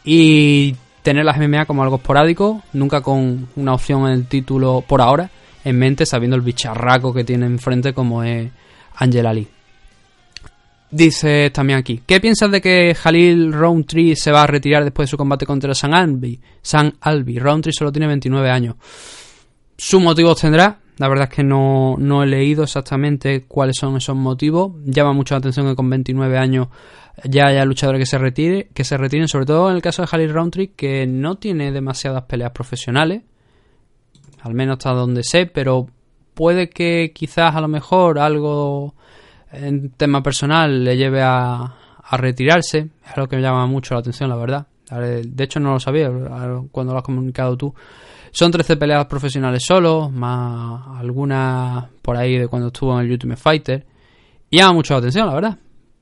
Y 0.05 0.75
tener 1.03 1.27
las 1.27 1.37
MMA 1.37 1.67
como 1.67 1.83
algo 1.83 1.97
esporádico, 1.97 2.63
nunca 2.73 3.03
con 3.03 3.47
una 3.57 3.75
opción 3.75 4.07
en 4.07 4.15
el 4.15 4.27
título 4.27 4.83
por 4.89 5.03
ahora 5.03 5.31
en 5.65 5.79
mente, 5.79 6.07
sabiendo 6.07 6.37
el 6.37 6.43
bicharraco 6.43 7.13
que 7.13 7.25
tiene 7.25 7.45
enfrente 7.45 7.93
como 7.93 8.25
es 8.25 8.51
Angela 8.97 9.35
Lee. 9.35 9.49
Dice 10.91 11.51
también 11.51 11.79
aquí, 11.79 12.03
¿qué 12.05 12.21
piensas 12.21 12.51
de 12.51 12.61
que 12.61 12.97
Jalil 12.97 13.53
Roundtree 13.53 14.17
se 14.17 14.33
va 14.33 14.43
a 14.43 14.47
retirar 14.49 14.83
después 14.83 15.07
de 15.07 15.11
su 15.11 15.17
combate 15.17 15.47
contra 15.47 15.73
San 15.73 15.95
Albi? 15.95 16.41
San 16.63 16.95
Albi, 17.01 17.39
Roundtree 17.39 17.73
solo 17.73 17.93
tiene 17.93 18.09
29 18.09 18.51
años. 18.51 18.75
Su 19.77 20.01
motivo 20.01 20.35
tendrá, 20.35 20.81
la 20.99 21.09
verdad 21.09 21.29
es 21.31 21.37
que 21.37 21.45
no, 21.45 21.97
no, 21.97 22.25
he 22.25 22.27
leído 22.27 22.65
exactamente 22.65 23.45
cuáles 23.47 23.77
son 23.79 23.97
esos 23.97 24.17
motivos. 24.17 24.73
Llama 24.85 25.13
mucho 25.13 25.35
la 25.35 25.39
atención 25.39 25.69
que 25.69 25.77
con 25.77 25.89
29 25.89 26.37
años 26.37 26.69
ya 27.25 27.47
haya 27.47 27.65
luchadores 27.65 28.01
que 28.01 28.07
se 28.07 28.19
retire, 28.19 28.69
que 28.75 28.83
se 28.83 28.97
retiren, 28.97 29.29
sobre 29.29 29.47
todo 29.47 29.71
en 29.71 29.77
el 29.77 29.83
caso 29.83 30.03
de 30.03 30.09
Jalil 30.09 30.33
Roundtree, 30.33 30.73
que 30.73 31.07
no 31.07 31.37
tiene 31.37 31.71
demasiadas 31.71 32.25
peleas 32.25 32.51
profesionales, 32.51 33.23
al 34.41 34.55
menos 34.55 34.79
hasta 34.79 34.93
donde 34.93 35.23
sé, 35.23 35.47
pero 35.47 35.87
puede 36.35 36.69
que 36.69 37.13
quizás 37.15 37.55
a 37.55 37.61
lo 37.61 37.69
mejor 37.69 38.19
algo 38.19 38.95
en 39.53 39.91
tema 39.91 40.23
personal 40.23 40.85
le 40.85 40.97
lleve 40.97 41.23
a, 41.23 41.77
retirarse. 42.13 42.89
Es 43.05 43.17
algo 43.17 43.29
que 43.29 43.37
me 43.37 43.43
llama 43.43 43.67
mucho 43.67 43.95
la 43.95 44.01
atención, 44.01 44.29
la 44.29 44.37
verdad. 44.37 44.67
De 44.91 45.45
hecho, 45.45 45.61
no 45.61 45.75
lo 45.75 45.81
sabía 45.81 46.11
cuando 46.73 46.93
lo 46.93 46.99
has 46.99 47.05
comunicado 47.05 47.57
tú. 47.57 47.73
Son 48.33 48.51
13 48.51 48.77
peleas 48.77 49.07
profesionales 49.07 49.63
solo, 49.65 50.11
más 50.11 50.99
algunas 50.99 51.87
por 52.03 52.17
ahí 52.17 52.37
de 52.37 52.49
cuando 52.49 52.69
estuvo 52.69 52.99
en 52.99 53.07
el 53.07 53.13
Ultimate 53.13 53.41
Fighter. 53.41 53.87
Y 54.51 54.59
llama 54.59 54.73
mucho 54.73 54.95
la 54.95 54.99
atención, 54.99 55.27
la 55.27 55.35
verdad. 55.35 55.59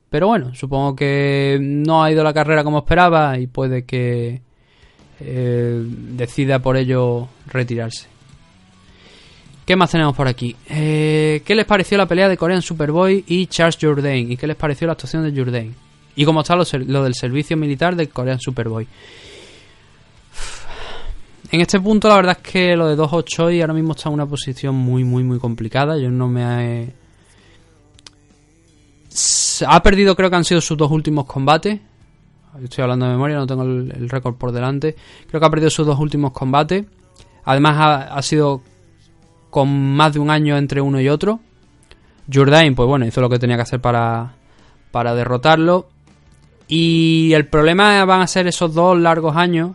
Pero 0.09 0.29
bueno, 0.29 0.55
supongo 0.55 0.97
que 0.97 1.59
no 1.61 2.03
ha 2.03 2.11
ido 2.11 2.25
la 2.25 2.33
carrera 2.33 2.65
como 2.65 2.79
esperaba 2.79 3.39
y 3.39 3.47
puede 3.47 3.85
que 3.85 4.41
eh, 5.21 5.83
decida 5.85 6.61
por 6.61 6.77
ello 6.77 7.29
retirarse. 7.47 8.09
¿Qué 9.69 9.77
más 9.77 9.91
tenemos 9.91 10.17
por 10.17 10.27
aquí? 10.27 10.57
Eh, 10.71 11.43
¿Qué 11.45 11.55
les 11.55 11.67
pareció 11.67 11.99
la 11.99 12.07
pelea 12.07 12.27
de 12.27 12.39
Korean 12.39 12.63
Superboy 12.63 13.23
y 13.27 13.49
Charles 13.49 13.77
Jourdain? 13.79 14.33
¿Y 14.33 14.39
qué 14.39 14.47
les 14.47 14.57
pareció 14.57 14.87
la 14.87 14.95
actuación 14.95 15.25
de 15.25 15.39
Jourdain? 15.39 15.75
¿Y 16.17 16.25
cómo 16.25 16.41
está 16.41 16.57
lo, 16.57 16.65
del 17.05 17.15
servicio 17.15 17.55
militar 17.55 17.95
de 17.95 18.09
Korean 18.09 18.41
Superboy? 18.41 18.89
En 21.53 21.61
este 21.61 21.79
punto 21.81 22.09
la 22.09 22.17
verdad 22.17 22.39
es 22.43 22.51
que 22.51 22.75
lo 22.77 22.89
de 22.89 22.97
2-8 22.97 23.57
y 23.57 23.61
ahora 23.61 23.75
mismo 23.75 23.93
está 23.93 24.09
en 24.09 24.15
una 24.15 24.25
posición 24.25 24.75
muy, 24.75 25.05
muy, 25.05 25.23
muy 25.23 25.39
complicada. 25.39 25.99
Yo 25.99 26.11
no 26.11 26.29
me... 26.29 26.85
He... 26.85 26.95
Ha 29.67 29.83
perdido 29.83 30.17
creo 30.17 30.31
que 30.31 30.37
han 30.37 30.45
sido 30.45 30.63
sus 30.63 30.79
dos 30.79 30.91
últimos 30.91 31.27
combates. 31.27 31.79
Estoy 32.63 32.85
hablando 32.85 33.05
de 33.05 33.13
memoria, 33.13 33.37
no 33.37 33.47
tengo 33.47 33.65
el, 33.65 34.09
récord 34.09 34.37
por 34.37 34.51
delante. 34.51 34.97
Creo 35.29 35.41
que 35.41 35.47
ha 35.47 35.51
perdido 35.51 35.69
sus 35.69 35.87
dos 35.87 35.99
últimos 35.99 36.33
combates. 36.33 36.87
Además 37.45 38.09
ha 38.11 38.23
sido 38.23 38.63
con 39.51 39.69
más 39.95 40.13
de 40.13 40.21
un 40.21 40.31
año 40.31 40.57
entre 40.57 40.81
uno 40.81 41.01
y 41.01 41.09
otro. 41.09 41.41
Jourdain, 42.33 42.75
pues 42.75 42.89
bueno, 42.89 43.07
hizo 43.07 43.21
lo 43.21 43.31
que 43.31 43.39
tenía 43.39 43.57
que 43.57 43.63
hacer 43.63 43.81
para, 43.81 44.35
para 44.91 45.15
derrotarlo. 45.15 45.89
Y 46.69 47.33
el 47.33 47.47
problema 47.47 48.05
van 48.05 48.21
a 48.21 48.27
ser 48.27 48.47
esos 48.47 48.75
dos 48.75 48.99
largos 48.99 49.35
años 49.37 49.73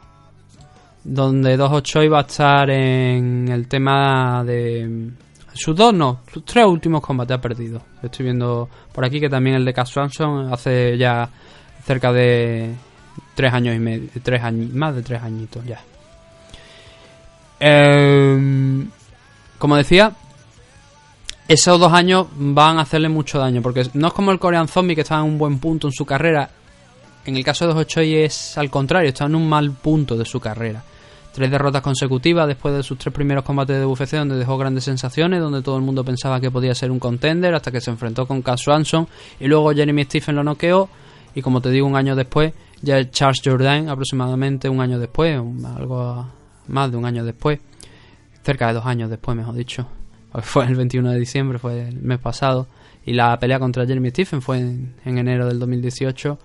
donde 1.03 1.57
2-8 1.57 2.05
iba 2.05 2.19
a 2.19 2.21
estar 2.21 2.69
en 2.69 3.47
el 3.49 3.67
tema 3.67 4.43
de... 4.43 5.11
Sus 5.53 5.75
dos 5.75 5.93
no, 5.93 6.21
sus 6.31 6.43
tres 6.45 6.65
últimos 6.65 7.01
combates 7.01 7.37
ha 7.37 7.41
perdido. 7.41 7.81
Estoy 8.01 8.25
viendo 8.25 8.69
por 8.91 9.05
aquí 9.05 9.19
que 9.19 9.29
también 9.29 9.55
el 9.55 9.65
de 9.65 9.73
Cass 9.73 9.95
hace 10.51 10.97
ya 10.97 11.29
cerca 11.85 12.11
de 12.11 12.73
tres 13.35 13.53
años 13.53 13.75
y 13.75 13.79
medio, 13.79 14.09
tres 14.23 14.41
años, 14.41 14.73
más 14.73 14.95
de 14.95 15.03
tres 15.03 15.21
añitos 15.21 15.63
ya. 15.65 15.79
Eh, 17.59 18.85
como 19.63 19.77
decía, 19.77 20.11
esos 21.47 21.79
dos 21.79 21.93
años 21.93 22.27
van 22.35 22.79
a 22.79 22.81
hacerle 22.81 23.07
mucho 23.07 23.39
daño, 23.39 23.61
porque 23.61 23.87
no 23.93 24.09
es 24.09 24.13
como 24.13 24.33
el 24.33 24.37
Korean 24.37 24.67
Zombie 24.67 24.93
que 24.93 25.03
está 25.03 25.15
en 25.19 25.23
un 25.23 25.37
buen 25.37 25.59
punto 25.59 25.87
en 25.87 25.93
su 25.93 26.05
carrera. 26.05 26.49
En 27.23 27.37
el 27.37 27.45
caso 27.45 27.65
de 27.65 27.73
2 27.73 27.87
es 27.95 28.57
al 28.57 28.69
contrario, 28.69 29.07
está 29.07 29.23
en 29.23 29.35
un 29.35 29.47
mal 29.47 29.71
punto 29.71 30.17
de 30.17 30.25
su 30.25 30.41
carrera. 30.41 30.83
Tres 31.31 31.49
derrotas 31.49 31.81
consecutivas 31.81 32.45
después 32.45 32.75
de 32.75 32.83
sus 32.83 32.97
tres 32.97 33.13
primeros 33.13 33.45
combates 33.45 33.79
de 33.79 33.85
UFC, 33.85 34.17
donde 34.17 34.35
dejó 34.35 34.57
grandes 34.57 34.83
sensaciones, 34.83 35.39
donde 35.39 35.61
todo 35.61 35.77
el 35.77 35.83
mundo 35.83 36.03
pensaba 36.03 36.41
que 36.41 36.51
podía 36.51 36.75
ser 36.75 36.91
un 36.91 36.99
contender, 36.99 37.55
hasta 37.55 37.71
que 37.71 37.79
se 37.79 37.89
enfrentó 37.89 38.25
con 38.25 38.41
Cass 38.41 38.63
Swanson 38.63 39.07
y 39.39 39.47
luego 39.47 39.71
Jeremy 39.71 40.03
Stephen 40.03 40.35
lo 40.35 40.43
noqueó. 40.43 40.89
Y 41.35 41.41
como 41.41 41.61
te 41.61 41.69
digo, 41.69 41.87
un 41.87 41.95
año 41.95 42.17
después, 42.17 42.51
ya 42.81 43.09
Charles 43.09 43.39
Jordan, 43.41 43.87
aproximadamente 43.87 44.67
un 44.67 44.81
año 44.81 44.99
después, 44.99 45.37
algo 45.37 46.27
más 46.67 46.91
de 46.91 46.97
un 46.97 47.05
año 47.05 47.23
después, 47.23 47.61
cerca 48.43 48.67
de 48.67 48.73
dos 48.73 48.85
años 48.85 49.09
después, 49.09 49.35
mejor 49.35 49.55
dicho. 49.55 49.87
Fue 50.41 50.65
el 50.65 50.75
21 50.75 51.11
de 51.11 51.19
diciembre, 51.19 51.59
fue 51.59 51.87
el 51.87 52.01
mes 52.01 52.19
pasado. 52.19 52.67
Y 53.05 53.13
la 53.13 53.37
pelea 53.37 53.59
contra 53.59 53.85
Jeremy 53.85 54.09
Stephen 54.09 54.41
fue 54.41 54.59
en, 54.59 54.95
enero 55.05 55.47
del 55.47 55.59
2018. 55.59 56.39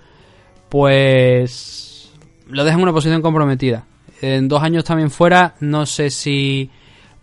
Pues 0.68 2.12
lo 2.48 2.64
deja 2.64 2.76
en 2.76 2.82
una 2.82 2.92
posición 2.92 3.22
comprometida. 3.22 3.87
En 4.20 4.48
dos 4.48 4.62
años 4.62 4.84
también 4.84 5.11
fuera, 5.11 5.54
no 5.61 5.87
sé 5.87 6.11
si 6.11 6.68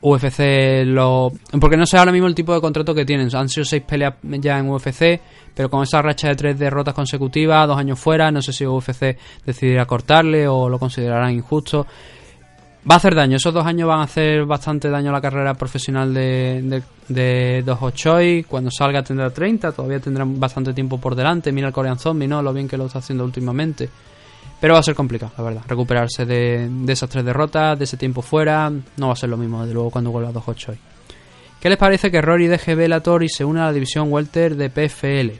UFC 0.01 0.85
lo... 0.85 1.31
Porque 1.59 1.77
no 1.77 1.85
sé 1.85 1.97
ahora 1.97 2.11
mismo 2.11 2.27
el 2.27 2.35
tipo 2.35 2.53
de 2.53 2.61
contrato 2.61 2.95
que 2.95 3.05
tienen. 3.05 3.29
Han 3.35 3.49
sido 3.49 3.65
seis 3.65 3.83
peleas 3.83 4.15
ya 4.23 4.57
en 4.57 4.69
UFC, 4.69 5.19
pero 5.53 5.69
con 5.69 5.83
esa 5.83 6.01
racha 6.01 6.29
de 6.29 6.35
tres 6.35 6.57
derrotas 6.57 6.93
consecutivas, 6.93 7.67
dos 7.67 7.77
años 7.77 7.99
fuera, 7.99 8.31
no 8.31 8.41
sé 8.41 8.53
si 8.53 8.65
UFC 8.65 9.17
decidirá 9.45 9.85
cortarle 9.85 10.47
o 10.47 10.69
lo 10.69 10.79
considerarán 10.79 11.33
injusto. 11.33 11.85
Va 12.89 12.95
a 12.95 12.97
hacer 12.97 13.15
daño, 13.15 13.37
esos 13.37 13.51
dos 13.51 13.65
años 13.65 13.87
van 13.87 14.01
a 14.01 14.03
hacer 14.03 14.45
bastante 14.45 14.89
daño 14.91 15.09
a 15.09 15.13
la 15.13 15.21
carrera 15.21 15.55
profesional 15.55 16.13
de, 16.13 16.83
de, 17.07 17.63
de. 17.63 18.45
Cuando 18.47 18.69
salga 18.69 19.01
tendrá 19.01 19.31
30, 19.31 19.71
todavía 19.71 19.99
tendrá 19.99 20.23
bastante 20.27 20.71
tiempo 20.71 20.99
por 20.99 21.15
delante. 21.15 21.51
Mira 21.51 21.67
el 21.67 21.73
Korean 21.73 21.97
Zombie, 21.97 22.27
¿no? 22.27 22.43
Lo 22.43 22.53
bien 22.53 22.67
que 22.67 22.77
lo 22.77 22.85
está 22.85 22.99
haciendo 22.99 23.23
últimamente. 23.23 23.89
Pero 24.61 24.75
va 24.75 24.81
a 24.81 24.83
ser 24.83 24.93
complicado, 24.93 25.31
la 25.35 25.43
verdad. 25.43 25.61
Recuperarse 25.67 26.27
de, 26.27 26.69
de 26.69 26.93
esas 26.93 27.09
tres 27.09 27.25
derrotas, 27.25 27.77
de 27.77 27.85
ese 27.85 27.97
tiempo 27.97 28.21
fuera, 28.21 28.69
no 28.69 29.07
va 29.07 29.13
a 29.13 29.15
ser 29.15 29.29
lo 29.29 29.37
mismo, 29.37 29.61
desde 29.61 29.73
luego, 29.73 29.89
cuando 29.89 30.11
vuelva 30.11 30.29
a 30.29 30.33
Dos 30.33 30.45
Choi. 30.55 30.77
¿Qué 31.59 31.69
les 31.69 31.79
parece 31.79 32.11
que 32.11 32.21
Rory 32.21 32.45
deje 32.45 32.75
Bellator 32.75 33.23
y 33.23 33.29
se 33.29 33.43
une 33.43 33.61
a 33.61 33.65
la 33.65 33.73
división 33.73 34.13
Welter 34.13 34.55
de 34.55 34.69
PFL? 34.69 35.39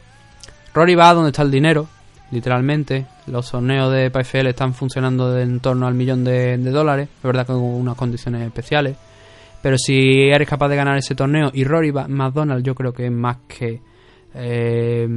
Rory 0.73 0.95
va 0.95 1.13
donde 1.13 1.29
está 1.29 1.43
el 1.43 1.51
dinero, 1.51 1.87
literalmente. 2.35 3.05
Los 3.27 3.49
torneos 3.49 3.91
de 3.91 4.11
PFL 4.11 4.47
están 4.47 4.73
funcionando 4.73 5.31
de 5.31 5.43
en 5.43 5.59
torno 5.61 5.87
al 5.87 5.93
millón 5.93 6.23
de, 6.23 6.57
dólares, 6.57 7.07
es 7.17 7.23
verdad 7.23 7.47
con 7.47 7.57
unas 7.57 7.95
condiciones 7.95 8.45
especiales. 8.45 8.97
Pero 9.61 9.77
si 9.77 10.29
eres 10.29 10.47
capaz 10.47 10.67
de 10.67 10.75
ganar 10.75 10.97
ese 10.97 11.15
torneo, 11.15 11.49
y 11.53 11.63
Rory 11.63 11.91
McDonald 11.91 12.63
yo 12.63 12.75
creo 12.75 12.93
que 12.93 13.05
es 13.05 13.11
más 13.11 13.37
que 13.47 13.81
eh, 14.35 15.07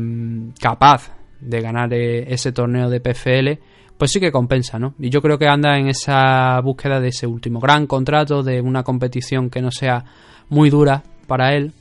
capaz 0.61 1.13
de 1.41 1.61
ganar 1.61 1.93
e, 1.93 2.33
ese 2.33 2.53
torneo 2.53 2.89
de 2.89 3.01
PFL, 3.01 3.59
pues 3.99 4.13
sí 4.13 4.21
que 4.21 4.31
compensa, 4.31 4.79
¿no? 4.79 4.95
Y 4.99 5.11
yo 5.11 5.21
creo 5.21 5.39
que 5.39 5.49
anda 5.49 5.77
en 5.77 5.89
esa 5.89 6.61
búsqueda 6.61 7.01
de 7.01 7.09
ese 7.09 7.27
último 7.27 7.59
gran 7.59 7.87
contrato, 7.87 8.43
de 8.45 8.61
una 8.61 8.85
competición 8.85 9.51
que 9.51 9.61
no 9.61 9.73
sea 9.73 10.05
muy 10.49 10.71
dura 10.71 11.03
para 11.27 11.55
él. 11.55 11.73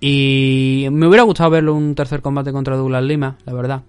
Y 0.00 0.86
me 0.92 1.08
hubiera 1.08 1.24
gustado 1.24 1.50
verlo 1.50 1.74
un 1.74 1.94
tercer 1.94 2.22
combate 2.22 2.52
contra 2.52 2.76
Douglas 2.76 3.02
Lima, 3.02 3.36
la 3.44 3.52
verdad. 3.52 3.82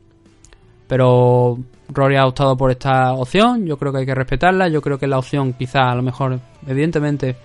Pero 0.87 1.57
Rory 1.89 2.15
ha 2.17 2.25
optado 2.25 2.55
por 2.55 2.71
esta 2.71 3.13
opción, 3.13 3.65
yo 3.65 3.77
creo 3.77 3.91
que 3.91 3.99
hay 3.99 4.05
que 4.05 4.15
respetarla, 4.15 4.67
yo 4.67 4.81
creo 4.81 4.97
que 4.97 5.07
la 5.07 5.17
opción 5.17 5.53
quizá 5.53 5.91
a 5.91 5.95
lo 5.95 6.01
mejor, 6.01 6.39
evidentemente, 6.67 7.35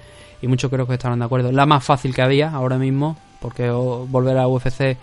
y 0.43 0.47
muchos 0.47 0.71
creo 0.71 0.87
que 0.87 0.95
estarán 0.95 1.19
de 1.19 1.25
acuerdo. 1.25 1.53
La 1.53 1.67
más 1.67 1.85
fácil 1.85 2.15
que 2.15 2.23
había 2.23 2.51
ahora 2.51 2.79
mismo, 2.79 3.17
porque 3.41 3.71
volver 3.71 4.39
a 4.39 4.49
UFC 4.49 4.97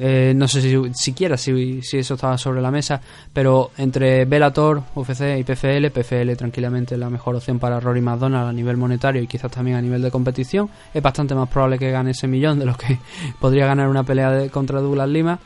eh, 0.00 0.32
no 0.36 0.46
sé 0.46 0.60
si 0.62 0.76
siquiera 0.94 1.36
si, 1.36 1.82
si, 1.82 1.98
eso 1.98 2.14
estaba 2.14 2.38
sobre 2.38 2.60
la 2.60 2.70
mesa, 2.70 3.00
pero 3.32 3.72
entre 3.78 4.24
Bellator, 4.26 4.82
UFC 4.94 5.38
y 5.38 5.42
PFL, 5.44 5.90
PFL 5.90 6.36
tranquilamente 6.36 6.96
la 6.96 7.10
mejor 7.10 7.34
opción 7.34 7.58
para 7.58 7.80
Rory 7.80 8.00
McDonald 8.00 8.48
a 8.48 8.52
nivel 8.52 8.76
monetario 8.76 9.20
y 9.20 9.26
quizás 9.26 9.50
también 9.50 9.76
a 9.76 9.82
nivel 9.82 10.00
de 10.00 10.10
competición. 10.10 10.70
Es 10.94 11.02
bastante 11.02 11.34
más 11.34 11.48
probable 11.48 11.78
que 11.78 11.90
gane 11.90 12.12
ese 12.12 12.28
millón 12.28 12.60
de 12.60 12.66
lo 12.66 12.76
que 12.76 12.98
podría 13.40 13.66
ganar 13.66 13.88
una 13.88 14.04
pelea 14.04 14.30
de, 14.30 14.50
contra 14.50 14.80
Douglas 14.80 15.08
Lima. 15.08 15.38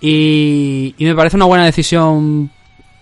Y, 0.00 0.94
me 0.98 1.14
parece 1.14 1.36
una 1.36 1.44
buena 1.46 1.64
decisión 1.64 2.50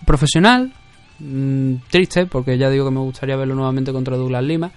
profesional. 0.04 0.72
Mm, 1.20 1.74
triste, 1.90 2.26
porque 2.26 2.58
ya 2.58 2.70
digo 2.70 2.84
que 2.84 2.90
me 2.92 3.00
gustaría 3.00 3.36
verlo 3.36 3.54
nuevamente 3.54 3.92
contra 3.92 4.16
Douglas 4.16 4.44
Lima 4.44 4.70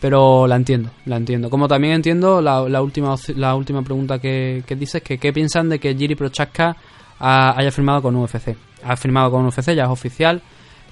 pero 0.00 0.46
la 0.46 0.56
entiendo, 0.56 0.90
la 1.06 1.16
entiendo. 1.16 1.50
Como 1.50 1.66
también 1.66 1.94
entiendo 1.94 2.40
la, 2.40 2.62
última 2.80 3.16
la 3.34 3.54
última 3.54 3.82
pregunta 3.82 4.18
que, 4.18 4.62
que 4.66 4.76
dices, 4.76 5.02
que 5.02 5.18
qué 5.18 5.32
piensan 5.32 5.68
de 5.68 5.78
que 5.78 5.94
Jiri 5.94 6.14
Prochaska 6.14 6.76
haya 7.18 7.70
firmado 7.72 8.02
con 8.02 8.16
UFC. 8.16 8.56
Ha 8.84 8.96
firmado 8.96 9.30
con 9.30 9.46
UFC, 9.46 9.74
ya 9.74 9.84
es 9.84 9.90
oficial. 9.90 10.40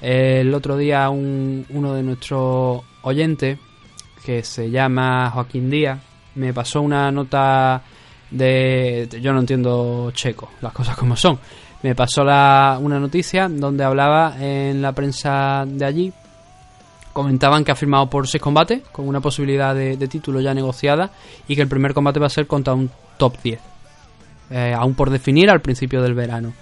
El 0.00 0.52
otro 0.54 0.76
día 0.76 1.08
un, 1.08 1.64
uno 1.70 1.94
de 1.94 2.02
nuestros 2.02 2.82
oyentes, 3.02 3.58
que 4.24 4.42
se 4.42 4.70
llama 4.70 5.30
Joaquín 5.30 5.70
Díaz, 5.70 6.00
me 6.34 6.52
pasó 6.52 6.82
una 6.82 7.10
nota 7.12 7.82
de... 8.30 9.08
Yo 9.20 9.32
no 9.32 9.40
entiendo 9.40 10.10
checo, 10.12 10.50
las 10.60 10.72
cosas 10.72 10.96
como 10.96 11.16
son. 11.16 11.38
Me 11.82 11.94
pasó 11.94 12.22
una 12.22 12.98
noticia 12.98 13.48
donde 13.48 13.84
hablaba 13.84 14.36
en 14.40 14.82
la 14.82 14.92
prensa 14.92 15.64
de 15.66 15.84
allí 15.84 16.12
comentaban 17.16 17.64
que 17.64 17.72
ha 17.72 17.74
firmado 17.74 18.10
por 18.10 18.28
6 18.28 18.42
combates, 18.42 18.82
con 18.92 19.08
una 19.08 19.22
posibilidad 19.22 19.74
de, 19.74 19.96
título 20.06 20.38
ya 20.38 20.52
negociada, 20.52 21.12
y 21.48 21.56
que 21.56 21.62
el 21.62 21.68
primer 21.68 21.94
combate 21.94 22.20
va 22.20 22.26
a 22.26 22.28
ser 22.28 22.46
contra 22.46 22.74
un 22.74 22.90
top 23.16 23.40
10. 23.42 23.58
Eh, 24.50 24.74
aún 24.76 24.94
por 24.94 25.08
definir 25.08 25.48
al 25.48 25.62
principio 25.62 26.02
del 26.02 26.12
verano. 26.12 26.52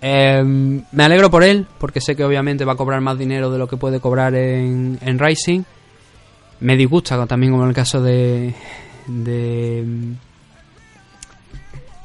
Em, 0.00 0.84
me 0.92 1.02
alegro 1.02 1.32
por 1.32 1.42
él, 1.42 1.66
porque 1.78 2.00
sé 2.00 2.14
que 2.14 2.22
obviamente 2.22 2.64
va 2.64 2.74
a 2.74 2.76
cobrar 2.76 3.00
más 3.00 3.18
dinero 3.18 3.50
de 3.50 3.58
lo 3.58 3.66
que 3.66 3.76
puede 3.76 3.98
cobrar 3.98 4.36
en, 4.36 5.00
en 5.00 5.18
Rising. 5.18 5.64
Me 6.60 6.76
disgusta 6.76 7.26
también 7.26 7.50
como 7.50 7.64
en 7.64 7.70
el 7.70 7.74
caso 7.74 8.00
de, 8.00 8.54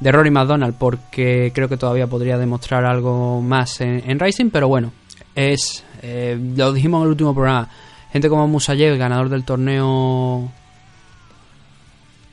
de 0.02 0.12
Rory 0.12 0.32
McDonald, 0.32 0.76
porque 0.78 1.52
creo 1.54 1.70
que 1.70 1.78
todavía 1.78 2.08
podría 2.08 2.38
demostrar 2.38 2.86
algo 2.86 3.40
más 3.42 3.80
en, 3.82 4.20
Rising, 4.20 4.50
pero 4.50 4.68
bueno, 4.68 4.92
es, 5.36 5.84
eh, 6.02 6.38
lo 6.58 6.74
dijimos 6.74 7.00
en 7.00 7.04
el 7.04 7.10
último 7.12 7.34
programa, 7.34 7.70
gente 8.12 8.28
como 8.28 8.48
Musayev, 8.48 8.98
ganador 8.98 9.30
del 9.30 9.46
torneo 9.46 10.52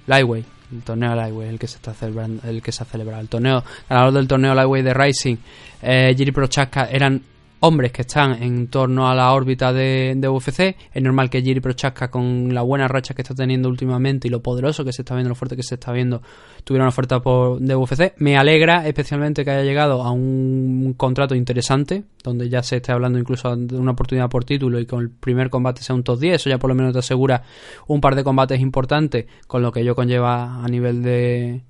Lightweight, 0.06 0.46
el 0.72 0.82
torneo 0.82 1.14
Lightweight, 1.14 1.52
el 1.52 1.58
que 1.58 1.68
se 1.68 1.76
está 1.76 1.92
celebrando, 1.92 2.48
el 2.48 2.62
que 2.62 2.72
se 2.72 2.82
ha 2.82 2.86
celebrado, 2.86 3.20
el 3.20 3.28
torneo, 3.28 3.62
ganador 3.88 4.14
del 4.14 4.26
torneo 4.26 4.54
Lightweight 4.54 4.84
de 4.86 4.94
Rising, 4.94 5.36
eh, 5.82 6.14
Jiri 6.16 6.32
Prochaska, 6.32 6.88
eran 6.90 7.22
hombres 7.60 7.92
que 7.92 8.02
están 8.02 8.42
en 8.42 8.68
torno 8.68 9.08
a 9.08 9.14
la 9.14 9.32
órbita 9.32 9.72
de, 9.72 10.28
UFC. 10.28 10.76
Es 10.92 11.02
normal 11.02 11.30
que 11.30 11.42
Jiri 11.42 11.60
Prochaska, 11.60 12.10
con 12.10 12.54
la 12.54 12.62
buena 12.62 12.88
racha 12.88 13.14
que 13.14 13.22
está 13.22 13.34
teniendo 13.34 13.68
últimamente 13.68 14.28
y 14.28 14.30
lo 14.30 14.42
poderoso 14.42 14.84
que 14.84 14.92
se 14.92 15.02
está 15.02 15.14
viendo, 15.14 15.30
lo 15.30 15.34
fuerte 15.34 15.56
que 15.56 15.62
se 15.62 15.74
está 15.74 15.92
viendo, 15.92 16.22
tuviera 16.64 16.84
una 16.84 16.90
oferta 16.90 17.20
por, 17.20 17.58
de 17.60 17.74
UFC. 17.74 18.14
Me 18.18 18.36
alegra 18.36 18.86
especialmente 18.86 19.44
que 19.44 19.50
haya 19.50 19.62
llegado 19.62 20.02
a 20.02 20.12
un, 20.12 20.94
contrato 20.96 21.34
interesante, 21.34 22.04
donde 22.22 22.48
ya 22.48 22.62
se 22.62 22.76
esté 22.76 22.92
hablando 22.92 23.18
incluso 23.18 23.54
de 23.56 23.76
una 23.76 23.92
oportunidad 23.92 24.28
por 24.28 24.44
título 24.44 24.78
y 24.78 24.86
con 24.86 25.00
el 25.00 25.10
primer 25.10 25.50
combate 25.50 25.82
sea 25.82 25.94
un 25.94 26.02
top 26.02 26.20
10. 26.20 26.34
Eso 26.36 26.50
ya 26.50 26.58
por 26.58 26.68
lo 26.68 26.74
menos 26.74 26.92
te 26.92 27.00
asegura 27.00 27.42
un 27.86 28.00
par 28.00 28.14
de 28.14 28.24
combates 28.24 28.60
importantes, 28.60 29.26
con 29.46 29.62
lo 29.62 29.72
que 29.72 29.84
yo 29.84 29.94
conlleva 29.94 30.62
a 30.64 30.68
nivel 30.68 31.02
de, 31.02 31.62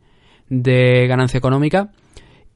de 0.48 1.06
ganancia 1.08 1.38
económica. 1.38 1.90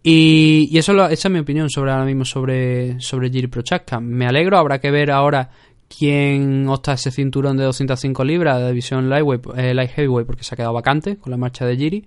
Y, 0.02 0.76
eso 0.76 0.92
esa 1.06 1.28
es 1.28 1.32
mi 1.32 1.38
opinión 1.38 1.70
sobre 1.70 1.92
ahora 1.92 2.04
mismo 2.04 2.24
sobre, 2.24 3.00
sobre 3.00 3.30
Jiri 3.30 3.46
Prochaska. 3.46 4.00
Me 4.00 4.26
alegro, 4.26 4.58
habrá 4.58 4.80
que 4.80 4.90
ver 4.90 5.10
ahora 5.10 5.50
quién 5.88 6.68
opta 6.68 6.94
ese 6.94 7.10
cinturón 7.10 7.56
de 7.56 7.64
205 7.64 8.24
libras 8.24 8.58
de 8.58 8.68
división 8.68 9.08
lightweight, 9.08 9.46
eh, 9.56 9.74
light 9.74 9.90
heavyweight 9.90 10.26
porque 10.26 10.42
se 10.42 10.54
ha 10.54 10.56
quedado 10.56 10.72
vacante 10.72 11.18
con 11.18 11.30
la 11.30 11.36
marcha 11.36 11.64
de 11.66 11.76
Jiri. 11.76 12.04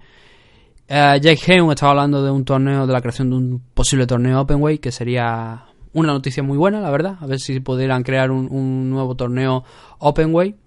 Eh, 0.87 1.19
Jake 1.21 1.39
Heun 1.53 1.71
estaba 1.71 1.91
hablando 1.91 2.23
de 2.23 2.31
un 2.31 2.43
torneo, 2.43 2.85
de 2.85 2.93
la 2.93 3.01
creación 3.01 3.29
de 3.29 3.35
un 3.37 3.61
posible 3.73 4.05
torneo 4.05 4.41
openweight 4.41 4.81
que 4.81 4.91
sería 4.91 5.65
una 5.93 6.11
noticia 6.11 6.43
muy 6.43 6.57
buena, 6.57 6.81
la 6.81 6.91
verdad. 6.91 7.17
A 7.21 7.27
ver 7.27 7.39
si 7.39 7.59
pudieran 7.61 8.03
crear 8.03 8.29
un, 8.29 8.47
un 8.51 8.89
nuevo 8.89 9.15
torneo 9.15 9.63
openweight. 9.99 10.57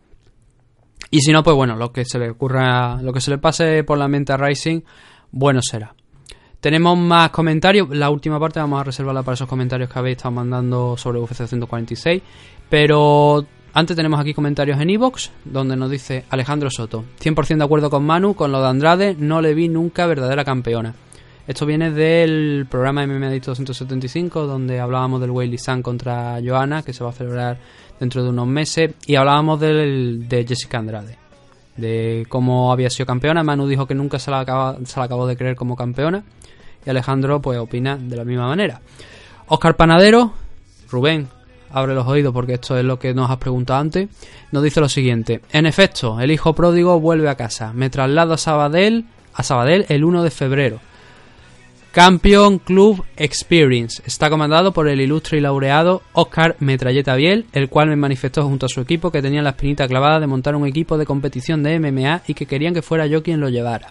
Y 1.10 1.20
si 1.20 1.32
no, 1.32 1.42
pues 1.42 1.54
bueno, 1.54 1.76
lo 1.76 1.92
que 1.92 2.04
se 2.04 2.18
le 2.18 2.30
ocurra, 2.30 3.00
lo 3.02 3.12
que 3.12 3.20
se 3.20 3.30
le 3.30 3.38
pase 3.38 3.84
por 3.84 3.98
la 3.98 4.08
mente 4.08 4.32
a 4.32 4.36
Rising, 4.36 4.80
bueno 5.30 5.60
será. 5.62 5.94
Tenemos 6.60 6.98
más 6.98 7.30
comentarios. 7.30 7.88
La 7.90 8.10
última 8.10 8.40
parte 8.40 8.58
vamos 8.58 8.80
a 8.80 8.84
reservarla 8.84 9.22
para 9.22 9.34
esos 9.34 9.48
comentarios 9.48 9.88
que 9.88 9.98
habéis 9.98 10.16
estado 10.16 10.32
mandando 10.32 10.96
sobre 10.96 11.20
UFC 11.20 11.46
146. 11.46 12.20
Pero 12.68 13.46
antes 13.74 13.96
tenemos 13.96 14.18
aquí 14.18 14.34
comentarios 14.34 14.80
en 14.80 14.90
Evox, 14.90 15.30
donde 15.44 15.76
nos 15.76 15.88
dice 15.88 16.24
Alejandro 16.30 16.68
Soto. 16.68 17.04
100% 17.20 17.58
de 17.58 17.64
acuerdo 17.64 17.90
con 17.90 18.04
Manu, 18.04 18.34
con 18.34 18.50
lo 18.50 18.60
de 18.60 18.68
Andrade, 18.68 19.16
no 19.16 19.40
le 19.40 19.54
vi 19.54 19.68
nunca 19.68 20.06
verdadera 20.06 20.44
campeona. 20.44 20.94
Esto 21.46 21.64
viene 21.64 21.92
del 21.92 22.66
programa 22.68 23.06
MMA 23.06 23.38
275, 23.38 24.46
donde 24.46 24.80
hablábamos 24.80 25.20
del 25.20 25.30
Weili 25.30 25.58
San 25.58 25.80
contra 25.80 26.40
Johanna, 26.44 26.82
que 26.82 26.92
se 26.92 27.04
va 27.04 27.10
a 27.10 27.14
celebrar 27.14 27.58
dentro 28.00 28.22
de 28.22 28.30
unos 28.30 28.48
meses, 28.48 28.94
y 29.06 29.14
hablábamos 29.14 29.60
del, 29.60 30.28
de 30.28 30.44
Jessica 30.44 30.78
Andrade, 30.78 31.16
de 31.78 32.26
cómo 32.28 32.72
había 32.72 32.90
sido 32.90 33.06
campeona. 33.06 33.42
Manu 33.42 33.66
dijo 33.66 33.86
que 33.86 33.94
nunca 33.94 34.18
se 34.18 34.30
la, 34.30 34.76
se 34.84 34.98
la 34.98 35.04
acabó 35.06 35.26
de 35.26 35.36
creer 35.36 35.56
como 35.56 35.76
campeona 35.76 36.24
y 36.84 36.90
Alejandro 36.90 37.40
pues 37.40 37.58
opina 37.58 37.96
de 37.96 38.16
la 38.16 38.24
misma 38.24 38.46
manera. 38.46 38.80
Oscar 39.46 39.76
Panadero, 39.76 40.32
Rubén, 40.90 41.28
abre 41.70 41.94
los 41.94 42.06
oídos 42.06 42.32
porque 42.32 42.54
esto 42.54 42.76
es 42.76 42.84
lo 42.84 42.98
que 42.98 43.14
nos 43.14 43.30
has 43.30 43.38
preguntado 43.38 43.80
antes, 43.80 44.08
nos 44.52 44.62
dice 44.62 44.80
lo 44.80 44.88
siguiente. 44.88 45.40
En 45.52 45.66
efecto, 45.66 46.20
el 46.20 46.30
hijo 46.30 46.54
pródigo 46.54 47.00
vuelve 47.00 47.28
a 47.28 47.36
casa. 47.36 47.72
Me 47.72 47.90
traslado 47.90 48.34
a 48.34 48.38
Sabadell, 48.38 49.06
a 49.34 49.42
Sabadell 49.42 49.86
el 49.88 50.04
1 50.04 50.22
de 50.22 50.30
febrero. 50.30 50.80
Campeón 51.92 52.58
Club 52.58 53.02
Experience. 53.16 54.02
Está 54.04 54.28
comandado 54.28 54.72
por 54.72 54.88
el 54.88 55.00
ilustre 55.00 55.38
y 55.38 55.40
laureado 55.40 56.02
Oscar 56.12 56.54
Metralleta 56.60 57.16
Biel, 57.16 57.46
el 57.52 57.70
cual 57.70 57.88
me 57.88 57.96
manifestó 57.96 58.44
junto 58.44 58.66
a 58.66 58.68
su 58.68 58.82
equipo 58.82 59.10
que 59.10 59.22
tenían 59.22 59.44
la 59.44 59.50
espinita 59.50 59.88
clavada 59.88 60.20
de 60.20 60.26
montar 60.26 60.54
un 60.54 60.66
equipo 60.66 60.98
de 60.98 61.06
competición 61.06 61.62
de 61.62 61.80
MMA 61.80 62.22
y 62.26 62.34
que 62.34 62.44
querían 62.46 62.74
que 62.74 62.82
fuera 62.82 63.06
yo 63.06 63.22
quien 63.22 63.40
lo 63.40 63.48
llevara. 63.48 63.90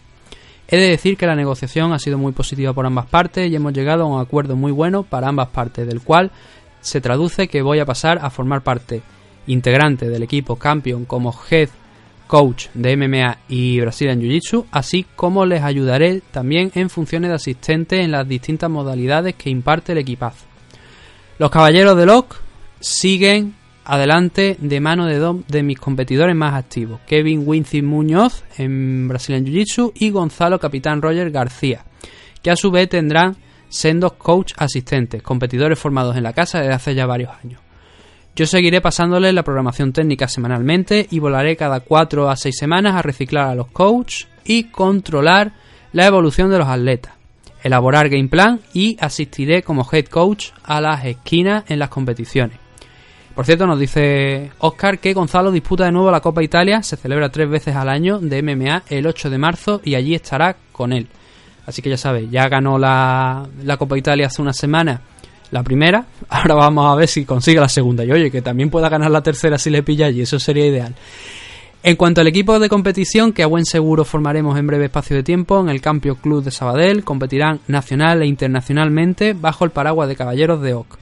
He 0.68 0.78
de 0.78 0.90
decir 0.90 1.18
que 1.18 1.26
la 1.26 1.36
negociación 1.36 1.92
ha 1.92 2.00
sido 2.00 2.20
muy 2.20 2.34
positiva 2.34 2.72
por 2.72 2.86
ambas 2.86 3.08
partes 3.08 3.50
y 3.50 3.56
hemos 3.56 3.74
llegado 3.74 4.04
a 4.04 4.08
un 4.08 4.22
acuerdo 4.22 4.56
muy 4.56 4.72
bueno 4.72 5.02
para 5.02 5.28
ambas 5.28 5.48
partes, 5.48 5.88
del 5.88 6.02
cual 6.02 6.32
se 6.82 7.02
traduce 7.02 7.48
que 7.48 7.64
voy 7.64 7.80
a 7.80 7.86
pasar 7.86 8.20
a 8.22 8.30
formar 8.30 8.62
parte 8.62 9.02
integrante 9.48 10.08
del 10.08 10.24
equipo 10.24 10.58
Campion 10.58 11.06
como 11.06 11.34
head 11.50 11.70
coach 12.28 12.68
de 12.74 12.96
MMA 12.96 13.38
y 13.50 13.80
Brazilian 13.80 14.22
Jiu-Jitsu, 14.22 14.66
así 14.72 15.06
como 15.16 15.46
les 15.46 15.64
ayudaré 15.64 16.22
también 16.32 16.72
en 16.76 16.90
funciones 16.90 17.30
de 17.30 17.36
asistente 17.36 18.02
en 18.02 18.12
las 18.12 18.28
distintas 18.28 18.70
modalidades 18.70 19.36
que 19.36 19.50
imparte 19.50 19.94
el 19.94 20.00
equipazo. 20.00 20.46
Los 21.40 21.50
caballeros 21.50 21.98
de 21.98 22.06
Locke 22.06 22.36
siguen 22.80 23.56
adelante 23.86 24.58
de 24.60 24.80
mano 24.82 25.06
de 25.06 25.18
dos 25.18 25.38
de 25.48 25.64
mis 25.64 25.80
competidores 25.80 26.36
más 26.36 26.54
activos, 26.54 27.00
Kevin 27.08 27.44
Wincy 27.46 27.82
Muñoz 27.82 28.44
en 28.58 29.08
Brazilian 29.08 29.46
Jiu-Jitsu 29.46 29.94
y 29.96 30.10
Gonzalo 30.10 30.60
Capitán 30.60 31.02
Roger 31.02 31.32
García, 31.32 31.86
que 32.42 32.52
a 32.52 32.56
su 32.56 32.70
vez 32.70 32.90
tendrán 32.90 33.38
sendos 33.70 34.14
coach 34.14 34.54
asistentes, 34.58 35.22
competidores 35.22 35.80
formados 35.80 36.18
en 36.18 36.24
la 36.24 36.34
casa 36.34 36.60
desde 36.60 36.74
hace 36.74 36.96
ya 36.96 37.06
varios 37.06 37.32
años. 37.44 37.67
Yo 38.38 38.46
seguiré 38.46 38.82
pasándoles 38.82 39.34
la 39.34 39.42
programación 39.42 39.92
técnica 39.92 40.28
semanalmente 40.28 41.08
y 41.10 41.18
volaré 41.18 41.56
cada 41.56 41.80
4 41.80 42.30
a 42.30 42.36
6 42.36 42.56
semanas 42.56 42.94
a 42.94 43.02
reciclar 43.02 43.48
a 43.50 43.56
los 43.56 43.66
coaches 43.72 44.28
y 44.46 44.66
controlar 44.66 45.54
la 45.92 46.06
evolución 46.06 46.52
de 46.52 46.60
los 46.60 46.68
atletas, 46.68 47.14
elaborar 47.64 48.10
game 48.10 48.28
plan 48.28 48.60
y 48.76 48.96
asistiré 49.00 49.64
como 49.64 49.88
head 49.92 50.06
coach 50.06 50.50
a 50.64 50.80
las 50.80 51.04
esquinas 51.04 51.64
en 51.68 51.80
las 51.80 51.90
competiciones. 51.90 52.60
Por 53.34 53.44
cierto, 53.44 53.66
nos 53.66 53.80
dice 53.80 54.52
Oscar 54.60 55.00
que 55.00 55.16
Gonzalo 55.16 55.52
disputa 55.52 55.86
de 55.86 55.92
nuevo 55.92 56.12
la 56.12 56.22
Copa 56.22 56.44
Italia, 56.44 56.84
se 56.84 56.96
celebra 56.96 57.30
tres 57.30 57.50
veces 57.50 57.76
al 57.76 57.90
año 57.90 58.20
de 58.20 58.44
MMA 58.44 58.84
el 58.90 59.08
8 59.08 59.32
de 59.32 59.38
marzo 59.40 59.82
y 59.84 59.96
allí 59.96 60.14
estará 60.14 60.58
con 60.72 60.94
él. 60.94 61.08
Así 61.66 61.82
que 61.82 61.90
ya 61.90 61.98
sabéis, 61.98 62.30
ya 62.30 62.48
ganó 62.48 62.78
la, 62.78 63.50
Copa 63.80 63.98
Italia 63.98 64.28
hace 64.28 64.44
una 64.44 64.54
semana 64.54 65.02
la 65.52 65.64
primera, 65.64 66.06
ahora 66.30 66.56
vamos 66.56 66.92
a 66.92 66.96
ver 66.96 67.08
si 67.08 67.26
consigue 67.26 67.60
la 67.60 67.70
segunda. 67.70 68.04
Y 68.04 68.12
oye, 68.12 68.32
que 68.32 68.42
también 68.42 68.70
pueda 68.70 68.90
ganar 68.90 69.12
la 69.12 69.22
tercera 69.22 69.58
si 69.58 69.70
le 69.70 69.84
pilla 69.84 70.08
allí, 70.08 70.22
eso 70.22 70.40
sería 70.40 70.66
ideal. 70.66 70.96
En 71.84 71.96
cuanto 71.96 72.22
al 72.22 72.28
equipo 72.28 72.60
de 72.60 72.70
competición, 72.70 73.32
que 73.32 73.44
a 73.44 73.48
buen 73.48 73.66
seguro 73.66 74.04
formaremos 74.04 74.58
en 74.58 74.68
breve 74.68 74.86
espacio 74.86 75.16
de 75.16 75.24
tiempo, 75.24 75.60
en 75.60 75.70
el 75.70 75.80
Campio 75.80 76.16
Club 76.16 76.44
de 76.44 76.52
Sabadell 76.52 77.04
competirán 77.04 77.62
nacional 77.68 78.22
e 78.22 78.26
internacionalmente 78.26 79.34
bajo 79.34 79.64
el 79.64 79.72
paraguas 79.72 80.10
de 80.10 80.16
Caballeros 80.16 80.62
de 80.62 80.74
OC. 80.74 80.98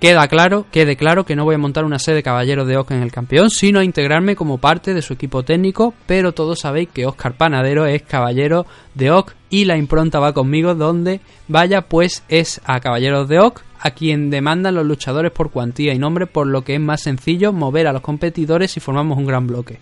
Queda 0.00 0.28
claro, 0.28 0.66
quede 0.70 0.94
claro 0.94 1.24
que 1.24 1.34
no 1.34 1.44
voy 1.44 1.54
a 1.54 1.58
montar 1.58 1.86
una 1.86 1.98
sede 1.98 2.16
de 2.16 2.22
caballeros 2.22 2.68
de 2.68 2.76
Oc 2.76 2.90
en 2.90 3.02
el 3.02 3.10
campeón, 3.10 3.48
sino 3.48 3.80
a 3.80 3.84
integrarme 3.84 4.36
como 4.36 4.58
parte 4.58 4.92
de 4.92 5.00
su 5.00 5.14
equipo 5.14 5.42
técnico, 5.42 5.94
pero 6.04 6.32
todos 6.32 6.60
sabéis 6.60 6.90
que 6.90 7.06
Oscar 7.06 7.34
Panadero 7.38 7.86
es 7.86 8.02
caballero 8.02 8.66
de 8.94 9.10
Oc 9.10 9.34
y 9.48 9.64
la 9.64 9.78
impronta 9.78 10.20
va 10.20 10.34
conmigo 10.34 10.74
donde 10.74 11.20
vaya 11.48 11.80
pues 11.80 12.24
es 12.28 12.60
a 12.66 12.78
caballeros 12.80 13.26
de 13.26 13.38
Oc 13.38 13.62
a 13.80 13.92
quien 13.92 14.28
demandan 14.28 14.74
los 14.74 14.84
luchadores 14.84 15.32
por 15.32 15.50
cuantía 15.50 15.94
y 15.94 15.98
nombre, 15.98 16.26
por 16.26 16.46
lo 16.46 16.62
que 16.62 16.74
es 16.74 16.80
más 16.80 17.02
sencillo 17.02 17.54
mover 17.54 17.86
a 17.86 17.92
los 17.92 18.02
competidores 18.02 18.76
y 18.76 18.80
formamos 18.80 19.16
un 19.16 19.26
gran 19.26 19.46
bloque. 19.46 19.78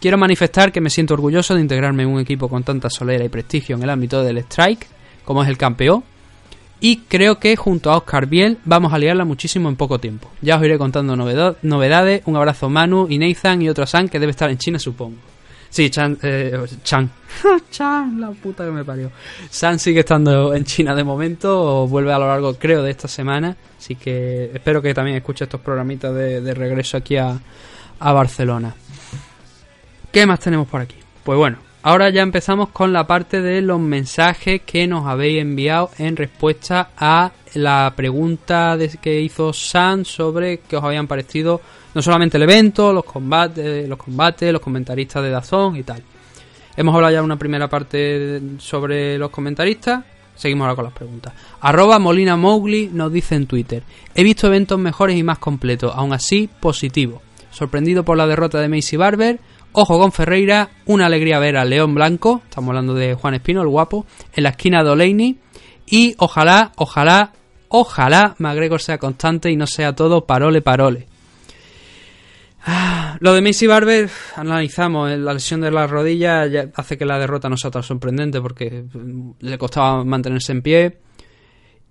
Quiero 0.00 0.18
manifestar 0.18 0.70
que 0.70 0.82
me 0.82 0.90
siento 0.90 1.14
orgulloso 1.14 1.54
de 1.54 1.62
integrarme 1.62 2.02
en 2.02 2.10
un 2.10 2.20
equipo 2.20 2.50
con 2.50 2.62
tanta 2.62 2.90
solera 2.90 3.24
y 3.24 3.30
prestigio 3.30 3.74
en 3.76 3.84
el 3.84 3.90
ámbito 3.90 4.22
del 4.22 4.38
strike, 4.38 4.86
como 5.24 5.42
es 5.42 5.48
el 5.48 5.56
campeón, 5.56 6.04
y 6.84 6.98
creo 7.08 7.38
que 7.38 7.56
junto 7.56 7.90
a 7.90 7.96
Oscar 7.96 8.26
Biel 8.26 8.58
vamos 8.66 8.92
a 8.92 8.98
liarla 8.98 9.24
muchísimo 9.24 9.70
en 9.70 9.76
poco 9.76 9.98
tiempo. 9.98 10.30
Ya 10.42 10.58
os 10.58 10.64
iré 10.66 10.76
contando 10.76 11.16
novedades. 11.16 12.22
Un 12.26 12.36
abrazo 12.36 12.68
Manu 12.68 13.06
y 13.08 13.16
Nathan 13.16 13.62
y 13.62 13.70
otro 13.70 13.86
San 13.86 14.10
que 14.10 14.20
debe 14.20 14.32
estar 14.32 14.50
en 14.50 14.58
China, 14.58 14.78
supongo. 14.78 15.16
Sí, 15.70 15.88
Chan. 15.88 16.18
Eh, 16.22 16.60
Chan. 16.82 17.10
Chan, 17.70 18.20
la 18.20 18.32
puta 18.32 18.66
que 18.66 18.70
me 18.70 18.84
parió. 18.84 19.10
San 19.48 19.78
sigue 19.78 20.00
estando 20.00 20.52
en 20.52 20.64
China 20.64 20.94
de 20.94 21.04
momento, 21.04 21.84
o 21.84 21.88
vuelve 21.88 22.12
a 22.12 22.18
lo 22.18 22.26
largo, 22.26 22.52
creo, 22.58 22.82
de 22.82 22.90
esta 22.90 23.08
semana. 23.08 23.56
Así 23.78 23.94
que 23.94 24.50
espero 24.52 24.82
que 24.82 24.92
también 24.92 25.16
escuche 25.16 25.44
estos 25.44 25.62
programitas 25.62 26.14
de, 26.14 26.52
regreso 26.52 26.98
aquí 26.98 27.16
a, 27.16 27.40
a 27.98 28.12
Barcelona. 28.12 28.74
¿Qué 30.12 30.26
más 30.26 30.38
tenemos 30.38 30.68
por 30.68 30.82
aquí? 30.82 30.96
Pues 31.24 31.38
bueno, 31.38 31.56
Ahora 31.86 32.08
ya 32.08 32.22
empezamos 32.22 32.70
con 32.70 32.94
la 32.94 33.06
parte 33.06 33.42
de 33.42 33.60
los 33.60 33.78
mensajes 33.78 34.62
que 34.62 34.86
nos 34.86 35.06
habéis 35.06 35.42
enviado 35.42 35.90
en 35.98 36.16
respuesta 36.16 36.92
a 36.96 37.30
la 37.52 37.92
pregunta 37.94 38.78
que 39.02 39.20
hizo 39.20 39.52
San 39.52 40.06
sobre 40.06 40.60
qué 40.60 40.78
os 40.78 40.82
habían 40.82 41.06
parecido 41.06 41.60
no 41.94 42.00
solamente 42.00 42.38
el 42.38 42.44
evento, 42.44 42.90
los 42.90 43.04
combates, 43.04 43.86
los 43.86 43.98
combates, 43.98 44.50
los 44.50 44.62
comentaristas 44.62 45.22
de 45.22 45.28
Dazón 45.28 45.76
y 45.76 45.82
tal. 45.82 46.02
Hemos 46.74 46.94
hablado 46.94 47.12
ya 47.12 47.22
una 47.22 47.36
primera 47.36 47.68
parte 47.68 48.40
sobre 48.56 49.18
los 49.18 49.28
comentaristas. 49.28 50.06
Seguimos 50.34 50.64
ahora 50.64 50.76
con 50.76 50.84
las 50.86 50.94
preguntas. 50.94 51.34
Arroba 51.60 51.98
Molina 51.98 52.34
Mowgli 52.34 52.88
nos 52.94 53.12
dice 53.12 53.34
en 53.34 53.46
Twitter. 53.46 53.82
He 54.14 54.24
visto 54.24 54.46
eventos 54.46 54.78
mejores 54.78 55.18
y 55.18 55.22
más 55.22 55.36
completos, 55.36 55.92
aún 55.94 56.14
así 56.14 56.48
positivo. 56.60 57.20
Sorprendido 57.50 58.06
por 58.06 58.16
la 58.16 58.26
derrota 58.26 58.58
de 58.58 58.70
Macy 58.70 58.96
Barber, 58.96 59.38
Ojo 59.76 59.98
con 59.98 60.12
Ferreira, 60.12 60.70
una 60.86 61.06
alegría 61.06 61.40
ver 61.40 61.56
a 61.56 61.64
León 61.64 61.94
Blanco, 61.94 62.42
estamos 62.44 62.68
hablando 62.68 62.94
de 62.94 63.14
Juan 63.14 63.34
Espino, 63.34 63.60
el 63.60 63.66
guapo, 63.66 64.06
en 64.32 64.44
la 64.44 64.50
esquina 64.50 64.84
de 64.84 64.90
Oleini. 64.90 65.40
Y 65.84 66.14
ojalá, 66.18 66.70
ojalá, 66.76 67.32
ojalá 67.66 68.36
McGregor 68.38 68.80
sea 68.80 68.98
constante 68.98 69.50
y 69.50 69.56
no 69.56 69.66
sea 69.66 69.92
todo 69.92 70.26
parole, 70.26 70.62
parole. 70.62 71.08
Ah, 72.64 73.16
lo 73.18 73.34
de 73.34 73.42
Macy 73.42 73.66
Barber, 73.66 74.08
analizamos, 74.36 75.10
eh, 75.10 75.16
la 75.16 75.34
lesión 75.34 75.60
de 75.60 75.72
la 75.72 75.88
rodilla 75.88 76.44
hace 76.76 76.96
que 76.96 77.04
la 77.04 77.18
derrota 77.18 77.48
no 77.48 77.56
sea 77.56 77.72
tan 77.72 77.82
sorprendente 77.82 78.40
porque 78.40 78.84
le 79.40 79.58
costaba 79.58 80.04
mantenerse 80.04 80.52
en 80.52 80.62
pie. 80.62 80.98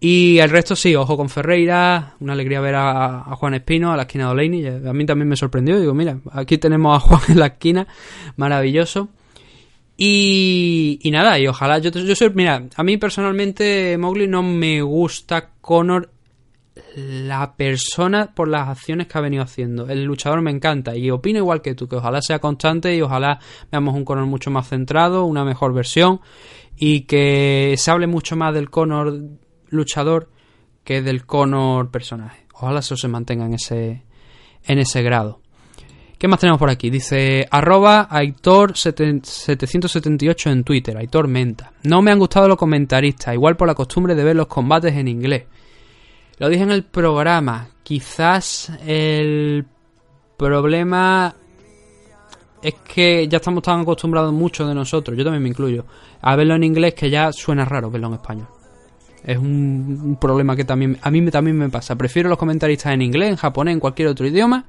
Y 0.05 0.39
el 0.39 0.49
resto 0.49 0.75
sí, 0.75 0.93
ojo 0.95 1.15
con 1.15 1.29
Ferreira, 1.29 2.15
una 2.19 2.33
alegría 2.33 2.59
ver 2.59 2.75
a, 2.75 3.23
Juan 3.37 3.53
Espino 3.53 3.93
a 3.93 3.95
la 3.95 4.01
esquina 4.01 4.25
de 4.25 4.31
Oleini. 4.31 4.67
A 4.67 4.91
mí 4.91 5.05
también 5.05 5.29
me 5.29 5.37
sorprendió, 5.37 5.79
digo, 5.79 5.93
mira, 5.93 6.19
aquí 6.33 6.57
tenemos 6.57 6.97
a 6.97 6.99
Juan 6.99 7.21
en 7.29 7.39
la 7.39 7.45
esquina, 7.45 7.87
maravilloso. 8.35 9.07
Y, 9.95 10.99
y 11.03 11.09
nada, 11.09 11.39
y 11.39 11.47
ojalá, 11.47 11.79
yo, 11.79 11.89
yo 11.89 12.31
mira, 12.33 12.67
a 12.75 12.83
mí 12.83 12.97
personalmente 12.97 13.97
Mowgli 13.97 14.27
no 14.27 14.43
me 14.43 14.81
gusta 14.81 15.51
Conor 15.61 16.09
la 16.97 17.55
persona 17.55 18.35
por 18.35 18.49
las 18.49 18.67
acciones 18.67 19.07
que 19.07 19.17
ha 19.17 19.21
venido 19.21 19.43
haciendo. 19.43 19.87
El 19.87 20.03
luchador 20.03 20.41
me 20.41 20.51
encanta 20.51 20.97
y 20.97 21.11
opino 21.11 21.39
igual 21.39 21.61
que 21.61 21.75
tú, 21.75 21.87
que 21.87 21.95
ojalá 21.95 22.21
sea 22.21 22.39
constante 22.39 22.93
y 22.93 23.01
ojalá 23.01 23.39
veamos 23.71 23.95
un 23.95 24.03
Conor 24.03 24.25
mucho 24.25 24.51
más 24.51 24.67
centrado, 24.67 25.23
una 25.23 25.45
mejor 25.45 25.73
versión 25.73 26.19
y 26.75 27.01
que 27.01 27.75
se 27.77 27.89
hable 27.89 28.07
mucho 28.07 28.35
más 28.35 28.53
del 28.53 28.69
Conor 28.69 29.42
luchador 29.73 30.29
que 30.83 31.01
del 31.01 31.25
Conor 31.25 31.89
personaje. 31.91 32.45
Ojalá 32.53 32.79
eso 32.79 32.95
se 32.95 33.07
mantenga 33.07 33.45
en 33.45 33.53
ese, 33.55 34.03
en 34.63 34.79
ese 34.79 35.01
grado. 35.01 35.41
¿Qué 36.17 36.29
más 36.29 36.39
tenemos 36.39 36.59
por 36.59 36.69
aquí? 36.69 36.89
Dice 36.89 37.45
arroba 37.51 38.07
Aitor778 38.09 40.51
en 40.51 40.63
Twitter, 40.63 40.97
Aitor 40.97 41.27
Menta. 41.27 41.73
No 41.83 42.01
me 42.01 42.11
han 42.11 42.19
gustado 42.19 42.47
los 42.47 42.57
comentaristas, 42.57 43.33
igual 43.33 43.57
por 43.57 43.67
la 43.67 43.75
costumbre 43.75 44.15
de 44.15 44.23
ver 44.23 44.37
los 44.37 44.47
combates 44.47 44.95
en 44.95 45.09
inglés. 45.09 45.43
Lo 46.37 46.47
dije 46.47 46.63
en 46.63 46.71
el 46.71 46.85
programa, 46.85 47.71
quizás 47.83 48.71
el 48.85 49.65
problema 50.37 51.35
es 52.61 52.75
que 52.75 53.27
ya 53.27 53.37
estamos 53.37 53.61
tan 53.61 53.81
acostumbrados 53.81 54.31
muchos 54.31 54.65
de 54.67 54.73
nosotros, 54.73 55.17
yo 55.17 55.25
también 55.25 55.43
me 55.43 55.49
incluyo, 55.49 55.85
a 56.21 56.37
verlo 56.37 56.55
en 56.55 56.63
inglés 56.63 56.93
que 56.93 57.09
ya 57.09 57.33
suena 57.33 57.65
raro 57.65 57.91
verlo 57.91 58.07
en 58.07 58.13
español. 58.13 58.47
Es 59.25 59.37
un, 59.37 60.17
problema 60.19 60.53
que 60.55 60.65
también 60.65 60.97
a 61.01 61.09
mí 61.09 61.25
también 61.31 61.57
me 61.57 61.69
pasa. 61.69 61.95
Prefiero 61.95 62.29
los 62.29 62.37
comentaristas 62.37 62.93
en 62.93 63.01
inglés, 63.01 63.29
en 63.29 63.37
japonés, 63.37 63.73
en 63.73 63.79
cualquier 63.79 64.09
otro 64.09 64.27
idioma, 64.27 64.65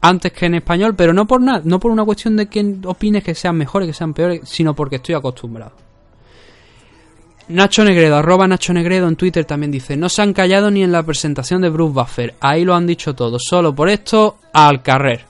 antes 0.00 0.32
que 0.32 0.46
en 0.46 0.54
español, 0.54 0.94
pero 0.96 1.12
no 1.12 1.26
por 1.26 1.40
nada, 1.40 1.60
no 1.64 1.80
por 1.80 1.90
una 1.90 2.04
cuestión 2.04 2.36
de 2.36 2.46
que 2.46 2.76
opines 2.84 3.24
que 3.24 3.34
sean 3.34 3.56
mejores, 3.56 3.88
que 3.88 3.94
sean 3.94 4.14
peores, 4.14 4.42
sino 4.44 4.72
porque 4.74 4.96
estoy 4.96 5.16
acostumbrado. 5.16 5.72
Nacho 7.48 7.84
Negredo, 7.84 8.16
arroba 8.16 8.46
Nacho 8.46 8.72
Negredo 8.72 9.08
en 9.08 9.16
Twitter 9.16 9.44
también 9.44 9.72
dice, 9.72 9.96
no 9.96 10.08
se 10.08 10.22
han 10.22 10.32
callado 10.32 10.70
ni 10.70 10.84
en 10.84 10.92
la 10.92 11.02
presentación 11.02 11.60
de 11.60 11.68
Bruce 11.68 11.92
Buffer, 11.92 12.36
ahí 12.40 12.64
lo 12.64 12.76
han 12.76 12.86
dicho 12.86 13.16
todo, 13.16 13.40
solo 13.40 13.74
por 13.74 13.88
esto, 13.88 14.36
al 14.52 14.82
carrer. 14.82 15.24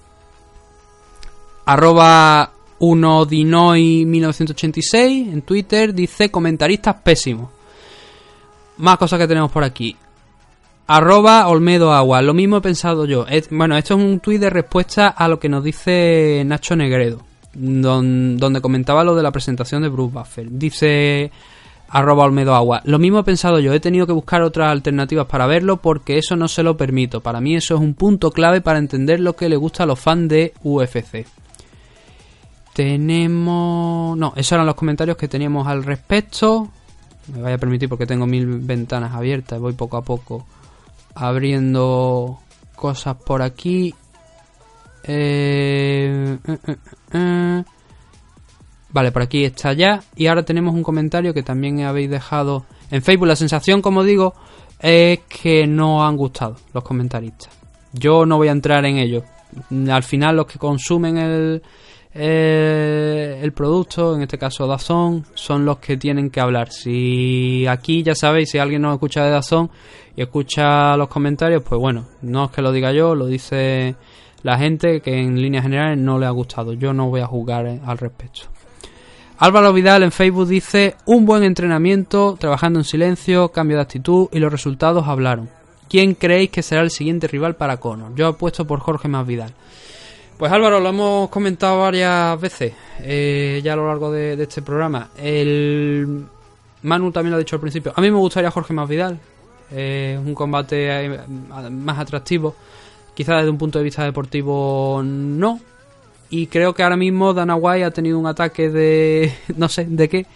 Arroba 1.64 2.52
1Dinoy1986 2.78 5.32
en 5.32 5.40
Twitter 5.42 5.94
dice, 5.94 6.30
comentaristas 6.30 6.96
pésimos. 6.96 7.59
Más 8.80 8.98
cosas 8.98 9.18
que 9.18 9.28
tenemos 9.28 9.50
por 9.50 9.62
aquí. 9.62 9.96
Arroba 10.86 11.46
Olmedo 11.46 11.92
Agua. 11.92 12.22
Lo 12.22 12.34
mismo 12.34 12.56
he 12.56 12.60
pensado 12.60 13.04
yo. 13.04 13.26
bueno, 13.50 13.76
esto 13.76 13.94
es 13.94 14.04
un 14.04 14.20
tuit 14.20 14.40
de 14.40 14.50
respuesta 14.50 15.08
a 15.08 15.28
lo 15.28 15.38
que 15.38 15.48
nos 15.48 15.62
dice 15.62 16.42
Nacho 16.46 16.74
Negredo. 16.74 17.20
donde 17.52 18.60
comentaba 18.60 19.04
lo 19.04 19.14
de 19.14 19.22
la 19.22 19.30
presentación 19.30 19.82
de 19.82 19.88
Bruce 19.88 20.14
Buffer. 20.14 20.50
Dice 20.50 21.30
arroba 21.90 22.24
Olmedo 22.24 22.54
Agua. 22.54 22.80
Lo 22.84 22.98
mismo 22.98 23.18
he 23.18 23.24
pensado 23.24 23.60
yo. 23.60 23.72
He 23.72 23.80
tenido 23.80 24.06
que 24.06 24.12
buscar 24.12 24.42
otras 24.42 24.70
alternativas 24.70 25.26
para 25.26 25.46
verlo 25.46 25.76
porque 25.76 26.18
eso 26.18 26.36
no 26.36 26.48
se 26.48 26.62
lo 26.62 26.76
permito. 26.76 27.20
Para 27.20 27.40
mí 27.40 27.54
eso 27.54 27.74
es 27.74 27.80
un 27.80 27.94
punto 27.94 28.30
clave 28.30 28.60
para 28.60 28.78
entender 28.78 29.20
lo 29.20 29.36
que 29.36 29.48
le 29.48 29.56
gusta 29.56 29.82
a 29.82 29.86
los 29.86 30.00
fans 30.00 30.28
de 30.28 30.54
UFC. 30.62 31.26
Tenemos... 32.72 34.16
No, 34.16 34.32
esos 34.36 34.52
eran 34.52 34.66
los 34.66 34.74
comentarios 34.74 35.16
que 35.16 35.28
teníamos 35.28 35.66
al 35.66 35.84
respecto 35.84 36.70
me 37.28 37.42
vaya 37.42 37.56
a 37.56 37.58
permitir 37.58 37.88
porque 37.88 38.06
tengo 38.06 38.26
mil 38.26 38.46
ventanas 38.60 39.14
abiertas, 39.14 39.60
voy 39.60 39.72
poco 39.74 39.96
a 39.96 40.02
poco 40.02 40.46
abriendo 41.14 42.38
cosas 42.74 43.16
por 43.16 43.42
aquí. 43.42 43.94
Eh, 45.04 46.38
eh, 46.46 46.76
eh, 47.12 47.64
vale, 48.90 49.12
por 49.12 49.22
aquí 49.22 49.44
está 49.44 49.72
ya. 49.72 50.00
Y 50.16 50.26
ahora 50.26 50.44
tenemos 50.44 50.74
un 50.74 50.82
comentario 50.82 51.34
que 51.34 51.42
también 51.42 51.82
habéis 51.82 52.10
dejado 52.10 52.64
en 52.90 53.02
Facebook. 53.02 53.28
La 53.28 53.36
sensación, 53.36 53.82
como 53.82 54.02
digo, 54.02 54.34
es 54.78 55.20
que 55.28 55.66
no 55.66 56.04
han 56.04 56.16
gustado 56.16 56.56
los 56.72 56.84
comentaristas. 56.84 57.50
Yo 57.92 58.24
no 58.24 58.36
voy 58.36 58.48
a 58.48 58.52
entrar 58.52 58.84
en 58.84 58.98
ello. 58.98 59.24
Al 59.90 60.04
final 60.04 60.36
los 60.36 60.46
que 60.46 60.58
consumen 60.58 61.18
el, 61.18 61.62
eh, 62.12 63.38
el 63.42 63.52
producto, 63.52 64.16
en 64.16 64.22
este 64.22 64.38
caso 64.38 64.66
Dazón, 64.66 65.24
son 65.34 65.64
los 65.64 65.78
que 65.78 65.96
tienen 65.96 66.30
que 66.30 66.40
hablar. 66.40 66.72
Si 66.72 67.66
aquí 67.66 68.02
ya 68.02 68.14
sabéis, 68.14 68.50
si 68.50 68.58
alguien 68.58 68.82
no 68.82 68.92
escucha 68.92 69.24
de 69.24 69.30
Dazón 69.30 69.70
y 70.16 70.22
escucha 70.22 70.96
los 70.96 71.08
comentarios, 71.08 71.62
pues 71.62 71.80
bueno, 71.80 72.06
no 72.22 72.46
es 72.46 72.50
que 72.50 72.62
lo 72.62 72.72
diga 72.72 72.92
yo, 72.92 73.14
lo 73.14 73.26
dice 73.26 73.94
la 74.42 74.58
gente 74.58 75.00
que 75.00 75.18
en 75.18 75.40
líneas 75.40 75.62
generales 75.62 75.98
no 75.98 76.18
le 76.18 76.26
ha 76.26 76.30
gustado. 76.30 76.72
Yo 76.72 76.92
no 76.92 77.08
voy 77.08 77.20
a 77.20 77.26
jugar 77.26 77.66
eh, 77.66 77.80
al 77.84 77.98
respecto. 77.98 78.42
Álvaro 79.38 79.72
Vidal 79.72 80.02
en 80.02 80.12
Facebook 80.12 80.48
dice, 80.48 80.96
un 81.06 81.24
buen 81.24 81.44
entrenamiento, 81.44 82.36
trabajando 82.38 82.78
en 82.80 82.84
silencio, 82.84 83.48
cambio 83.50 83.78
de 83.78 83.84
actitud 83.84 84.28
y 84.32 84.38
los 84.38 84.52
resultados 84.52 85.06
hablaron. 85.08 85.48
¿Quién 85.88 86.14
creéis 86.14 86.50
que 86.50 86.62
será 86.62 86.82
el 86.82 86.90
siguiente 86.90 87.26
rival 87.26 87.56
para 87.56 87.78
Conor? 87.78 88.14
Yo 88.14 88.26
apuesto 88.26 88.66
por 88.66 88.80
Jorge 88.80 89.08
Más 89.08 89.26
Vidal. 89.26 89.54
Pues 90.40 90.50
Álvaro, 90.52 90.80
lo 90.80 90.88
hemos 90.88 91.28
comentado 91.28 91.80
varias 91.80 92.40
veces 92.40 92.72
eh, 93.02 93.60
ya 93.62 93.74
a 93.74 93.76
lo 93.76 93.86
largo 93.86 94.10
de, 94.10 94.42
este 94.42 94.62
programa. 94.62 95.10
El 95.18 96.24
Manu 96.80 97.12
también 97.12 97.32
lo 97.32 97.36
ha 97.36 97.38
dicho 97.40 97.56
al 97.56 97.60
principio. 97.60 97.92
A 97.94 98.00
mí 98.00 98.10
me 98.10 98.16
gustaría 98.16 98.50
Jorge 98.50 98.72
Masvidal. 98.72 99.20
Eh, 99.70 100.18
un 100.18 100.34
combate 100.34 100.86
eh, 100.88 101.20
más 101.70 101.98
atractivo. 101.98 102.56
Quizás 103.12 103.36
desde 103.36 103.50
un 103.50 103.58
punto 103.58 103.80
de 103.80 103.84
vista 103.84 104.02
deportivo 104.02 105.02
no. 105.04 105.60
Y 106.30 106.46
creo 106.46 106.72
que 106.72 106.84
ahora 106.84 106.96
mismo 106.96 107.34
Dana 107.34 107.56
White 107.56 107.84
ha 107.84 107.90
tenido 107.90 108.18
un 108.18 108.26
ataque 108.26 108.70
de... 108.70 109.34
no 109.58 109.68
sé 109.68 109.84
de 109.84 110.08
qué. 110.08 110.26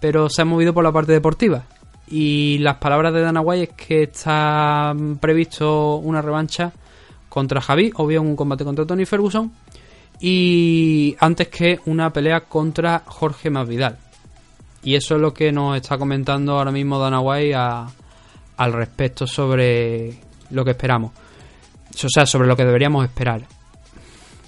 Pero 0.00 0.30
se 0.30 0.40
ha 0.40 0.46
movido 0.46 0.72
por 0.72 0.82
la 0.82 0.92
parte 0.92 1.12
deportiva. 1.12 1.64
Y 2.08 2.56
las 2.60 2.78
palabras 2.78 3.12
de 3.12 3.20
Dana 3.20 3.42
White 3.42 3.64
es 3.64 3.86
que 3.86 4.02
está 4.04 4.96
previsto 5.20 5.96
una 5.96 6.22
revancha 6.22 6.72
contra 7.32 7.62
Javi, 7.62 7.90
o 7.94 8.06
bien 8.06 8.20
un 8.20 8.36
combate 8.36 8.62
contra 8.62 8.84
Tony 8.84 9.06
Ferguson. 9.06 9.50
Y 10.20 11.16
antes 11.18 11.48
que 11.48 11.80
una 11.86 12.12
pelea 12.12 12.42
contra 12.42 13.02
Jorge 13.06 13.48
Masvidal. 13.48 13.96
Y 14.84 14.96
eso 14.96 15.14
es 15.14 15.20
lo 15.22 15.32
que 15.32 15.50
nos 15.50 15.74
está 15.78 15.96
comentando 15.96 16.58
ahora 16.58 16.70
mismo 16.70 16.98
Dana 16.98 17.20
White 17.20 17.54
al 17.54 18.72
respecto 18.74 19.26
sobre 19.26 20.18
lo 20.50 20.62
que 20.62 20.72
esperamos. 20.72 21.12
O 21.94 22.08
sea, 22.10 22.26
sobre 22.26 22.46
lo 22.46 22.54
que 22.54 22.66
deberíamos 22.66 23.02
esperar. 23.02 23.46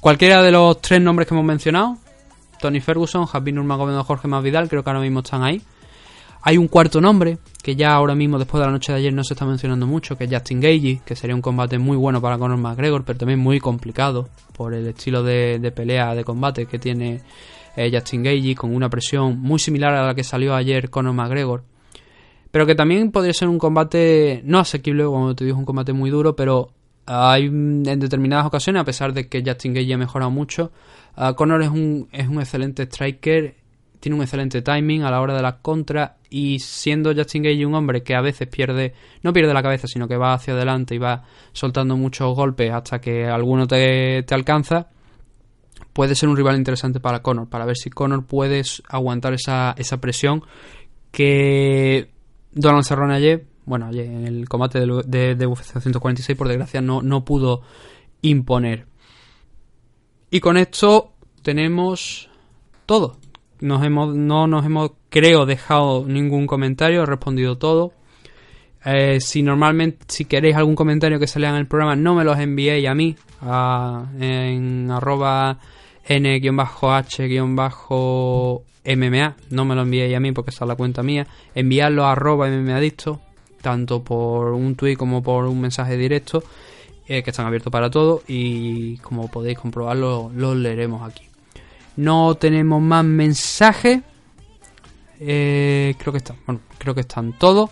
Cualquiera 0.01 0.43
de 0.43 0.53
los 0.53 0.79
tres 0.83 1.01
nombres 1.01 1.27
que 1.27 1.33
hemos 1.33 1.47
mencionado, 1.47 1.97
Tony 2.61 2.81
Ferguson, 2.81 3.25
Javi 3.25 3.53
Nurmagomedov, 3.53 4.05
Jorge 4.05 4.29
Masvidal, 4.29 4.69
creo 4.69 4.85
que 4.85 4.91
ahora 4.91 5.01
mismo 5.01 5.21
están 5.21 5.43
ahí. 5.43 5.63
Hay 6.47 6.59
un 6.59 6.69
cuarto 6.69 7.01
nombre, 7.01 7.39
que 7.63 7.75
ya 7.75 7.95
ahora 7.95 8.15
mismo, 8.15 8.39
después 8.39 8.61
de 8.61 8.67
la 8.67 8.73
noche 8.73 8.93
de 8.93 8.99
ayer, 8.99 9.15
no 9.15 9.25
se 9.25 9.33
está 9.33 9.47
mencionando 9.47 9.87
mucho, 9.87 10.15
que 10.19 10.25
es 10.25 10.31
Justin 10.31 10.61
Gagey, 10.61 11.01
que 11.03 11.17
sería 11.17 11.35
un 11.35 11.41
combate 11.41 11.79
muy 11.79 11.97
bueno 11.97 12.21
para 12.21 12.37
Conor 12.37 12.59
McGregor, 12.59 13.03
pero 13.03 13.19
también 13.19 13.39
muy 13.39 13.61
complicado 13.61 14.29
por 14.55 14.75
el 14.75 14.87
estilo 14.89 15.23
de, 15.23 15.73
pelea, 15.75 16.15
de 16.15 16.23
combate 16.23 16.67
que 16.67 16.79
tiene 16.79 17.23
eh, 17.77 17.91
Justin 17.91 18.25
Gagey, 18.25 18.55
con 18.55 18.75
una 18.75 18.91
presión 18.91 19.41
muy 19.41 19.59
similar 19.59 19.95
a 19.95 20.07
la 20.07 20.15
que 20.15 20.23
salió 20.23 20.55
ayer 20.55 20.91
Conor 20.91 21.15
McGregor. 21.15 21.63
Pero 22.51 22.67
que 22.67 22.75
también 22.75 23.11
podría 23.11 23.33
ser 23.33 23.49
un 23.49 23.59
combate 23.59 24.43
no 24.45 24.59
asequible, 24.59 25.05
como 25.05 25.35
te 25.35 25.47
digo, 25.47 25.57
un 25.57 25.65
combate 25.65 25.95
muy 25.95 26.11
duro, 26.11 26.37
pero 26.37 26.73
hay 27.07 27.47
en 27.47 27.99
determinadas 27.99 28.45
ocasiones, 28.45 28.83
a 28.83 28.85
pesar 28.85 29.15
de 29.15 29.29
que 29.31 29.43
Justin 29.43 29.73
Gage 29.73 29.95
ha 29.95 29.97
mejorado 29.97 30.31
mucho, 30.31 30.73
uh, 31.17 31.33
Conor 31.33 31.63
es 31.63 31.71
un, 31.71 32.07
es 32.13 32.29
un 32.29 32.39
excelente 32.39 32.83
striker, 32.83 33.55
tiene 33.99 34.17
un 34.17 34.23
excelente 34.23 34.61
timing 34.61 35.05
a 35.05 35.11
la 35.11 35.23
hora 35.23 35.35
de 35.35 35.41
las 35.41 35.55
contras 35.63 36.11
y 36.37 36.59
siendo 36.59 37.15
Justin 37.15 37.45
Gage 37.45 37.65
un 37.65 37.77
hombre 37.77 38.03
que 38.03 38.17
a 38.17 38.21
veces 38.21 38.49
pierde, 38.49 38.93
no 39.23 39.33
pierde 39.33 39.55
la 39.55 39.63
cabeza, 39.63 39.87
sino 39.87 40.09
que 40.09 40.17
va 40.17 40.35
hacia 40.35 40.53
adelante 40.53 40.97
y 40.97 40.99
va 40.99 41.23
soltando 41.53 41.97
muchos 41.97 42.35
golpes 42.35 42.73
hasta 42.73 43.01
que 43.01 43.27
alguno 43.27 43.69
te, 43.69 44.25
te 44.25 44.35
alcanza, 44.35 44.89
puede 45.93 46.17
ser 46.17 46.29
un 46.29 46.37
rival 46.37 46.57
interesante 46.57 46.99
para 46.99 47.23
Conor, 47.23 47.49
para 47.49 47.65
ver 47.65 47.77
si 47.77 47.89
Conor 47.89 48.27
puede 48.27 48.63
aguantar 48.89 49.33
esa, 49.33 49.77
esa 49.79 50.01
presión 50.01 50.43
que 51.13 52.11
Donald 52.51 52.85
Cerrone 52.85 53.15
ayer 53.15 53.47
bueno, 53.65 53.89
en 53.93 54.27
el 54.27 54.49
combate 54.49 54.81
de, 54.81 55.37
de, 55.37 55.47
UFC 55.47 55.79
146 55.81 56.37
por 56.37 56.49
desgracia 56.49 56.81
no, 56.81 57.01
no 57.01 57.25
pudo 57.25 57.63
imponer. 58.23 58.87
Y 60.31 60.41
con 60.41 60.57
esto 60.57 61.13
tenemos 61.43 62.29
todo. 62.87 63.19
Nos 63.65 63.83
hemos, 63.83 64.15
no 64.15 64.47
nos 64.47 64.67
hemos, 64.67 64.91
creo, 65.09 65.47
dejado 65.47 66.05
ningún 66.07 66.47
comentario, 66.47 67.03
he 67.03 67.07
respondido 67.07 67.57
todo. 67.57 67.95
Eh, 68.85 69.21
si 69.23 69.43
normalmente, 69.43 70.05
si 70.07 70.27
queréis 70.27 70.55
algún 70.55 70.75
comentario 70.75 71.19
que 71.19 71.27
se 71.27 71.41
lea 71.41 71.49
en 71.49 71.57
el 71.57 71.67
programa, 71.67 71.97
no 71.97 72.15
me 72.15 72.25
los 72.25 72.39
enviéis 72.39 72.87
a 72.87 72.95
mí, 72.95 73.17
a, 73.41 74.05
en 74.21 74.91
n-h-mma, 74.91 75.57
no 79.49 79.65
me 79.65 79.75
lo 79.75 79.81
enviéis 79.81 80.15
a 80.15 80.21
mí 80.21 80.33
porque 80.33 80.51
esa 80.51 80.67
es 80.67 80.69
la 80.69 80.77
cuenta 80.77 81.03
mía, 81.03 81.27
enviarlo 81.55 82.05
a 82.05 82.13
arroba 82.13 82.51
mmadicto, 82.51 83.23
tanto 83.63 84.05
por 84.05 84.53
un 84.53 84.75
tweet 84.75 84.97
como 84.97 85.23
por 85.23 85.47
un 85.47 85.63
mensaje 85.63 85.97
directo, 85.97 86.45
eh, 87.09 87.23
que 87.23 87.31
están 87.31 87.47
abiertos 87.47 87.73
para 87.73 87.89
todos 87.89 88.21
y 88.29 88.99
como 88.99 89.29
podéis 89.29 89.59
comprobarlo, 89.59 90.31
los 90.35 90.55
leeremos 90.55 91.11
aquí. 91.11 91.34
No 91.97 92.35
tenemos 92.35 92.81
más 92.83 93.05
mensajes. 93.05 94.03
Eh, 95.21 95.95
creo 95.99 96.13
que 96.13 96.19
están, 96.19 96.37
bueno, 96.47 96.61
creo 96.79 96.95
que 96.95 97.03
están 97.03 97.33
todos. 97.35 97.71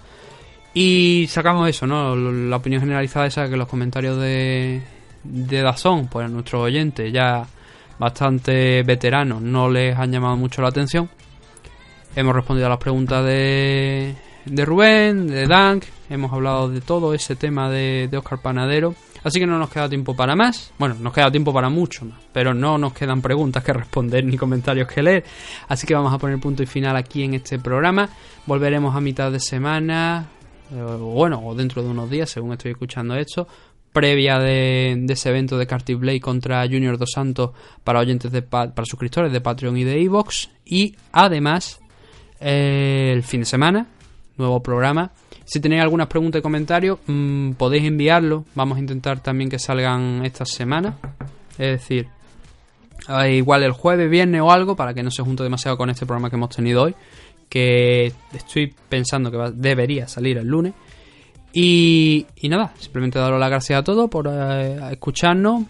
Y 0.74 1.26
sacamos 1.28 1.68
eso, 1.68 1.86
¿no? 1.86 2.16
La 2.16 2.56
opinión 2.56 2.80
generalizada 2.80 3.26
esa 3.26 3.48
que 3.48 3.56
los 3.56 3.68
comentarios 3.68 4.18
de, 4.18 4.82
de 5.22 5.62
Dazón, 5.62 6.08
pues 6.08 6.26
a 6.26 6.28
nuestros 6.28 6.62
oyentes 6.62 7.12
ya 7.12 7.46
bastante 7.98 8.82
veteranos 8.82 9.40
no 9.40 9.70
les 9.70 9.96
han 9.96 10.10
llamado 10.10 10.36
mucho 10.36 10.62
la 10.62 10.68
atención. 10.68 11.08
Hemos 12.16 12.34
respondido 12.34 12.66
a 12.66 12.70
las 12.70 12.78
preguntas 12.78 13.24
de, 13.24 14.14
de 14.44 14.64
Rubén, 14.64 15.28
de 15.28 15.46
Dank, 15.46 15.84
hemos 16.10 16.32
hablado 16.32 16.68
de 16.68 16.80
todo 16.80 17.14
ese 17.14 17.36
tema 17.36 17.70
de, 17.70 18.08
Oscar 18.16 18.40
Panadero. 18.40 18.94
Así 19.24 19.38
que 19.38 19.46
no 19.46 19.58
nos 19.58 19.70
queda 19.70 19.88
tiempo 19.88 20.14
para 20.16 20.34
más. 20.34 20.72
Bueno, 20.78 20.96
nos 21.00 21.12
queda 21.12 21.30
tiempo 21.30 21.52
para 21.52 21.68
mucho 21.68 22.04
más. 22.04 22.18
Pero 22.32 22.54
no 22.54 22.78
nos 22.78 22.92
quedan 22.92 23.22
preguntas 23.22 23.62
que 23.62 23.72
responder 23.72 24.24
ni 24.26 24.36
comentarios 24.36 24.88
que 24.88 25.02
leer. 25.02 25.24
Así 25.68 25.86
que 25.86 25.94
vamos 25.94 26.12
a 26.12 26.18
poner 26.18 26.38
punto 26.40 26.62
y 26.62 26.66
final 26.66 26.96
aquí 26.96 27.22
en 27.22 27.34
este 27.34 27.58
programa. 27.58 28.08
Volveremos 28.46 28.94
a 28.96 29.00
mitad 29.00 29.30
de 29.30 29.40
semana. 29.40 30.26
Eh, 30.70 30.96
bueno, 30.98 31.40
o 31.44 31.54
dentro 31.54 31.82
de 31.82 31.88
unos 31.90 32.10
días, 32.10 32.30
según 32.30 32.52
estoy 32.52 32.72
escuchando 32.72 33.14
esto. 33.14 33.46
Previa 33.92 34.38
de, 34.38 35.04
ese 35.08 35.28
evento 35.28 35.58
de 35.58 35.66
Carty 35.66 35.94
Blade 35.94 36.20
contra 36.20 36.64
Junior 36.64 36.96
Dos 36.96 37.10
Santos 37.14 37.50
para 37.84 38.00
oyentes 38.00 38.32
de 38.32 38.40
para 38.40 38.72
suscriptores 38.84 39.30
de 39.30 39.40
Patreon 39.42 39.76
y 39.76 39.84
de 39.84 40.00
Evox. 40.00 40.48
Y 40.64 40.96
además, 41.12 41.78
eh, 42.40 43.12
el 43.14 43.22
fin 43.22 43.40
de 43.40 43.46
semana, 43.46 43.86
nuevo 44.38 44.62
programa. 44.62 45.12
Si 45.44 45.60
tenéis 45.60 45.82
algunas 45.82 46.06
preguntas 46.06 46.38
y 46.38 46.42
comentarios, 46.42 46.98
mm, 47.06 47.52
podéis 47.52 47.84
enviarlo. 47.84 48.44
Vamos 48.54 48.78
a 48.78 48.80
intentar 48.80 49.20
también 49.20 49.50
que 49.50 49.58
salgan 49.58 50.24
esta 50.24 50.44
semana. 50.44 50.96
Es 51.52 51.80
decir, 51.80 52.08
igual 53.30 53.62
el 53.62 53.72
jueves, 53.72 54.10
viernes 54.10 54.40
o 54.40 54.50
algo, 54.50 54.76
para 54.76 54.94
que 54.94 55.02
no 55.02 55.10
se 55.10 55.22
junte 55.22 55.42
demasiado 55.42 55.76
con 55.76 55.90
este 55.90 56.06
programa 56.06 56.30
que 56.30 56.36
hemos 56.36 56.54
tenido 56.54 56.82
hoy. 56.82 56.94
Que 57.48 58.12
estoy 58.32 58.74
pensando 58.88 59.30
que 59.30 59.52
debería 59.54 60.08
salir 60.08 60.38
el 60.38 60.46
lunes. 60.46 60.74
Y, 61.52 62.26
nada, 62.44 62.72
simplemente 62.78 63.18
daros 63.18 63.38
las 63.38 63.50
gracias 63.50 63.78
a 63.80 63.84
todos 63.84 64.08
por 64.08 64.28
eh, 64.30 64.78
escucharnos. 64.92 65.64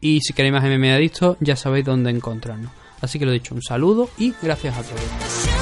Y 0.00 0.20
si 0.22 0.32
queréis 0.32 0.54
más 0.54 0.64
MMA 0.64 0.94
Adicto, 0.94 1.36
ya 1.40 1.56
sabéis 1.56 1.84
dónde 1.84 2.10
encontrarnos. 2.10 2.72
Así 3.00 3.18
que 3.18 3.26
lo 3.26 3.32
dicho, 3.32 3.54
un 3.54 3.62
saludo 3.62 4.10
y 4.18 4.34
gracias 4.42 4.76
a 4.76 4.82
todos. 4.82 5.59